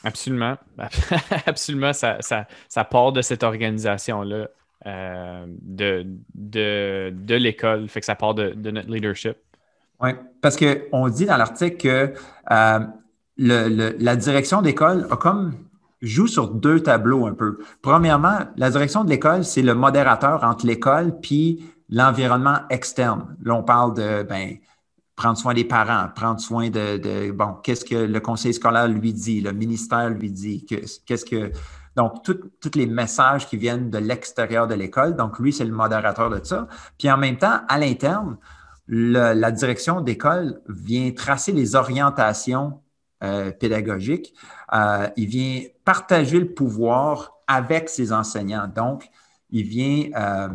Absolument. 0.02 0.56
Absolument, 1.46 1.92
ça, 1.92 2.84
part 2.90 3.12
de 3.12 3.22
cette 3.22 3.42
organisation-là 3.42 4.48
de, 4.86 6.06
de, 6.34 7.34
l'école, 7.34 7.88
fait 7.88 8.00
que 8.00 8.06
ça 8.06 8.14
part 8.14 8.34
de 8.34 8.70
notre 8.70 8.90
leadership. 8.90 9.36
Oui, 10.02 10.10
parce 10.40 10.56
qu'on 10.56 11.08
dit 11.08 11.26
dans 11.26 11.36
l'article 11.36 11.76
que 11.76 12.14
euh, 12.50 12.78
la 13.36 14.16
direction 14.16 14.62
d'école 14.62 15.06
a 15.10 15.16
comme 15.16 15.54
joue 16.00 16.26
sur 16.26 16.48
deux 16.48 16.80
tableaux 16.80 17.26
un 17.26 17.34
peu. 17.34 17.58
Premièrement, 17.82 18.38
la 18.56 18.70
direction 18.70 19.04
de 19.04 19.10
l'école, 19.10 19.44
c'est 19.44 19.62
le 19.62 19.74
modérateur 19.74 20.44
entre 20.44 20.66
l'école 20.66 21.20
puis 21.20 21.62
l'environnement 21.90 22.60
externe. 22.70 23.36
Là, 23.42 23.54
on 23.54 23.62
parle 23.62 23.94
de 23.94 24.22
ben, 24.22 24.56
prendre 25.16 25.36
soin 25.36 25.52
des 25.52 25.64
parents, 25.64 26.08
prendre 26.14 26.40
soin 26.40 26.70
de, 26.70 27.30
bon, 27.32 27.54
qu'est-ce 27.62 27.84
que 27.84 27.96
le 27.96 28.20
conseil 28.20 28.54
scolaire 28.54 28.88
lui 28.88 29.12
dit, 29.12 29.40
le 29.40 29.52
ministère 29.52 30.08
lui 30.08 30.30
dit, 30.30 30.64
qu'est-ce 30.64 31.24
que. 31.24 31.52
Donc, 31.96 32.22
tous 32.24 32.70
les 32.76 32.86
messages 32.86 33.48
qui 33.48 33.56
viennent 33.56 33.90
de 33.90 33.98
l'extérieur 33.98 34.68
de 34.68 34.74
l'école. 34.74 35.16
Donc, 35.16 35.38
lui, 35.40 35.52
c'est 35.52 35.64
le 35.64 35.72
modérateur 35.72 36.30
de 36.30 36.40
ça. 36.42 36.68
Puis 36.96 37.10
en 37.10 37.18
même 37.18 37.36
temps, 37.36 37.60
à 37.68 37.78
l'interne, 37.78 38.38
la 38.86 39.50
direction 39.50 40.00
d'école 40.00 40.60
vient 40.68 41.10
tracer 41.10 41.52
les 41.52 41.74
orientations 41.74 42.80
euh, 43.22 43.50
pédagogiques. 43.50 44.32
Euh, 44.72 45.08
il 45.16 45.26
vient 45.26 45.62
partager 45.84 46.38
le 46.38 46.54
pouvoir 46.54 47.32
avec 47.46 47.90
ses 47.90 48.12
enseignants. 48.14 48.66
Donc, 48.66 49.10
il 49.50 49.64
vient 49.64 50.08
euh, 50.16 50.48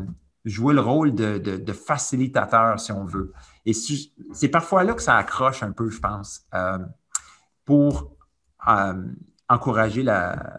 jouer 0.45 0.73
le 0.73 0.81
rôle 0.81 1.13
de, 1.13 1.73
facilitateur, 1.73 2.79
si 2.79 2.91
on 2.91 3.05
veut. 3.05 3.33
Et 3.65 3.73
c'est 3.73 4.47
parfois 4.49 4.83
là 4.83 4.93
que 4.93 5.01
ça 5.01 5.17
accroche 5.17 5.63
un 5.63 5.71
peu, 5.71 5.89
je 5.89 5.99
pense, 5.99 6.47
pour 7.65 8.15
encourager 9.49 10.03
la, 10.03 10.57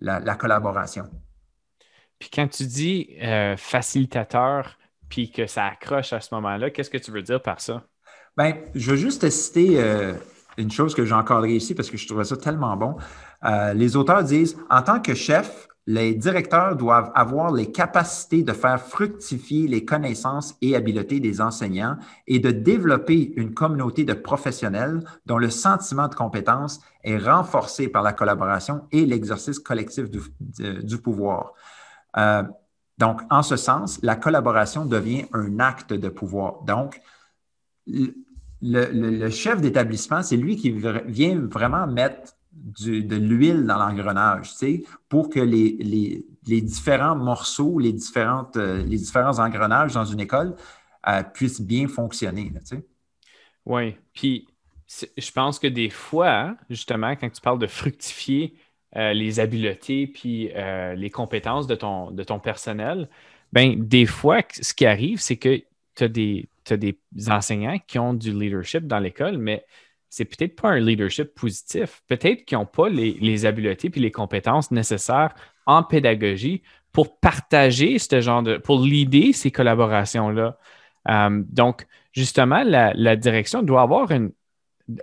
la, 0.00 0.34
collaboration. 0.34 1.08
Puis 2.18 2.30
quand 2.32 2.48
tu 2.48 2.64
dis 2.66 3.16
facilitateur, 3.56 4.76
puis 5.08 5.30
que 5.30 5.46
ça 5.46 5.66
accroche 5.66 6.12
à 6.12 6.20
ce 6.20 6.34
moment-là, 6.34 6.70
qu'est-ce 6.70 6.90
que 6.90 6.98
tu 6.98 7.10
veux 7.10 7.22
dire 7.22 7.40
par 7.40 7.60
ça? 7.60 7.84
Bien, 8.36 8.54
je 8.74 8.90
veux 8.90 8.96
juste 8.96 9.28
citer 9.30 9.80
euh, 9.80 10.14
une 10.58 10.70
chose 10.70 10.94
que 10.94 11.04
j'ai 11.04 11.14
encadrée 11.14 11.54
ici 11.54 11.74
parce 11.74 11.90
que 11.90 11.96
je 11.96 12.06
trouvais 12.06 12.24
ça 12.24 12.36
tellement 12.36 12.76
bon. 12.76 12.96
Euh, 13.44 13.72
les 13.72 13.96
auteurs 13.96 14.22
disent 14.24 14.56
En 14.68 14.82
tant 14.82 15.00
que 15.00 15.14
chef, 15.14 15.68
les 15.86 16.14
directeurs 16.14 16.74
doivent 16.74 17.12
avoir 17.14 17.52
les 17.52 17.70
capacités 17.70 18.42
de 18.42 18.52
faire 18.52 18.80
fructifier 18.80 19.68
les 19.68 19.84
connaissances 19.84 20.56
et 20.60 20.74
habiletés 20.74 21.20
des 21.20 21.40
enseignants 21.40 21.96
et 22.26 22.40
de 22.40 22.50
développer 22.50 23.32
une 23.36 23.54
communauté 23.54 24.04
de 24.04 24.12
professionnels 24.12 25.04
dont 25.26 25.38
le 25.38 25.48
sentiment 25.48 26.08
de 26.08 26.14
compétence 26.16 26.80
est 27.04 27.18
renforcé 27.18 27.86
par 27.86 28.02
la 28.02 28.12
collaboration 28.12 28.82
et 28.90 29.06
l'exercice 29.06 29.60
collectif 29.60 30.10
du, 30.10 30.98
pouvoir. 30.98 31.52
Euh, 32.16 32.42
donc, 32.98 33.20
en 33.30 33.42
ce 33.42 33.56
sens, 33.56 34.00
la 34.02 34.16
collaboration 34.16 34.86
devient 34.86 35.26
un 35.32 35.60
acte 35.60 35.92
de 35.92 36.08
pouvoir. 36.08 36.64
Donc, 36.64 37.00
le, 37.86 39.30
chef 39.30 39.60
d'établissement, 39.60 40.22
c'est 40.22 40.36
lui 40.36 40.56
qui 40.56 40.70
vient 40.70 41.40
vraiment 41.46 41.86
mettre 41.86 42.35
de 42.66 43.16
l'huile 43.16 43.64
dans 43.64 43.78
l'engrenage, 43.78 44.50
tu 44.50 44.56
sais, 44.56 44.82
pour 45.08 45.30
que 45.30 45.38
les, 45.38 46.24
différents 46.44 47.14
morceaux, 47.14 47.78
les, 47.78 47.92
différentes, 47.92 48.56
euh, 48.56 48.82
les 48.82 48.98
différents 48.98 49.38
engrenages 49.38 49.94
dans 49.94 50.04
une 50.04 50.20
école 50.20 50.56
euh, 51.06 51.22
puissent 51.22 51.60
bien 51.60 51.86
fonctionner. 51.86 52.52
Tu 52.60 52.66
sais. 52.66 52.86
Oui, 53.64 53.96
puis 54.12 54.48
je 54.88 55.30
pense 55.30 55.58
que 55.58 55.68
des 55.68 55.90
fois, 55.90 56.56
justement, 56.68 57.14
quand 57.14 57.30
tu 57.30 57.40
parles 57.40 57.58
de 57.58 57.66
fructifier 57.68 58.54
euh, 58.96 59.12
les 59.12 59.38
habiletés 59.38 60.06
puis 60.08 60.50
les 60.96 61.10
compétences 61.10 61.66
de 61.66 61.76
ton, 61.76 62.10
de 62.10 62.24
ton 62.24 62.40
personnel, 62.40 63.08
ben 63.52 63.76
des 63.78 64.06
fois, 64.06 64.40
ce 64.50 64.74
qui 64.74 64.86
arrive, 64.86 65.20
c'est 65.20 65.36
que 65.36 65.62
tu 65.94 66.08
des, 66.08 66.48
as 66.70 66.76
des 66.76 66.98
enseignants 67.28 67.78
qui 67.86 67.98
ont 67.98 68.12
du 68.12 68.32
leadership 68.32 68.86
dans 68.86 68.98
l'école, 68.98 69.38
mais 69.38 69.64
c'est 70.16 70.24
peut-être 70.24 70.56
pas 70.56 70.70
un 70.70 70.80
leadership 70.80 71.34
positif. 71.34 72.02
Peut-être 72.08 72.46
qu'ils 72.46 72.56
n'ont 72.56 72.64
pas 72.64 72.88
les, 72.88 73.44
habiletés 73.44 73.90
et 73.94 74.00
les 74.00 74.10
compétences 74.10 74.70
nécessaires 74.70 75.34
en 75.66 75.82
pédagogie 75.82 76.62
pour 76.90 77.20
partager 77.20 77.98
ce 77.98 78.22
genre 78.22 78.42
de, 78.42 78.56
pour 78.56 78.80
l'idée 78.80 79.34
ces 79.34 79.50
collaborations-là. 79.50 80.56
Euh, 81.10 81.42
donc, 81.50 81.86
justement, 82.12 82.62
la, 82.64 83.16
direction 83.16 83.62
doit 83.62 83.82
avoir 83.82 84.10
une, 84.10 84.32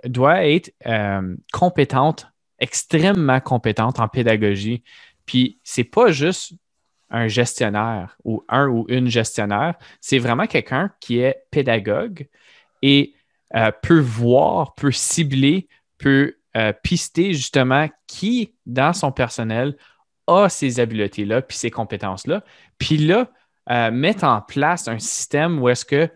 doit 0.04 0.48
être 0.48 0.74
euh, 0.86 1.36
compétente, 1.52 2.26
extrêmement 2.58 3.38
compétente 3.38 4.00
en 4.00 4.08
pédagogie. 4.08 4.82
Puis, 5.26 5.60
c'est 5.62 5.84
pas 5.84 6.10
juste 6.10 6.54
un 7.08 7.28
gestionnaire 7.28 8.16
ou 8.24 8.42
un 8.48 8.66
ou 8.66 8.84
une 8.88 9.06
gestionnaire, 9.06 9.76
c'est 10.00 10.18
vraiment 10.18 10.48
quelqu'un 10.48 10.90
qui 10.98 11.20
est 11.20 11.44
pédagogue 11.52 12.26
et 12.82 13.13
euh, 13.54 13.70
peut 13.82 14.00
voir, 14.00 14.74
peut 14.74 14.92
cibler, 14.92 15.68
peut 15.98 16.36
euh, 16.56 16.72
pister 16.82 17.34
justement 17.34 17.88
qui 18.06 18.54
dans 18.66 18.92
son 18.92 19.12
personnel 19.12 19.76
a 20.26 20.48
ces 20.48 20.80
habiletés-là, 20.80 21.42
puis 21.42 21.56
ces 21.56 21.70
compétences-là. 21.70 22.42
Puis 22.78 22.96
là, 22.96 23.30
euh, 23.70 23.90
mettre 23.90 24.24
en 24.24 24.40
place 24.40 24.88
un 24.88 24.98
système 24.98 25.62
où 25.62 25.68
est-ce 25.68 25.84
que 25.84 26.08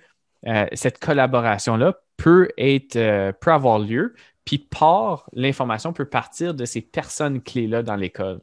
cette 0.72 1.01
collaboration-là 1.01 1.95
peut, 2.16 2.49
être, 2.57 3.32
peut 3.41 3.51
avoir 3.51 3.80
lieu, 3.80 4.14
puis 4.45 4.59
par 4.59 5.28
l'information 5.32 5.93
peut 5.93 6.05
partir 6.05 6.55
de 6.55 6.64
ces 6.64 6.80
personnes 6.80 7.43
clés-là 7.43 7.82
dans 7.82 7.97
l'école. 7.97 8.41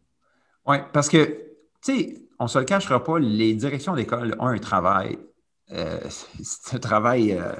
Oui, 0.65 0.77
parce 0.91 1.07
que, 1.07 1.23
tu 1.81 1.97
sais, 1.99 2.15
on 2.37 2.43
ne 2.43 2.49
se 2.49 2.59
le 2.59 2.65
cachera 2.65 3.01
pas, 3.01 3.17
les 3.17 3.53
directions 3.53 3.95
d'école 3.95 4.35
ont 4.39 4.47
un 4.47 4.57
travail. 4.57 5.17
Euh, 5.71 5.99
c'est 6.43 6.75
un 6.75 6.79
travail 6.79 7.33
euh, 7.33 7.53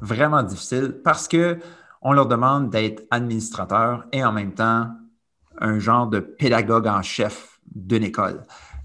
vraiment 0.00 0.42
difficile 0.42 1.00
parce 1.04 1.28
qu'on 1.28 2.12
leur 2.12 2.26
demande 2.26 2.70
d'être 2.70 3.04
administrateur 3.10 4.04
et 4.12 4.24
en 4.24 4.32
même 4.32 4.52
temps 4.52 4.90
un 5.58 5.78
genre 5.78 6.08
de 6.08 6.18
pédagogue 6.18 6.88
en 6.88 7.02
chef 7.02 7.60
d'une 7.74 8.02
école. 8.02 8.42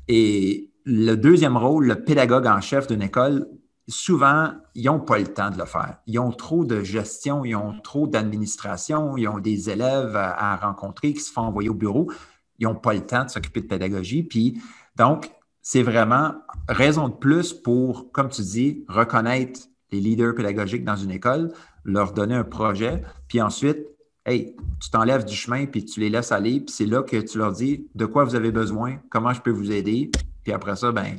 Et 0.07 0.71
le 0.85 1.15
deuxième 1.15 1.57
rôle, 1.57 1.87
le 1.87 2.03
pédagogue 2.03 2.45
en 2.45 2.61
chef 2.61 2.87
d'une 2.87 3.01
école, 3.01 3.47
souvent, 3.87 4.51
ils 4.75 4.85
n'ont 4.85 4.99
pas 4.99 5.17
le 5.17 5.27
temps 5.27 5.49
de 5.49 5.57
le 5.57 5.65
faire. 5.65 5.97
Ils 6.05 6.19
ont 6.19 6.31
trop 6.31 6.63
de 6.63 6.83
gestion, 6.83 7.45
ils 7.45 7.55
ont 7.55 7.79
trop 7.81 8.05
d'administration, 8.05 9.17
ils 9.17 9.27
ont 9.27 9.39
des 9.39 9.69
élèves 9.69 10.15
à, 10.15 10.53
à, 10.53 10.55
rencontrer 10.57 11.13
qui 11.13 11.21
se 11.21 11.31
font 11.31 11.41
envoyer 11.41 11.69
au 11.69 11.73
bureau. 11.73 12.11
Ils 12.59 12.67
n'ont 12.67 12.75
pas 12.75 12.93
le 12.93 13.05
temps 13.05 13.25
de 13.25 13.29
s'occuper 13.29 13.61
de 13.61 13.67
pédagogie. 13.67 14.23
Puis, 14.23 14.61
donc, 14.95 15.31
c'est 15.69 15.83
vraiment 15.83 16.33
raison 16.69 17.09
de 17.09 17.13
plus 17.13 17.51
pour, 17.51 18.09
comme 18.13 18.29
tu 18.29 18.41
dis, 18.41 18.85
reconnaître 18.87 19.59
les 19.91 19.99
leaders 19.99 20.33
pédagogiques 20.33 20.85
dans 20.85 20.95
une 20.95 21.11
école, 21.11 21.51
leur 21.83 22.13
donner 22.13 22.35
un 22.35 22.45
projet, 22.45 23.03
puis 23.27 23.41
ensuite, 23.41 23.79
hey, 24.25 24.55
tu 24.81 24.89
t'enlèves 24.89 25.25
du 25.25 25.35
chemin, 25.35 25.65
puis 25.65 25.83
tu 25.83 25.99
les 25.99 26.09
laisses 26.09 26.31
aller, 26.31 26.61
puis 26.61 26.73
c'est 26.73 26.85
là 26.85 27.03
que 27.03 27.17
tu 27.17 27.37
leur 27.37 27.51
dis 27.51 27.85
de 27.95 28.05
quoi 28.05 28.23
vous 28.23 28.35
avez 28.35 28.51
besoin, 28.51 28.99
comment 29.09 29.33
je 29.33 29.41
peux 29.41 29.51
vous 29.51 29.69
aider, 29.73 30.09
puis 30.45 30.53
après 30.53 30.77
ça, 30.77 30.93
ben, 30.93 31.17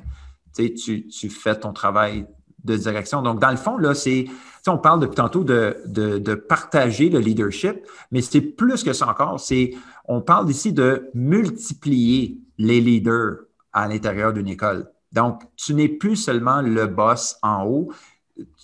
tu, 0.57 1.07
tu 1.07 1.29
fais 1.29 1.55
ton 1.55 1.75
travail 1.75 2.25
de 2.65 2.75
direction. 2.75 3.21
Donc, 3.21 3.41
dans 3.41 3.51
le 3.51 3.59
fond, 3.59 3.77
là, 3.77 3.95
c'est, 3.95 4.29
on 4.67 4.79
parle 4.79 5.01
depuis 5.01 5.17
tantôt 5.17 5.45
de, 5.45 5.77
de, 5.85 6.35
partager 6.35 7.11
le 7.11 7.19
leadership, 7.19 7.87
mais 8.13 8.23
c'est 8.23 8.41
plus 8.41 8.83
que 8.83 8.95
ça 8.95 9.11
encore. 9.11 9.41
C'est, 9.41 9.73
on 10.07 10.23
parle 10.23 10.49
ici 10.49 10.73
de 10.73 11.11
multiplier 11.13 12.39
les 12.57 12.81
leaders 12.81 13.48
à 13.73 13.89
l'intérieur 13.89 14.33
d'une 14.33 14.49
école. 14.49 14.91
Donc, 15.13 15.43
tu 15.57 15.75
n'es 15.75 15.89
plus 15.89 16.17
seulement 16.17 16.61
le 16.61 16.87
boss 16.87 17.37
en 17.43 17.65
haut, 17.65 17.91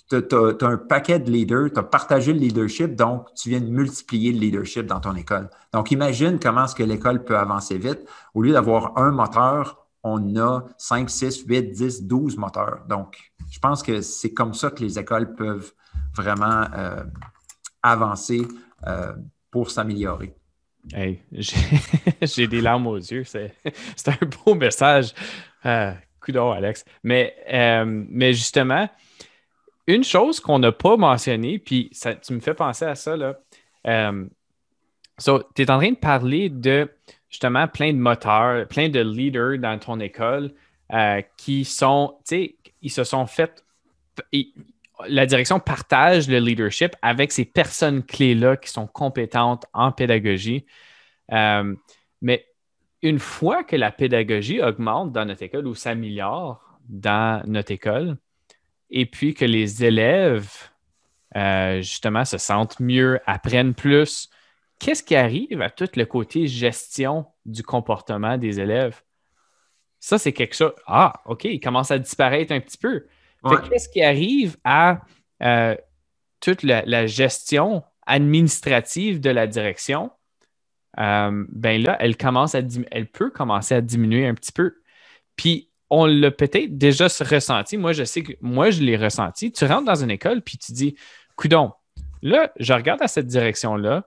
tu 0.09 0.15
as, 0.15 0.65
un 0.67 0.77
paquet 0.77 1.19
de 1.19 1.31
leaders, 1.31 1.71
tu 1.73 1.79
as 1.79 1.83
partagé 1.83 2.33
le 2.33 2.39
leadership, 2.39 2.95
donc 2.95 3.33
tu 3.33 3.49
viens 3.49 3.59
de 3.59 3.69
multiplier 3.69 4.31
le 4.31 4.39
leadership 4.39 4.85
dans 4.85 4.99
ton 4.99 5.15
école. 5.15 5.49
Donc, 5.73 5.91
imagine 5.91 6.39
comment 6.39 6.65
est-ce 6.65 6.75
que 6.75 6.83
l'école 6.83 7.23
peut 7.23 7.37
avancer 7.37 7.77
vite. 7.77 8.07
Au 8.33 8.41
lieu 8.41 8.53
d'avoir 8.53 8.97
un 8.97 9.11
moteur, 9.11 9.87
on 10.03 10.35
a 10.37 10.63
5, 10.77 11.09
6, 11.09 11.45
8, 11.47 11.71
10, 11.71 12.03
12 12.03 12.37
moteurs. 12.37 12.81
Donc, 12.87 13.17
je 13.49 13.59
pense 13.59 13.81
que 13.81 14.01
c'est 14.01 14.33
comme 14.33 14.53
ça 14.53 14.69
que 14.69 14.83
les 14.83 14.99
écoles 14.99 15.33
peuvent 15.33 15.73
vraiment 16.15 16.67
euh, 16.75 17.03
avancer 17.81 18.47
euh, 18.85 19.13
pour 19.49 19.71
s'améliorer. 19.71 20.35
Hey, 20.93 21.19
j'ai 22.21 22.47
des 22.47 22.61
larmes 22.61 22.87
aux 22.87 22.97
yeux. 22.97 23.23
C'est 23.23 23.53
un 24.07 24.25
beau 24.45 24.55
message. 24.55 25.13
Euh, 25.65 25.93
Alex. 26.33 26.85
Mais, 27.03 27.35
euh, 27.51 27.85
mais 27.85 28.33
justement, 28.33 28.89
une 29.87 30.03
chose 30.03 30.39
qu'on 30.39 30.59
n'a 30.59 30.71
pas 30.71 30.97
mentionnée, 30.97 31.59
puis 31.59 31.89
ça, 31.91 32.15
tu 32.15 32.33
me 32.33 32.39
fais 32.39 32.53
penser 32.53 32.85
à 32.85 32.95
ça, 32.95 33.15
là. 33.15 33.39
Euh, 33.87 34.25
tu 35.23 35.61
es 35.61 35.71
en 35.71 35.77
train 35.77 35.91
de 35.91 35.97
parler 35.97 36.49
de 36.49 36.89
justement 37.29 37.67
plein 37.67 37.93
de 37.93 37.97
moteurs, 37.97 38.67
plein 38.67 38.89
de 38.89 38.99
leaders 38.99 39.59
dans 39.59 39.77
ton 39.79 39.99
école 39.99 40.51
euh, 40.93 41.21
qui 41.37 41.63
sont, 41.63 42.15
tu 42.27 42.35
sais, 42.35 42.55
ils 42.81 42.91
se 42.91 43.03
sont 43.03 43.25
fait 43.25 43.63
la 45.07 45.25
direction 45.25 45.59
partage 45.59 46.27
le 46.27 46.39
leadership 46.39 46.95
avec 47.01 47.31
ces 47.31 47.45
personnes 47.45 48.03
clés-là 48.03 48.57
qui 48.57 48.69
sont 48.69 48.87
compétentes 48.87 49.65
en 49.73 49.91
pédagogie. 49.91 50.65
Euh, 51.31 51.75
mais 52.21 52.45
une 53.01 53.19
fois 53.19 53.63
que 53.63 53.75
la 53.75 53.91
pédagogie 53.91 54.61
augmente 54.61 55.11
dans 55.11 55.25
notre 55.25 55.43
école 55.43 55.67
ou 55.67 55.75
s'améliore 55.75 56.79
dans 56.87 57.43
notre 57.47 57.71
école, 57.71 58.17
et 58.89 59.05
puis 59.05 59.33
que 59.33 59.45
les 59.45 59.83
élèves, 59.83 60.51
euh, 61.35 61.81
justement, 61.81 62.25
se 62.25 62.37
sentent 62.37 62.79
mieux, 62.79 63.19
apprennent 63.25 63.73
plus, 63.73 64.29
qu'est-ce 64.79 65.03
qui 65.03 65.15
arrive 65.15 65.61
à 65.61 65.69
tout 65.69 65.89
le 65.95 66.05
côté 66.05 66.47
gestion 66.47 67.25
du 67.45 67.63
comportement 67.63 68.37
des 68.37 68.59
élèves? 68.59 69.01
Ça, 69.99 70.17
c'est 70.17 70.33
quelque 70.33 70.55
chose. 70.55 70.73
Ah, 70.85 71.13
OK, 71.25 71.45
il 71.45 71.59
commence 71.59 71.91
à 71.91 71.97
disparaître 71.97 72.53
un 72.53 72.59
petit 72.59 72.77
peu. 72.77 73.05
Qu'est-ce 73.69 73.89
qui 73.89 74.03
arrive 74.03 74.57
à 74.63 75.01
euh, 75.43 75.75
toute 76.39 76.63
la, 76.63 77.05
gestion 77.07 77.83
administrative 78.05 79.19
de 79.19 79.29
la 79.29 79.47
direction? 79.47 80.11
Euh, 80.99 81.45
ben 81.49 81.81
là, 81.81 81.97
elle, 81.99 82.17
commence 82.17 82.55
à 82.55 82.61
elle 82.91 83.07
peut 83.07 83.29
commencer 83.29 83.75
à 83.75 83.81
diminuer 83.81 84.27
un 84.27 84.33
petit 84.33 84.51
peu. 84.51 84.75
Puis, 85.35 85.69
on 85.89 86.05
l'a 86.05 86.31
peut-être 86.31 86.77
déjà 86.77 87.05
ressenti. 87.05 87.77
Moi, 87.77 87.93
je 87.93 88.03
sais 88.03 88.23
que 88.23 88.33
moi, 88.41 88.69
je 88.71 88.81
l'ai 88.81 88.97
ressenti. 88.97 89.51
Tu 89.51 89.65
rentres 89.65 89.85
dans 89.85 90.03
une 90.03 90.11
école, 90.11 90.41
puis 90.41 90.57
tu 90.57 90.71
dis, 90.71 90.95
coudon, 91.35 91.73
là, 92.21 92.51
je 92.59 92.73
regarde 92.73 93.01
à 93.01 93.07
cette 93.07 93.27
direction-là. 93.27 94.05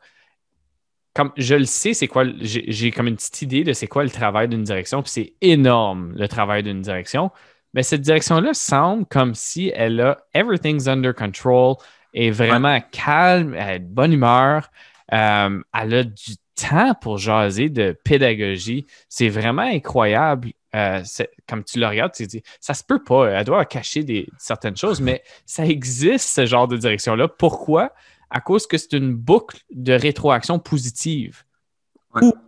Comme 1.15 1.33
je 1.37 1.55
le 1.55 1.65
sais, 1.65 1.95
c'est 1.95 2.09
quoi, 2.09 2.25
j'ai 2.41 2.91
comme 2.91 3.09
une 3.09 3.17
petite 3.17 3.43
idée 3.43 3.65
de 3.65 3.73
c'est 3.73 3.87
quoi 3.87 4.05
le 4.05 4.11
travail 4.11 4.49
d'une 4.49 4.63
direction, 4.63 5.03
puis 5.03 5.11
c'est 5.11 5.35
énorme 5.41 6.13
le 6.15 6.29
travail 6.29 6.63
d'une 6.63 6.81
direction. 6.81 7.31
Mais 7.75 7.83
cette 7.83 8.01
direction-là 8.01 8.55
semble 8.55 9.07
comme 9.07 9.35
si 9.35 9.71
elle 9.75 10.01
a 10.01 10.19
everything's 10.35 10.89
under 10.89 11.15
control, 11.15 11.77
est 12.15 12.31
vraiment 12.31 12.81
calme, 12.93 13.55
elle 13.55 13.69
a 13.69 13.79
de 13.79 13.85
bonne 13.85 14.13
humeur, 14.13 14.71
euh, 15.13 15.61
elle 15.75 15.95
a 15.95 16.05
du 16.05 16.37
temps 16.55 16.95
pour 16.95 17.19
jaser 17.19 17.69
de 17.69 17.97
pédagogie. 18.05 18.87
C'est 19.09 19.29
vraiment 19.29 19.63
incroyable. 19.63 20.53
Euh, 20.75 21.03
comme 21.49 21.65
tu 21.65 21.79
le 21.79 21.87
regardes, 21.87 22.13
tu 22.13 22.27
te 22.27 22.31
dis, 22.31 22.43
ça 22.61 22.75
se 22.75 22.85
peut 22.85 23.03
pas, 23.03 23.29
elle 23.29 23.45
doit 23.45 23.65
cacher 23.65 24.05
des, 24.05 24.29
certaines 24.39 24.77
choses, 24.77 25.01
mais 25.01 25.23
ça 25.47 25.65
existe, 25.65 26.29
ce 26.29 26.45
genre 26.45 26.69
de 26.69 26.77
direction-là. 26.77 27.29
Pourquoi? 27.29 27.95
à 28.31 28.41
cause 28.41 28.67
que 28.67 28.77
c'est 28.77 28.93
une 28.93 29.15
boucle 29.15 29.59
de 29.71 29.93
rétroaction 29.93 30.59
positive. 30.59 31.45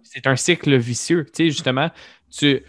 C'est 0.03 0.27
un 0.27 0.37
cycle 0.37 0.77
vicieux. 0.77 1.25
Tu 1.27 1.31
sais, 1.35 1.51
justement, 1.51 1.91
tu, 2.31 2.65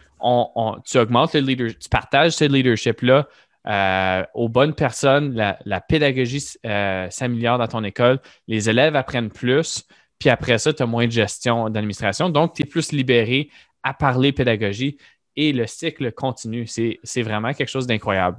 tu 0.86 0.98
augmentes 0.98 1.34
le 1.34 1.42
leadership, 1.42 1.80
tu 1.80 1.90
partages 1.90 2.34
ce 2.34 2.46
leadership-là 2.46 3.28
euh, 3.68 4.24
aux 4.34 4.50
bonnes 4.50 4.74
personnes, 4.74 5.34
la, 5.36 5.82
pédagogie 5.82 6.44
euh, 6.66 7.08
s'améliore 7.10 7.60
dans 7.60 7.68
ton 7.68 7.84
école, 7.84 8.20
les 8.48 8.70
élèves 8.70 8.96
apprennent 8.96 9.30
plus, 9.30 9.86
puis 10.18 10.30
après 10.30 10.58
ça, 10.58 10.74
tu 10.74 10.82
as 10.82 10.86
moins 10.86 11.06
de 11.06 11.12
gestion 11.12 11.70
d'administration. 11.70 12.30
Donc, 12.30 12.54
tu 12.54 12.64
es 12.64 12.66
plus 12.66 12.92
libéré 12.92 13.50
à 13.84 13.94
parler 13.94 14.32
pédagogie 14.32 14.98
et 15.36 15.54
le 15.54 15.66
cycle 15.68 16.12
continue. 16.12 16.68
C'est 16.68 17.22
vraiment 17.22 17.54
quelque 17.54 17.70
chose 17.70 17.88
d'incroyable. 17.88 18.38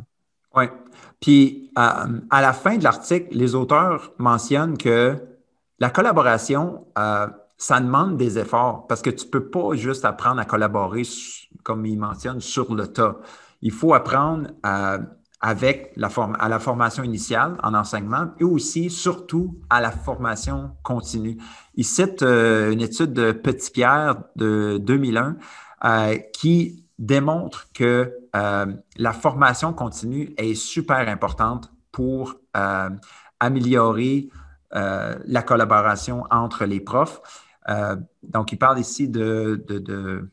Oui. 0.55 0.65
Puis, 1.21 1.71
à, 1.77 2.07
la 2.31 2.53
fin 2.53 2.77
de 2.77 2.85
l'article, 2.85 3.29
les 3.31 3.55
auteurs 3.55 4.13
mentionnent 4.19 4.77
que 4.77 5.17
la 5.79 5.91
collaboration, 5.91 6.87
euh, 6.99 7.27
ça 7.57 7.81
demande 7.81 8.17
des 8.17 8.39
efforts 8.39 8.87
parce 8.87 9.03
que 9.03 9.11
tu 9.11 9.27
ne 9.27 9.31
peux 9.31 9.49
pas 9.49 9.75
juste 9.75 10.05
apprendre 10.05 10.41
à 10.41 10.45
collaborer, 10.45 11.03
comme 11.63 11.87
ils 11.87 11.99
mentionnent, 11.99 12.41
sur 12.41 12.75
le 12.75 12.89
tas. 12.89 13.19
Il 13.61 13.71
faut 13.71 13.95
apprendre 13.95 14.49
à, 14.63 14.99
avec 15.43 15.93
la 15.97 16.09
formation 16.09 17.03
initiale 17.03 17.57
en 17.65 17.75
enseignement 17.75 18.29
et 18.39 18.45
aussi, 18.45 18.91
surtout, 18.91 19.59
à 19.69 19.81
la 19.81 19.91
formation 19.91 20.71
continue. 20.85 21.37
Il 21.75 21.85
cite 21.85 22.23
euh, 22.23 22.71
une 22.71 22.81
étude 22.81 23.13
de 23.13 23.33
Petit-Pierre 23.33 24.23
de 24.37 24.79
2001 24.81 25.37
euh, 25.85 26.17
qui 26.33 26.85
démontre 26.97 27.73
que 27.73 28.15
euh, 28.37 28.67
la 28.97 29.13
formation 29.13 29.73
continue 29.73 30.33
est 30.37 30.55
super 30.55 31.09
importante 31.09 31.73
pour 31.91 32.37
améliorer 33.41 34.29
la 34.73 35.43
collaboration 35.43 36.25
entre 36.31 36.65
les 36.65 36.81
profs. 36.81 37.21
Donc, 38.23 38.53
il 38.53 38.59
parle 38.59 38.79
ici 38.79 39.09
de, 39.09 39.65
de 39.69 40.29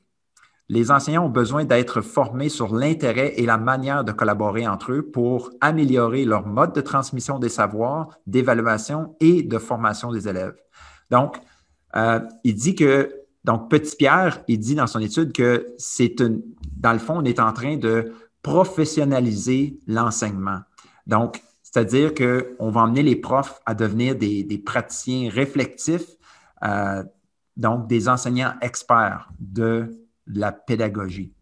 les 0.70 0.92
enseignants 0.92 1.26
ont 1.26 1.30
besoin 1.30 1.66
d'être 1.66 2.02
formés 2.02 2.48
sur 2.48 2.76
l'intérêt 2.76 3.34
et 3.38 3.46
la 3.48 3.58
manière 3.58 4.04
de 4.04 4.12
collaborer 4.12 4.68
entre 4.68 4.92
eux 4.92 5.02
pour 5.02 5.50
améliorer 5.62 6.26
leur 6.26 6.46
mode 6.46 6.74
de 6.74 6.82
transmission 6.82 7.40
des 7.40 7.50
savoirs, 7.50 8.20
d'évaluation 8.28 9.16
et 9.20 9.42
de 9.42 9.58
formation 9.58 10.12
des 10.12 10.28
élèves. 10.28 10.56
Donc, 11.10 11.38
euh, 11.96 12.20
il 12.44 12.54
dit 12.54 12.76
que, 12.76 13.12
donc, 13.44 13.70
Petit 13.72 13.96
Pierre, 13.96 14.44
il 14.48 14.60
dit 14.60 14.76
dans 14.76 14.86
son 14.86 15.00
étude 15.00 15.34
que 15.34 15.66
c'est 15.80 16.20
une, 16.20 16.44
dans 16.78 16.94
le 16.94 17.00
fond, 17.00 17.18
on 17.18 17.26
est 17.26 17.40
en 17.40 17.52
train 17.52 17.78
de 17.78 18.14
professionnaliser 18.44 19.80
l'enseignement. 19.88 20.60
Donc, 21.08 21.42
c'est-à-dire 21.64 22.14
qu'on 22.14 22.70
va 22.70 22.82
emmener 22.82 23.02
les 23.02 23.16
profs 23.16 23.60
à 23.66 23.74
devenir 23.74 24.16
des, 24.16 24.62
praticiens 24.64 25.32
réflectifs, 25.32 26.16
euh, 26.64 27.04
donc 27.60 27.88
des 27.88 28.08
enseignants 28.08 28.54
experts 28.62 29.30
de 29.38 29.92
la 30.28 30.52
pédagogie. 30.54 31.34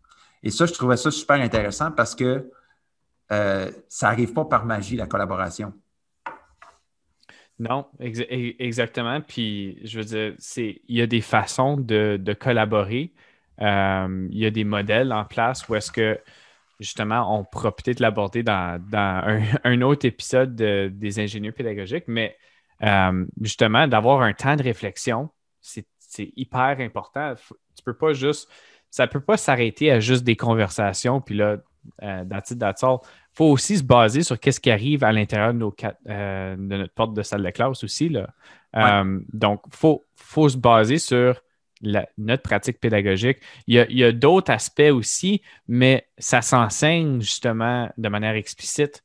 Et 0.41 0.49
ça, 0.49 0.65
je 0.65 0.73
trouvais 0.73 0.97
ça 0.97 1.11
super 1.11 1.39
intéressant 1.39 1.91
parce 1.91 2.15
que 2.15 2.51
euh, 3.31 3.71
ça 3.87 4.09
n'arrive 4.09 4.33
pas 4.33 4.45
par 4.45 4.65
magie, 4.65 4.95
la 4.95 5.05
collaboration. 5.05 5.73
Non, 7.59 7.87
exactement. 7.99 9.21
Puis, 9.21 9.79
je 9.83 9.99
veux 9.99 10.05
dire, 10.05 10.35
il 10.87 10.95
y 10.95 11.01
a 11.01 11.07
des 11.07 11.21
façons 11.21 11.77
de, 11.77 12.35
collaborer. 12.39 13.13
Euh, 13.61 14.27
il 14.31 14.37
y 14.37 14.45
a 14.45 14.51
des 14.51 14.63
modèles 14.63 15.13
en 15.13 15.25
place 15.25 15.67
où 15.67 15.75
est-ce 15.75 15.91
que, 15.91 16.19
justement, 16.79 17.37
on 17.37 17.43
pourra 17.43 17.75
peut-être 17.75 17.99
l'aborder 17.99 18.41
dans, 18.41 18.79
un, 19.63 19.81
autre 19.81 20.05
épisode 20.05 20.55
des 20.55 21.19
ingénieurs 21.19 21.53
pédagogiques, 21.53 22.07
mais 22.07 22.37
euh, 22.83 23.25
justement, 23.41 23.87
d'avoir 23.87 24.21
un 24.21 24.33
temps 24.33 24.55
de 24.55 24.63
réflexion, 24.63 25.29
c'est 25.61 25.85
hyper 26.35 26.77
important. 26.79 27.33
Tu 27.75 27.83
peux 27.83 27.95
pas 27.95 28.13
juste 28.13 28.49
ça 28.89 29.05
ne 29.05 29.11
peut 29.11 29.19
pas 29.21 29.37
s'arrêter 29.37 29.91
à 29.91 29.99
juste 29.99 30.23
des 30.23 30.35
conversations, 30.35 31.21
puis 31.21 31.35
là, 31.35 31.57
euh, 32.03 32.23
Il 32.29 32.73
faut 33.33 33.45
aussi 33.45 33.77
se 33.77 33.83
baser 33.83 34.23
sur 34.23 34.39
qu'est-ce 34.39 34.59
qui 34.59 34.71
arrive 34.71 35.03
à 35.03 35.11
l'intérieur 35.11 35.53
de, 35.53 35.65
euh, 36.09 36.55
de, 36.55 36.77
notre 36.77 36.93
porte 36.93 37.13
de 37.13 37.21
salle 37.21 37.43
de 37.43 37.49
classe 37.49 37.83
aussi. 37.83 38.09
Là. 38.09 38.29
Euh, 38.75 39.19
donc, 39.31 39.61
il 39.67 39.75
faut, 39.75 40.49
se 40.49 40.57
baser 40.57 40.97
sur 40.97 41.41
notre 42.17 42.41
pratique 42.41 42.79
pédagogique. 42.79 43.37
Il 43.67 43.75
y 43.75 44.03
a, 44.03 44.11
d'autres 44.11 44.51
aspects 44.51 44.91
aussi, 44.91 45.41
mais 45.67 46.07
ça 46.17 46.41
s'enseigne 46.41 47.21
justement 47.21 47.89
de 47.97 48.09
manière 48.09 48.35
explicite, 48.35 49.03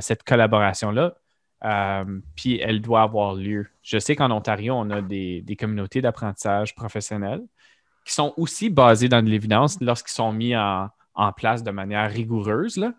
cette 0.00 0.24
collaboration-là. 0.24 1.14
Puis 1.60 2.58
elle 2.60 2.80
doit 2.80 3.02
avoir 3.02 3.34
lieu. 3.34 3.66
Je 3.82 3.98
sais 3.98 4.16
qu'en 4.16 4.30
Ontario, 4.30 4.74
on 4.74 4.90
a 4.90 5.02
des 5.02 5.56
communautés 5.58 6.00
d'apprentissage 6.00 6.74
professionnel 6.74 7.42
qui 8.04 8.14
sont 8.14 8.34
aussi 8.36 8.70
basés 8.70 9.08
dans 9.08 9.22
de 9.22 9.28
l'évidence 9.28 9.80
lorsqu'ils 9.80 10.14
sont 10.14 10.32
mis 10.32 10.56
en, 10.56 10.90
place 11.36 11.62
de 11.62 11.70
manière 11.70 12.10
rigoureuse. 12.10 12.78
Là. 12.78 12.94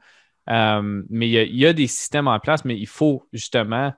Euh, 0.49 1.03
mais 1.09 1.27
il 1.27 1.55
y, 1.55 1.65
a, 1.65 1.73
des 1.73 1.87
systèmes 1.87 2.27
en 2.27 2.39
place, 2.39 2.65
mais 2.65 2.77
il 2.77 2.87
faut 2.87 3.27
justement 3.33 3.93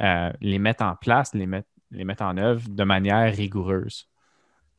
euh, 0.00 0.32
les 0.40 0.58
mettre 0.58 0.82
en 0.82 0.96
place, 0.96 1.34
les 1.34 1.46
mettre, 1.46 1.68
les 1.92 2.04
mettre 2.04 2.24
en 2.24 2.36
œuvre 2.36 2.68
de 2.68 2.84
manière 2.84 3.32
rigoureuse. 3.32 4.08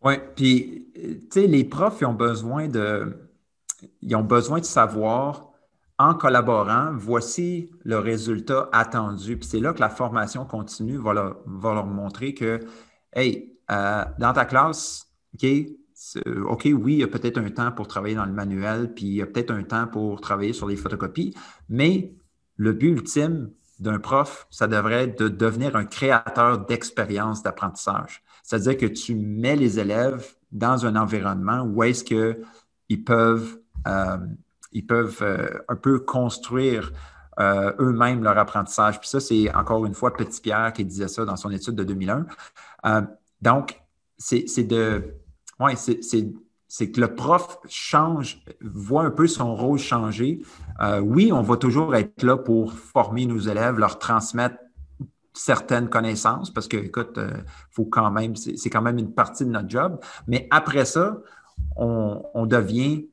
Oui, 0.02 0.16
puis, 0.36 0.88
tu 0.94 1.28
sais, 1.32 1.48
les 1.48 1.64
profs, 1.64 2.00
ils 2.02 2.06
ont 2.06 2.14
besoin 2.14 2.68
de, 2.68 3.30
ils 4.02 4.16
ont 4.16 4.24
besoin 4.24 4.60
de 4.60 4.66
savoir 4.66 5.49
en 6.00 6.14
collaborant, 6.16 6.92
voici 6.94 7.70
le 7.84 8.00
résultat 8.00 8.70
attendu. 8.72 9.38
Puis 9.38 9.50
c'est 9.50 9.60
là 9.60 9.74
que 9.74 9.82
la 9.82 9.90
formation 9.90 10.46
continue 10.46 10.98
va 10.98 11.14
leur, 11.14 11.86
montrer 11.86 12.34
que, 12.34 12.62
hey, 13.14 13.54
euh, 13.70 14.04
dans 14.18 14.34
ta 14.34 14.46
classe, 14.46 15.08
OK, 15.36 15.46
OK, 16.26 16.70
oui, 16.74 16.94
il 16.94 17.00
y 17.00 17.04
a 17.04 17.08
peut-être 17.08 17.38
un 17.38 17.50
temps 17.50 17.72
pour 17.74 17.88
travailler 17.88 18.16
dans 18.16 18.26
le 18.26 18.32
manuel, 18.32 18.94
puis 18.94 19.06
il 19.06 19.14
y 19.16 19.22
a 19.22 19.28
peut-être 19.28 19.52
un 19.52 19.64
temps 19.64 19.86
pour 19.86 20.22
travailler 20.22 20.54
sur 20.54 20.68
les 20.68 20.78
photocopies, 20.78 21.36
mais 21.68 22.16
le 22.56 22.72
but 22.72 22.92
ultime 22.92 23.52
d'un 23.80 24.00
prof, 24.00 24.48
ça 24.50 24.68
devrait 24.68 25.04
être 25.04 25.20
de 25.20 25.28
devenir 25.28 25.76
un 25.76 25.86
créateur 25.86 26.66
d'expérience 26.66 27.44
d'apprentissage. 27.44 28.24
C'est-à-dire 28.44 28.78
que 28.78 28.86
tu 28.86 29.16
mets 29.16 29.56
les 29.56 29.80
élèves 29.80 30.36
dans 30.52 30.86
un 30.86 30.96
environnement 30.96 31.62
où 31.62 31.84
est-ce 31.84 32.04
qu'ils 32.04 33.04
peuvent, 33.04 33.60
euh, 33.88 34.18
ils 34.72 34.86
peuvent 34.86 35.20
euh, 35.22 35.48
un 35.68 35.76
peu 35.76 36.00
construire 36.00 36.92
euh, 37.40 37.74
eux-mêmes 37.80 38.24
leur 38.24 38.38
apprentissage. 38.38 39.00
Puis 39.00 39.10
ça, 39.10 39.20
c'est 39.20 39.54
encore 39.54 39.86
une 39.86 39.94
fois 39.94 40.14
Petit 40.14 40.42
Pierre 40.42 40.74
qui 40.74 40.86
disait 40.86 41.08
ça 41.08 41.26
dans 41.26 41.36
son 41.36 41.52
étude 41.52 41.76
de 41.76 41.84
2001. 41.84 42.26
donc, 43.42 43.82
c'est 44.18 44.64
de. 44.64 45.16
C'est 46.72 46.92
que 46.92 47.02
le 47.02 47.16
prof 47.16 47.58
change, 47.68 48.44
voit 48.62 49.04
un 49.04 49.10
peu 49.10 49.26
son 49.26 49.56
rôle 49.56 49.80
changer. 49.80 50.44
Euh, 50.82 51.00
oui, 51.00 51.32
on 51.34 51.42
va 51.42 51.58
toujours 51.58 51.96
être 51.96 52.22
là 52.22 52.38
pour 52.38 52.74
former 52.74 53.26
nos 53.26 53.40
élèves, 53.40 53.80
leur 53.80 53.98
transmettre 53.98 54.58
certaines 55.34 55.90
connaissances, 55.90 56.52
parce 56.54 56.68
que, 56.68 56.78
écoute, 56.78 57.18
euh, 57.18 57.32
faut 57.72 57.86
quand 57.86 58.12
même, 58.12 58.36
c'est 58.36 58.70
quand 58.70 58.84
même 58.84 59.00
une 59.00 59.14
partie 59.14 59.46
de 59.46 59.50
notre 59.50 59.68
job. 59.68 60.00
Mais 60.28 60.48
après 60.52 60.86
ça, 60.86 61.18
on, 61.76 62.46
devient, 62.46 63.08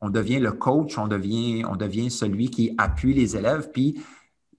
on 0.00 0.10
devient 0.10 0.38
le 0.38 0.52
coach, 0.52 0.96
on 0.98 1.08
devient, 1.08 1.64
on 1.68 1.76
devient 1.76 2.10
celui 2.10 2.50
qui 2.50 2.74
appuie 2.78 3.14
les 3.14 3.36
élèves. 3.36 3.70
Puis, 3.72 4.02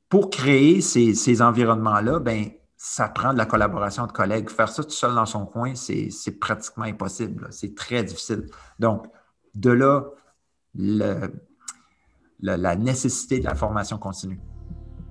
pour 0.10 0.30
créer 0.30 0.82
ces, 0.82 1.14
ces 1.14 1.42
environnements-là, 1.42 2.20
ben 2.20 2.50
ça 2.84 3.08
prend 3.08 3.32
de 3.32 3.38
la 3.38 3.46
collaboration 3.46 4.08
de 4.08 4.12
collègues. 4.12 4.50
Faire 4.50 4.70
ça 4.70 4.84
tout 4.84 4.90
seul 4.90 5.14
dans 5.14 5.28
son 5.28 5.46
coin, 5.46 5.76
c'est 5.76 6.40
pratiquement 6.40 6.86
impossible. 6.86 7.48
C'est 7.52 7.76
très 7.76 8.04
difficile. 8.04 8.48
Donc, 8.80 9.06
de 9.54 9.70
là, 9.70 10.06
la 12.42 12.76
nécessité 12.76 13.40
de 13.40 13.46
la 13.46 13.54
formation 13.54 14.00
continue. 14.00 14.40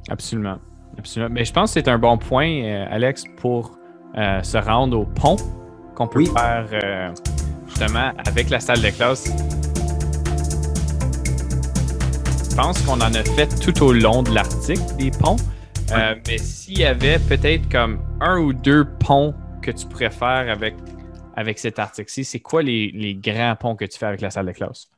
Absolument. 0.08 0.58
Absolument. 0.98 1.32
Mais 1.32 1.44
je 1.44 1.52
pense 1.52 1.72
que 1.72 1.80
c'est 1.80 1.88
un 1.88 1.98
bon 1.98 2.18
point, 2.18 2.50
euh, 2.62 2.86
Alex, 2.90 3.24
pour 3.36 3.78
euh, 4.16 4.42
se 4.42 4.58
rendre 4.58 4.98
au 4.98 5.06
pont 5.06 5.36
qu'on 5.94 6.08
peut 6.08 6.24
faire 6.24 6.68
euh, 6.72 7.12
justement 7.68 8.12
avec 8.26 8.50
la 8.50 8.58
salle 8.58 8.80
de 8.82 8.90
classe. 8.90 9.30
Je 12.60 12.66
pense 12.66 12.82
qu'on 12.82 13.00
en 13.00 13.14
a 13.14 13.24
fait 13.24 13.48
tout 13.58 13.82
au 13.82 13.90
long 13.94 14.22
de 14.22 14.34
l'article 14.34 14.82
des 14.98 15.10
ponts. 15.10 15.36
Euh, 15.92 16.14
mais 16.26 16.36
s'il 16.36 16.78
y 16.78 16.84
avait 16.84 17.18
peut-être 17.18 17.66
comme 17.70 17.98
un 18.20 18.38
ou 18.38 18.52
deux 18.52 18.84
ponts 18.84 19.34
que 19.62 19.70
tu 19.70 19.86
préfères 19.86 20.46
avec, 20.50 20.74
avec 21.36 21.58
cet 21.58 21.78
article-ci, 21.78 22.22
c'est 22.22 22.40
quoi 22.40 22.62
les, 22.62 23.18
grands 23.18 23.56
ponts 23.56 23.76
que 23.76 23.86
tu 23.86 23.98
fais 23.98 24.04
avec 24.04 24.20
la 24.20 24.28
salle 24.28 24.44
de 24.44 24.52
classe? 24.52 24.90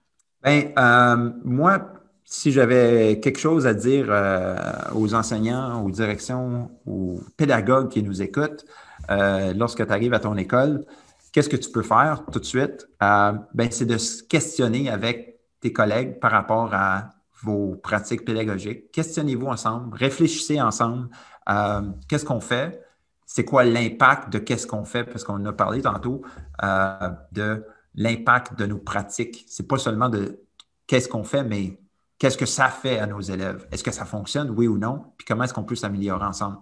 Bien, 0.43 0.73
euh, 0.77 1.31
moi, 1.45 1.93
si 2.25 2.51
j'avais 2.51 3.21
quelque 3.21 3.39
chose 3.39 3.65
à 3.65 3.75
dire 3.75 4.07
euh, 4.09 4.57
aux 4.97 5.15
enseignants, 5.15 5.85
aux 5.85 5.91
directions, 5.93 6.69
aux 6.85 7.21
pédagogues 7.37 7.91
qui 7.91 8.03
nous 8.03 8.23
écoutent, 8.23 8.65
lorsque 9.09 9.87
tu 9.87 9.93
arrives 9.93 10.15
à 10.15 10.19
ton 10.19 10.37
école, 10.37 10.85
qu'est-ce 11.31 11.49
que 11.49 11.57
tu 11.57 11.71
peux 11.71 11.85
faire 11.85 12.25
tout 12.33 12.41
de 12.41 12.45
suite? 12.45 12.89
ben, 13.01 13.69
c'est 13.71 13.87
de 13.87 13.99
se 13.99 14.25
questionner 14.25 14.91
avec 14.91 15.39
tes 15.61 15.73
collègues 15.73 16.19
par 16.19 16.33
rapport 16.33 16.75
à 16.75 17.22
vos 17.43 17.76
pratiques 17.76 18.24
pédagogiques. 18.24 18.90
Questionnez-vous 18.93 19.47
ensemble, 19.47 19.97
réfléchissez 19.97 20.61
ensemble. 20.61 21.09
Euh, 21.49 21.82
qu'est-ce 22.09 22.24
qu'on 22.24 22.40
fait? 22.40 22.82
C'est 23.26 23.45
quoi 23.45 23.64
l'impact 23.64 24.32
de 24.32 24.38
qu'est-ce 24.38 24.66
qu'on 24.66 24.84
fait? 24.84 25.05
Parce 25.05 25.24
qu'on 25.24 25.45
a 25.45 25.53
parlé 25.53 25.82
tantôt 25.82 26.22
euh, 26.62 27.11
de 27.32 27.64
l'impact 27.95 28.59
de 28.59 28.66
nos 28.66 28.78
pratiques. 28.78 29.45
C'est 29.49 29.66
pas 29.66 29.78
seulement 29.78 30.09
de 30.09 30.40
qu'est-ce 30.86 31.09
qu'on 31.09 31.24
fait, 31.24 31.45
mais 31.45 31.78
qu'est-ce 32.18 32.38
que 32.38 32.47
ça 32.47 32.68
fait 32.68 32.99
à 32.99 33.07
nos 33.07 33.20
élèves? 33.20 33.66
Est-ce 33.72 33.82
que 33.82 33.90
ça 33.90 34.05
fonctionne, 34.05 34.51
oui 34.51 34.68
ou 34.68 34.78
non? 34.78 35.07
Puis 35.16 35.24
comment 35.26 35.45
est-ce 35.45 35.55
qu'on 35.55 35.64
peut 35.64 35.74
s'améliorer 35.74 36.24
ensemble? 36.24 36.59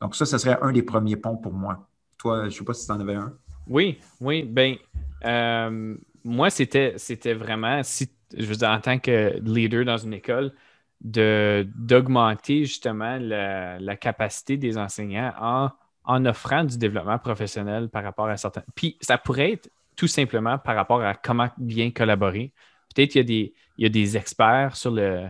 Donc, 0.00 0.14
ça, 0.14 0.24
ce 0.24 0.38
serait 0.38 0.58
un 0.62 0.72
des 0.72 0.82
premiers 0.82 1.16
ponts 1.16 1.36
pour 1.36 1.52
moi. 1.52 1.88
Toi, 2.16 2.42
je 2.42 2.44
ne 2.46 2.50
sais 2.50 2.64
pas 2.64 2.74
si 2.74 2.86
tu 2.86 2.92
en 2.92 3.00
avais 3.00 3.16
un. 3.16 3.34
Oui, 3.66 3.98
oui. 4.20 4.44
Ben, 4.44 4.76
euh, 5.24 5.96
moi, 6.24 6.50
c'était, 6.50 6.94
c'était 6.96 7.34
vraiment, 7.34 7.82
si, 7.82 8.10
je 8.36 8.44
veux 8.44 8.56
dire, 8.56 8.68
en 8.68 8.80
tant 8.80 8.98
que 8.98 9.38
leader 9.42 9.84
dans 9.84 9.98
une 9.98 10.14
école, 10.14 10.52
d'augmenter 11.00 12.64
justement 12.64 13.16
la, 13.18 13.96
capacité 13.96 14.56
des 14.56 14.76
enseignants 14.76 15.32
en, 15.40 15.70
en 16.04 16.26
offrant 16.26 16.64
du 16.64 16.76
développement 16.76 17.18
professionnel 17.18 17.88
par 17.88 18.04
rapport 18.04 18.28
à 18.28 18.36
certains. 18.36 18.62
Puis 18.74 18.96
ça 19.00 19.16
pourrait 19.16 19.52
être 19.52 19.70
tout 19.96 20.06
simplement 20.06 20.58
par 20.58 20.76
rapport 20.76 21.02
à 21.02 21.14
comment 21.14 21.48
bien 21.58 21.90
collaborer. 21.90 22.52
Peut-être 22.94 23.12
qu'il 23.12 23.20
y 23.20 23.24
a 23.24 23.26
des, 23.26 23.54
il 23.78 23.82
y 23.84 23.86
a 23.86 23.88
des 23.88 24.16
experts 24.16 24.76
sur 24.76 24.90
le, 24.90 25.28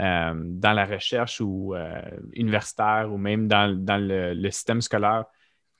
euh, 0.00 0.32
dans 0.34 0.72
la 0.72 0.84
recherche 0.84 1.40
ou 1.40 1.74
euh, 1.74 2.00
universitaire 2.34 3.08
ou 3.12 3.16
même 3.16 3.48
dans, 3.48 3.66
le, 3.68 4.50
système 4.50 4.80
scolaire 4.80 5.24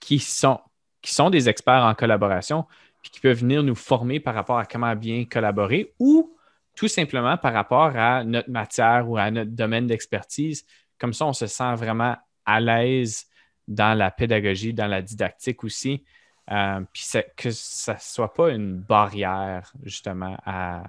qui 0.00 0.18
sont, 0.18 0.58
qui 1.00 1.14
sont 1.14 1.30
des 1.30 1.48
experts 1.48 1.84
en 1.84 1.94
collaboration 1.94 2.64
puis 3.00 3.10
qui 3.10 3.20
peuvent 3.20 3.38
venir 3.38 3.62
nous 3.62 3.76
former 3.76 4.18
par 4.18 4.34
rapport 4.34 4.58
à 4.58 4.64
comment 4.64 4.96
bien 4.96 5.24
collaborer 5.24 5.94
ou 6.00 6.36
tout 6.78 6.86
simplement 6.86 7.36
par 7.36 7.52
rapport 7.54 7.96
à 7.96 8.22
notre 8.22 8.50
matière 8.50 9.10
ou 9.10 9.16
à 9.16 9.32
notre 9.32 9.50
domaine 9.50 9.88
d'expertise. 9.88 10.64
Comme 11.00 11.12
ça, 11.12 11.26
on 11.26 11.32
se 11.32 11.48
sent 11.48 11.74
vraiment 11.74 12.16
à 12.46 12.60
l'aise 12.60 13.26
dans 13.66 13.98
la 13.98 14.12
pédagogie, 14.12 14.72
dans 14.72 14.86
la 14.86 15.02
didactique 15.02 15.64
aussi. 15.64 16.04
Euh, 16.52 16.80
puis 16.92 17.04
que 17.36 17.50
ça 17.50 17.94
ne 17.94 17.98
soit 17.98 18.32
pas 18.32 18.50
une 18.50 18.78
barrière 18.78 19.72
justement 19.82 20.36
à, 20.46 20.84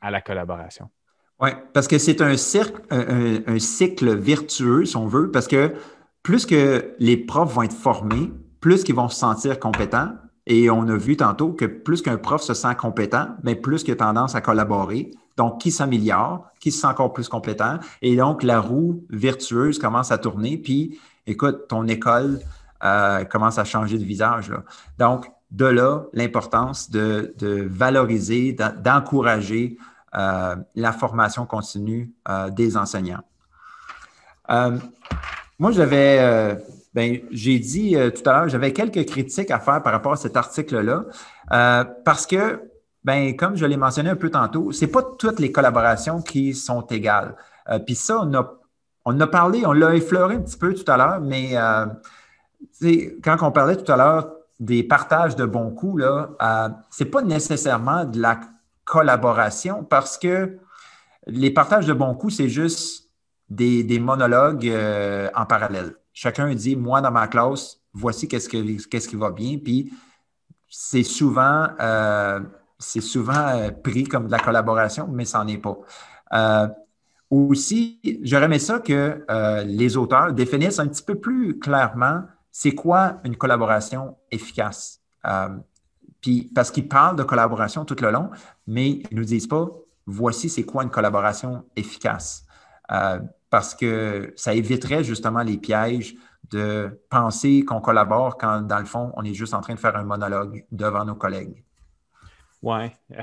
à 0.00 0.10
la 0.10 0.20
collaboration. 0.20 0.90
Oui, 1.38 1.50
parce 1.72 1.86
que 1.86 1.98
c'est 1.98 2.20
un, 2.20 2.32
un, 2.32 3.58
cycle 3.60 4.16
vertueux, 4.16 4.86
si 4.86 4.96
on 4.96 5.06
veut, 5.06 5.30
parce 5.30 5.46
que 5.46 5.72
plus 6.24 6.46
que 6.46 6.96
les 6.98 7.16
profs 7.16 7.52
vont 7.52 7.62
être 7.62 7.76
formés, 7.76 8.32
plus 8.58 8.82
qu'ils 8.82 8.96
vont 8.96 9.08
se 9.08 9.20
sentir 9.20 9.60
compétents. 9.60 10.14
Et 10.46 10.70
on 10.70 10.86
a 10.88 10.96
vu 10.96 11.16
tantôt 11.16 11.52
que 11.52 11.64
plus 11.64 12.02
qu'un 12.02 12.16
prof 12.16 12.40
se 12.40 12.54
sent 12.54 12.74
compétent, 12.76 13.28
mais 13.42 13.56
plus 13.56 13.82
qu'il 13.82 13.92
a 13.92 13.96
tendance 13.96 14.34
à 14.34 14.40
collaborer. 14.40 15.10
Donc, 15.36 15.60
qui 15.60 15.70
s'améliore, 15.70 16.46
qui 16.60 16.72
se 16.72 16.80
sent 16.80 16.86
encore 16.86 17.12
plus 17.12 17.28
compétent. 17.28 17.78
Et 18.00 18.16
donc, 18.16 18.42
la 18.42 18.60
roue 18.60 19.04
vertueuse 19.10 19.78
commence 19.78 20.10
à 20.10 20.18
tourner. 20.18 20.56
Puis, 20.56 20.98
écoute, 21.26 21.68
ton 21.68 21.86
école 21.88 22.40
euh, 22.84 23.24
commence 23.24 23.58
à 23.58 23.64
changer 23.64 23.98
de 23.98 24.04
visage. 24.04 24.52
Donc, 24.98 25.30
de 25.50 25.66
là, 25.66 26.04
l'importance 26.12 26.90
de, 26.90 27.34
valoriser, 27.68 28.56
d'encourager 28.82 29.76
euh, 30.16 30.56
la 30.74 30.92
formation 30.92 31.44
continue 31.44 32.12
euh, 32.28 32.50
des 32.50 32.76
enseignants. 32.76 33.22
Moi, 35.58 35.72
j'avais, 35.72 36.56
ben, 36.96 37.20
j'ai 37.30 37.60
dit 37.60 37.94
tout 38.14 38.28
à 38.28 38.32
l'heure, 38.32 38.48
j'avais 38.48 38.72
quelques 38.72 39.06
critiques 39.06 39.52
à 39.52 39.60
faire 39.60 39.82
par 39.82 39.92
rapport 39.92 40.14
à 40.14 40.16
cet 40.16 40.36
article-là, 40.36 41.04
parce 42.04 42.26
que, 42.26 42.62
ben, 43.04 43.36
comme 43.36 43.54
je 43.54 43.64
l'ai 43.66 43.76
mentionné 43.76 44.10
un 44.10 44.16
peu 44.16 44.30
tantôt, 44.30 44.72
ce 44.72 44.84
n'est 44.84 44.90
pas 44.90 45.02
toutes 45.02 45.38
les 45.38 45.52
collaborations 45.52 46.22
qui 46.22 46.54
sont 46.54 46.80
égales. 46.86 47.36
Puis 47.84 47.94
ça, 47.94 48.20
on 48.22 48.34
a, 48.34 48.50
on 49.04 49.20
a 49.20 49.26
parlé, 49.26 49.64
on 49.66 49.72
l'a 49.72 49.94
effleuré 49.94 50.36
un 50.36 50.40
petit 50.40 50.56
peu 50.56 50.74
tout 50.74 50.90
à 50.90 50.96
l'heure, 50.96 51.20
mais 51.20 51.54
quand 53.22 53.36
on 53.42 53.52
parlait 53.52 53.76
tout 53.76 53.92
à 53.92 53.96
l'heure 53.96 54.32
des 54.58 54.82
partages 54.82 55.36
de 55.36 55.44
bons 55.44 55.70
coups, 55.70 56.00
là, 56.02 56.30
ce 56.90 57.04
n'est 57.04 57.10
pas 57.10 57.22
nécessairement 57.22 58.04
de 58.04 58.20
la 58.20 58.40
collaboration 58.84 59.84
parce 59.84 60.16
que 60.16 60.58
les 61.26 61.50
partages 61.50 61.86
de 61.86 61.92
bons 61.92 62.14
coups, 62.14 62.36
c'est 62.36 62.48
juste 62.48 63.10
des, 63.50 63.98
monologues 63.98 64.68
euh, 64.68 65.28
en 65.34 65.44
parallèle. 65.44 65.94
Chacun 66.18 66.54
dit, 66.54 66.76
moi, 66.76 67.02
dans 67.02 67.10
ma 67.10 67.28
classe, 67.28 67.78
voici 67.92 68.26
qu'est-ce, 68.26 68.48
qui 68.48 69.16
va 69.16 69.30
bien. 69.30 69.58
Puis 69.62 69.92
c'est 70.66 71.02
souvent, 71.02 71.68
euh, 71.78 72.40
euh, 72.96 73.70
pris 73.84 74.04
comme 74.04 74.26
de 74.26 74.32
la 74.32 74.38
collaboration, 74.38 75.08
mais 75.12 75.26
ça 75.26 75.44
n'en 75.44 75.48
est 75.48 75.58
pas. 75.58 75.76
aussi, 77.30 78.00
j'aurais 78.22 78.46
aimé 78.46 78.58
ça 78.58 78.78
que 78.78 79.24
les 79.66 79.98
auteurs 79.98 80.32
définissent 80.32 80.78
un 80.78 80.88
petit 80.88 81.02
peu 81.02 81.16
plus 81.16 81.58
clairement 81.58 82.22
c'est 82.50 82.74
quoi 82.74 83.20
une 83.24 83.36
collaboration 83.36 84.16
efficace 84.30 85.02
parce 86.54 86.70
qu'ils 86.70 86.88
parlent 86.88 87.16
de 87.16 87.22
collaboration 87.22 87.84
tout 87.84 87.96
le 88.00 88.10
long, 88.10 88.30
mais 88.66 88.90
ils 88.90 89.08
ne 89.12 89.16
nous 89.16 89.24
disent 89.24 89.46
pas 89.46 89.68
voici 90.06 90.48
c'est 90.48 90.62
quoi 90.62 90.82
une 90.82 90.90
collaboration 90.90 91.64
efficace. 91.76 92.46
Parce 93.50 93.74
que 93.74 94.32
ça 94.36 94.54
éviterait 94.54 95.04
justement 95.04 95.42
les 95.42 95.56
pièges 95.56 96.14
de 96.50 97.00
penser 97.10 97.64
qu'on 97.64 97.80
collabore 97.80 98.36
quand, 98.38 98.62
dans 98.62 98.78
le 98.78 98.84
fond, 98.84 99.12
on 99.16 99.24
est 99.24 99.34
juste 99.34 99.54
en 99.54 99.60
train 99.60 99.74
de 99.74 99.78
faire 99.78 99.96
un 99.96 100.04
monologue 100.04 100.64
devant 100.70 101.04
nos 101.04 101.14
collègues. 101.14 101.64
Oui. 102.62 102.90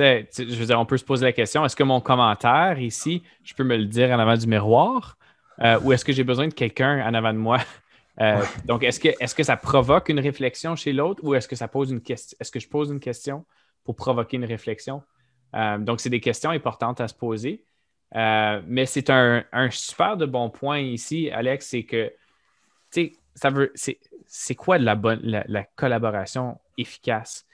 Euh, 0.00 0.22
je 0.36 0.56
veux 0.56 0.66
dire, 0.66 0.78
on 0.78 0.86
peut 0.86 0.96
se 0.96 1.04
poser 1.04 1.24
la 1.24 1.32
question 1.32 1.64
est-ce 1.64 1.76
que 1.76 1.82
mon 1.82 2.00
commentaire 2.00 2.78
ici, 2.78 3.22
je 3.42 3.54
peux 3.54 3.64
me 3.64 3.76
le 3.76 3.86
dire 3.86 4.10
en 4.10 4.18
avant 4.18 4.36
du 4.36 4.46
miroir 4.46 5.16
euh, 5.60 5.78
ou 5.80 5.92
est-ce 5.92 6.04
que 6.04 6.12
j'ai 6.12 6.24
besoin 6.24 6.48
de 6.48 6.54
quelqu'un 6.54 7.06
en 7.06 7.14
avant 7.14 7.32
de 7.32 7.38
moi? 7.38 7.58
Euh, 8.20 8.42
donc, 8.66 8.82
est-ce 8.82 9.00
que, 9.00 9.08
est 9.08 9.34
que 9.34 9.42
ça 9.42 9.56
provoque 9.56 10.10
une 10.10 10.20
réflexion 10.20 10.76
chez 10.76 10.92
l'autre 10.92 11.24
ou 11.24 11.34
est-ce 11.34 11.48
que 11.48 11.56
ça 11.56 11.66
pose 11.66 11.90
une 11.90 12.02
question? 12.02 12.36
Est-ce 12.38 12.52
que 12.52 12.60
je 12.60 12.68
pose 12.68 12.90
une 12.90 13.00
question 13.00 13.46
pour 13.84 13.96
provoquer 13.96 14.36
une 14.36 14.44
réflexion? 14.44 15.02
Euh, 15.56 15.78
donc, 15.78 15.98
c'est 15.98 16.10
des 16.10 16.20
questions 16.20 16.50
importantes 16.50 17.00
à 17.00 17.08
se 17.08 17.14
poser. 17.14 17.64
Euh, 18.14 18.60
mais 18.66 18.86
c'est 18.86 19.10
un, 19.10 19.44
super 19.70 20.16
de 20.16 20.26
bon 20.26 20.50
point 20.50 20.80
ici, 20.80 21.30
Alex, 21.30 21.68
c'est 21.68 21.84
que, 21.84 22.08
tu 22.90 23.06
sais, 23.06 23.12
ça 23.34 23.50
veut, 23.50 23.72
c'est 23.74 24.54
quoi 24.54 24.78
de 24.78 24.84
la 24.84 24.94
bonne, 24.94 25.20
la, 25.22 25.64
collaboration 25.64 26.60
efficace? 26.76 27.46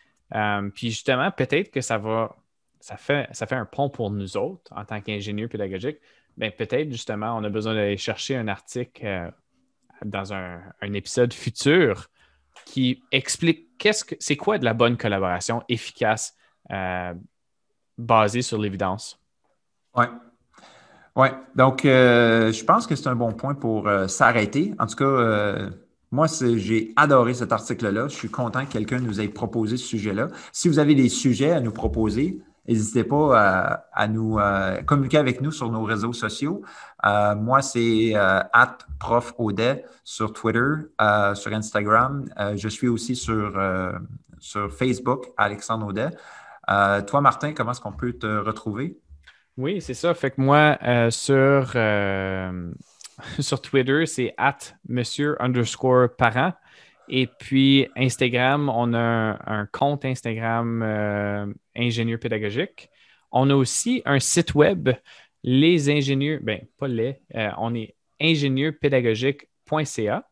puis 0.74 0.90
justement, 0.90 1.30
peut-être 1.30 1.70
que 1.70 1.80
ça 1.80 1.96
va, 1.96 2.36
ça 2.80 2.96
fait, 2.96 3.28
ça 3.32 3.46
fait 3.46 3.54
un 3.54 3.64
pont 3.64 3.88
pour 3.88 4.10
nous 4.10 4.36
autres 4.36 4.70
en 4.74 4.84
tant 4.84 5.00
qu'ingénieurs 5.00 5.48
pédagogiques. 5.48 5.98
Mais 6.36 6.50
peut-être 6.50 6.90
justement, 6.90 7.36
on 7.36 7.44
a 7.44 7.48
besoin 7.48 7.74
d'aller 7.74 7.96
chercher 7.96 8.36
un 8.36 8.48
article 8.48 9.32
dans 10.04 10.32
un, 10.32 10.62
épisode 10.82 11.32
futur 11.32 12.08
qui 12.64 13.02
explique 13.12 13.76
qu'est-ce 13.78 14.04
que 14.04 14.14
c'est 14.20 14.36
quoi 14.36 14.58
de 14.58 14.64
la 14.64 14.74
bonne 14.74 14.96
collaboration 14.96 15.62
efficace 15.68 16.36
euh, 16.70 17.14
basée 17.96 18.42
sur 18.42 18.58
l'évidence. 18.58 19.20
Oui. 19.94 20.06
Oui. 21.18 21.28
Donc, 21.54 21.84
euh, 21.84 22.52
je 22.52 22.64
pense 22.64 22.86
que 22.86 22.96
c'est 22.96 23.08
un 23.08 23.16
bon 23.16 23.32
point 23.32 23.54
pour 23.54 23.88
euh, 23.88 24.06
s'arrêter. 24.06 24.74
En 24.78 24.86
tout 24.86 24.96
cas, 24.96 25.68
moi, 26.10 26.26
j'ai 26.56 26.94
adoré 26.96 27.34
cet 27.34 27.52
article-là. 27.52 28.08
Je 28.08 28.14
suis 28.14 28.30
content 28.30 28.64
que 28.64 28.72
quelqu'un 28.72 29.00
nous 29.00 29.20
ait 29.20 29.28
proposé 29.28 29.76
ce 29.76 29.84
sujet-là. 29.84 30.28
Si 30.52 30.68
vous 30.68 30.78
avez 30.78 30.94
des 30.94 31.10
sujets 31.10 31.50
à 31.50 31.60
nous 31.60 31.72
proposer, 31.72 32.40
N'hésitez 32.68 33.02
pas 33.02 33.86
à, 33.94 34.08
nous 34.08 34.38
communiquer 34.84 35.16
avec 35.16 35.40
nous 35.40 35.50
sur 35.50 35.72
nos 35.72 35.84
réseaux 35.84 36.12
sociaux. 36.12 36.62
Euh, 37.06 37.34
moi, 37.34 37.62
c'est 37.62 38.12
euh, 38.14 38.40
profaudet 39.00 39.86
sur 40.04 40.34
Twitter, 40.34 40.60
euh, 41.00 41.34
sur 41.34 41.52
Instagram. 41.54 42.26
je 42.56 42.68
suis 42.68 42.88
aussi 42.88 43.16
sur, 43.16 43.58
sur 44.38 44.70
Facebook, 44.70 45.28
Alexandre 45.38 45.86
Audet. 45.86 46.10
toi, 47.06 47.20
Martin, 47.22 47.54
comment 47.54 47.70
est-ce 47.70 47.80
qu'on 47.80 47.92
peut 47.92 48.12
te 48.12 48.26
retrouver? 48.26 48.98
Oui, 49.58 49.82
c'est 49.82 49.94
ça. 49.94 50.14
Fait 50.14 50.30
que 50.30 50.40
moi, 50.40 50.78
sur, 51.10 51.72
sur 53.42 53.60
Twitter, 53.60 54.06
c'est 54.06 54.32
at 54.38 54.58
monsieur 54.88 55.36
underscore 55.42 56.14
parent. 56.16 56.52
Et 57.08 57.26
puis 57.26 57.88
Instagram, 57.96 58.68
on 58.68 58.94
a 58.94 59.38
un, 59.46 59.66
compte 59.66 60.04
Instagram 60.04 60.82
euh, 60.82 61.46
ingénieur 61.76 62.18
pédagogique. 62.18 62.90
On 63.32 63.48
a 63.50 63.54
aussi 63.54 64.02
un 64.04 64.20
site 64.20 64.54
web, 64.54 64.90
les 65.42 65.90
ingénieurs, 65.90 66.40
ben 66.42 66.60
pas 66.78 66.88
les, 66.88 67.20
euh, 67.34 67.50
on 67.58 67.74
est 67.74 67.94
ingénieurpédagogique.ca. 68.20 70.28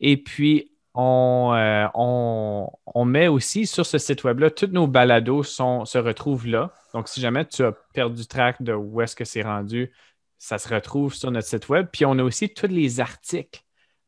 Et 0.00 0.16
puis 0.16 0.72
euh, 0.98 1.86
on, 1.94 2.68
on, 2.86 3.04
met 3.04 3.28
aussi 3.28 3.66
sur 3.66 3.86
ce 3.86 3.98
site 3.98 4.24
web-là, 4.24 4.50
tous 4.50 4.66
nos 4.66 4.86
balados 4.88 5.44
sont, 5.44 5.84
se 5.84 5.98
retrouvent 5.98 6.46
là. 6.46 6.72
Donc, 6.92 7.08
si 7.08 7.20
jamais 7.20 7.44
tu 7.44 7.64
as 7.64 7.72
perdu 7.94 8.26
track 8.26 8.62
de 8.62 8.72
où 8.72 9.00
est-ce 9.00 9.14
que 9.14 9.24
c'est 9.24 9.42
rendu, 9.42 9.92
ça 10.38 10.58
se 10.58 10.68
retrouve 10.72 11.14
sur 11.14 11.30
notre 11.30 11.46
site 11.46 11.68
web. 11.68 11.86
Puis 11.92 12.04
on 12.04 12.18
a 12.18 12.22
aussi 12.22 12.52
tous 12.52 12.66
les 12.66 13.00
articles. 13.00 13.62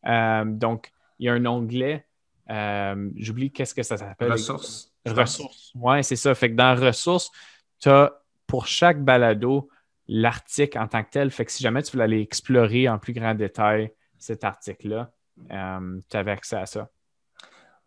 donc, 0.04 0.90
il 1.20 1.26
y 1.26 1.28
a 1.28 1.34
un 1.34 1.46
onglet, 1.46 2.06
euh, 2.50 3.10
j'oublie 3.16 3.52
qu'est-ce 3.52 3.74
que 3.74 3.82
ça 3.82 3.96
s'appelle. 3.96 4.32
Ressources. 4.32 4.92
Ressources. 5.06 5.72
Oui, 5.74 6.02
c'est 6.02 6.16
ça. 6.16 6.34
Fait 6.34 6.50
que 6.50 6.56
dans 6.56 6.74
ressources, 6.74 7.30
tu 7.78 7.88
as 7.88 8.12
pour 8.46 8.66
chaque 8.66 9.02
balado 9.04 9.68
l'article 10.08 10.78
en 10.78 10.88
tant 10.88 11.04
que 11.04 11.10
tel. 11.10 11.30
Fait 11.30 11.44
que 11.44 11.52
si 11.52 11.62
jamais 11.62 11.82
tu 11.82 11.92
voulais 11.92 12.04
aller 12.04 12.20
explorer 12.20 12.88
en 12.88 12.98
plus 12.98 13.12
grand 13.12 13.34
détail 13.34 13.92
cet 14.18 14.44
article-là, 14.44 15.12
euh, 15.50 16.00
tu 16.08 16.16
avais 16.16 16.32
accès 16.32 16.56
à 16.56 16.66
ça. 16.66 16.88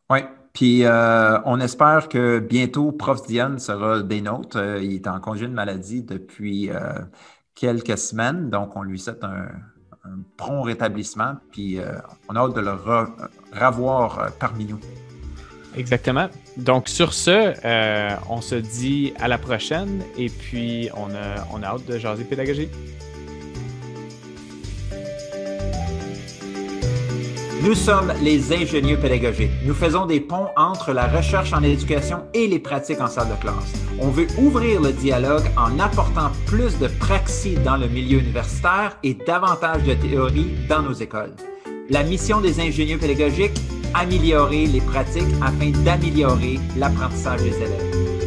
Oui, 0.09 0.19
puis 0.53 0.85
euh, 0.85 1.39
on 1.45 1.59
espère 1.59 2.09
que 2.09 2.39
bientôt 2.39 2.91
Prof. 2.91 3.25
Diane 3.25 3.59
sera 3.59 4.01
des 4.01 4.21
nôtres. 4.21 4.57
Euh, 4.57 4.81
il 4.81 4.95
est 4.95 5.07
en 5.07 5.19
congé 5.19 5.47
de 5.47 5.53
maladie 5.53 6.03
depuis 6.03 6.69
quelques 7.55 7.97
semaines, 7.97 8.49
donc 8.49 8.75
on 8.75 8.83
lui 8.83 8.99
souhaite 8.99 9.23
un, 9.23 9.47
prompt 10.35 10.63
rétablissement, 10.63 11.35
puis 11.51 11.79
on 12.27 12.35
a 12.35 12.39
hâte 12.39 12.55
de 12.55 12.61
le 12.61 12.73
revoir 13.53 14.31
parmi 14.37 14.65
nous. 14.65 14.79
Exactement. 15.75 16.29
Donc, 16.57 16.87
sur 16.87 17.13
ce, 17.13 17.53
euh, 17.65 18.15
on 18.29 18.41
se 18.41 18.55
dit 18.55 19.13
à 19.19 19.27
la 19.27 19.37
prochaine 19.37 20.03
et 20.17 20.29
puis 20.29 20.89
on 20.95 21.09
a, 21.15 21.47
on 21.51 21.63
a 21.63 21.67
hâte 21.67 21.85
de 21.85 21.97
jaser 21.97 22.23
pédagogie. 22.23 22.69
Nous 27.63 27.75
sommes 27.75 28.11
les 28.21 28.51
ingénieurs 28.51 28.99
pédagogiques. 28.99 29.49
Nous 29.65 29.73
faisons 29.73 30.05
des 30.05 30.19
ponts 30.19 30.49
entre 30.57 30.91
la 30.91 31.07
recherche 31.07 31.53
en 31.53 31.63
éducation 31.63 32.17
et 32.33 32.45
les 32.45 32.59
pratiques 32.59 32.99
en 32.99 33.07
salle 33.07 33.29
de 33.29 33.41
classe. 33.41 33.71
On 34.01 34.09
veut 34.09 34.27
ouvrir 34.37 34.81
le 34.81 34.91
dialogue 34.91 35.45
en 35.55 35.79
apportant 35.79 36.29
plus 36.45 36.77
de 36.77 36.87
praxis 36.87 37.57
dans 37.63 37.77
le 37.77 37.87
milieu 37.87 38.19
universitaire 38.19 38.97
et 39.01 39.13
davantage 39.13 39.83
de 39.83 39.93
théorie 39.93 40.51
dans 40.67 40.81
nos 40.81 40.91
écoles. 40.91 41.31
La 41.89 42.03
mission 42.03 42.41
des 42.41 42.59
ingénieurs 42.59 42.99
pédagogiques 42.99 43.57
améliorer 43.93 44.65
les 44.65 44.81
pratiques 44.81 45.23
afin 45.41 45.69
d'améliorer 45.85 46.59
l'apprentissage 46.75 47.43
des 47.43 47.55
élèves. 47.55 48.22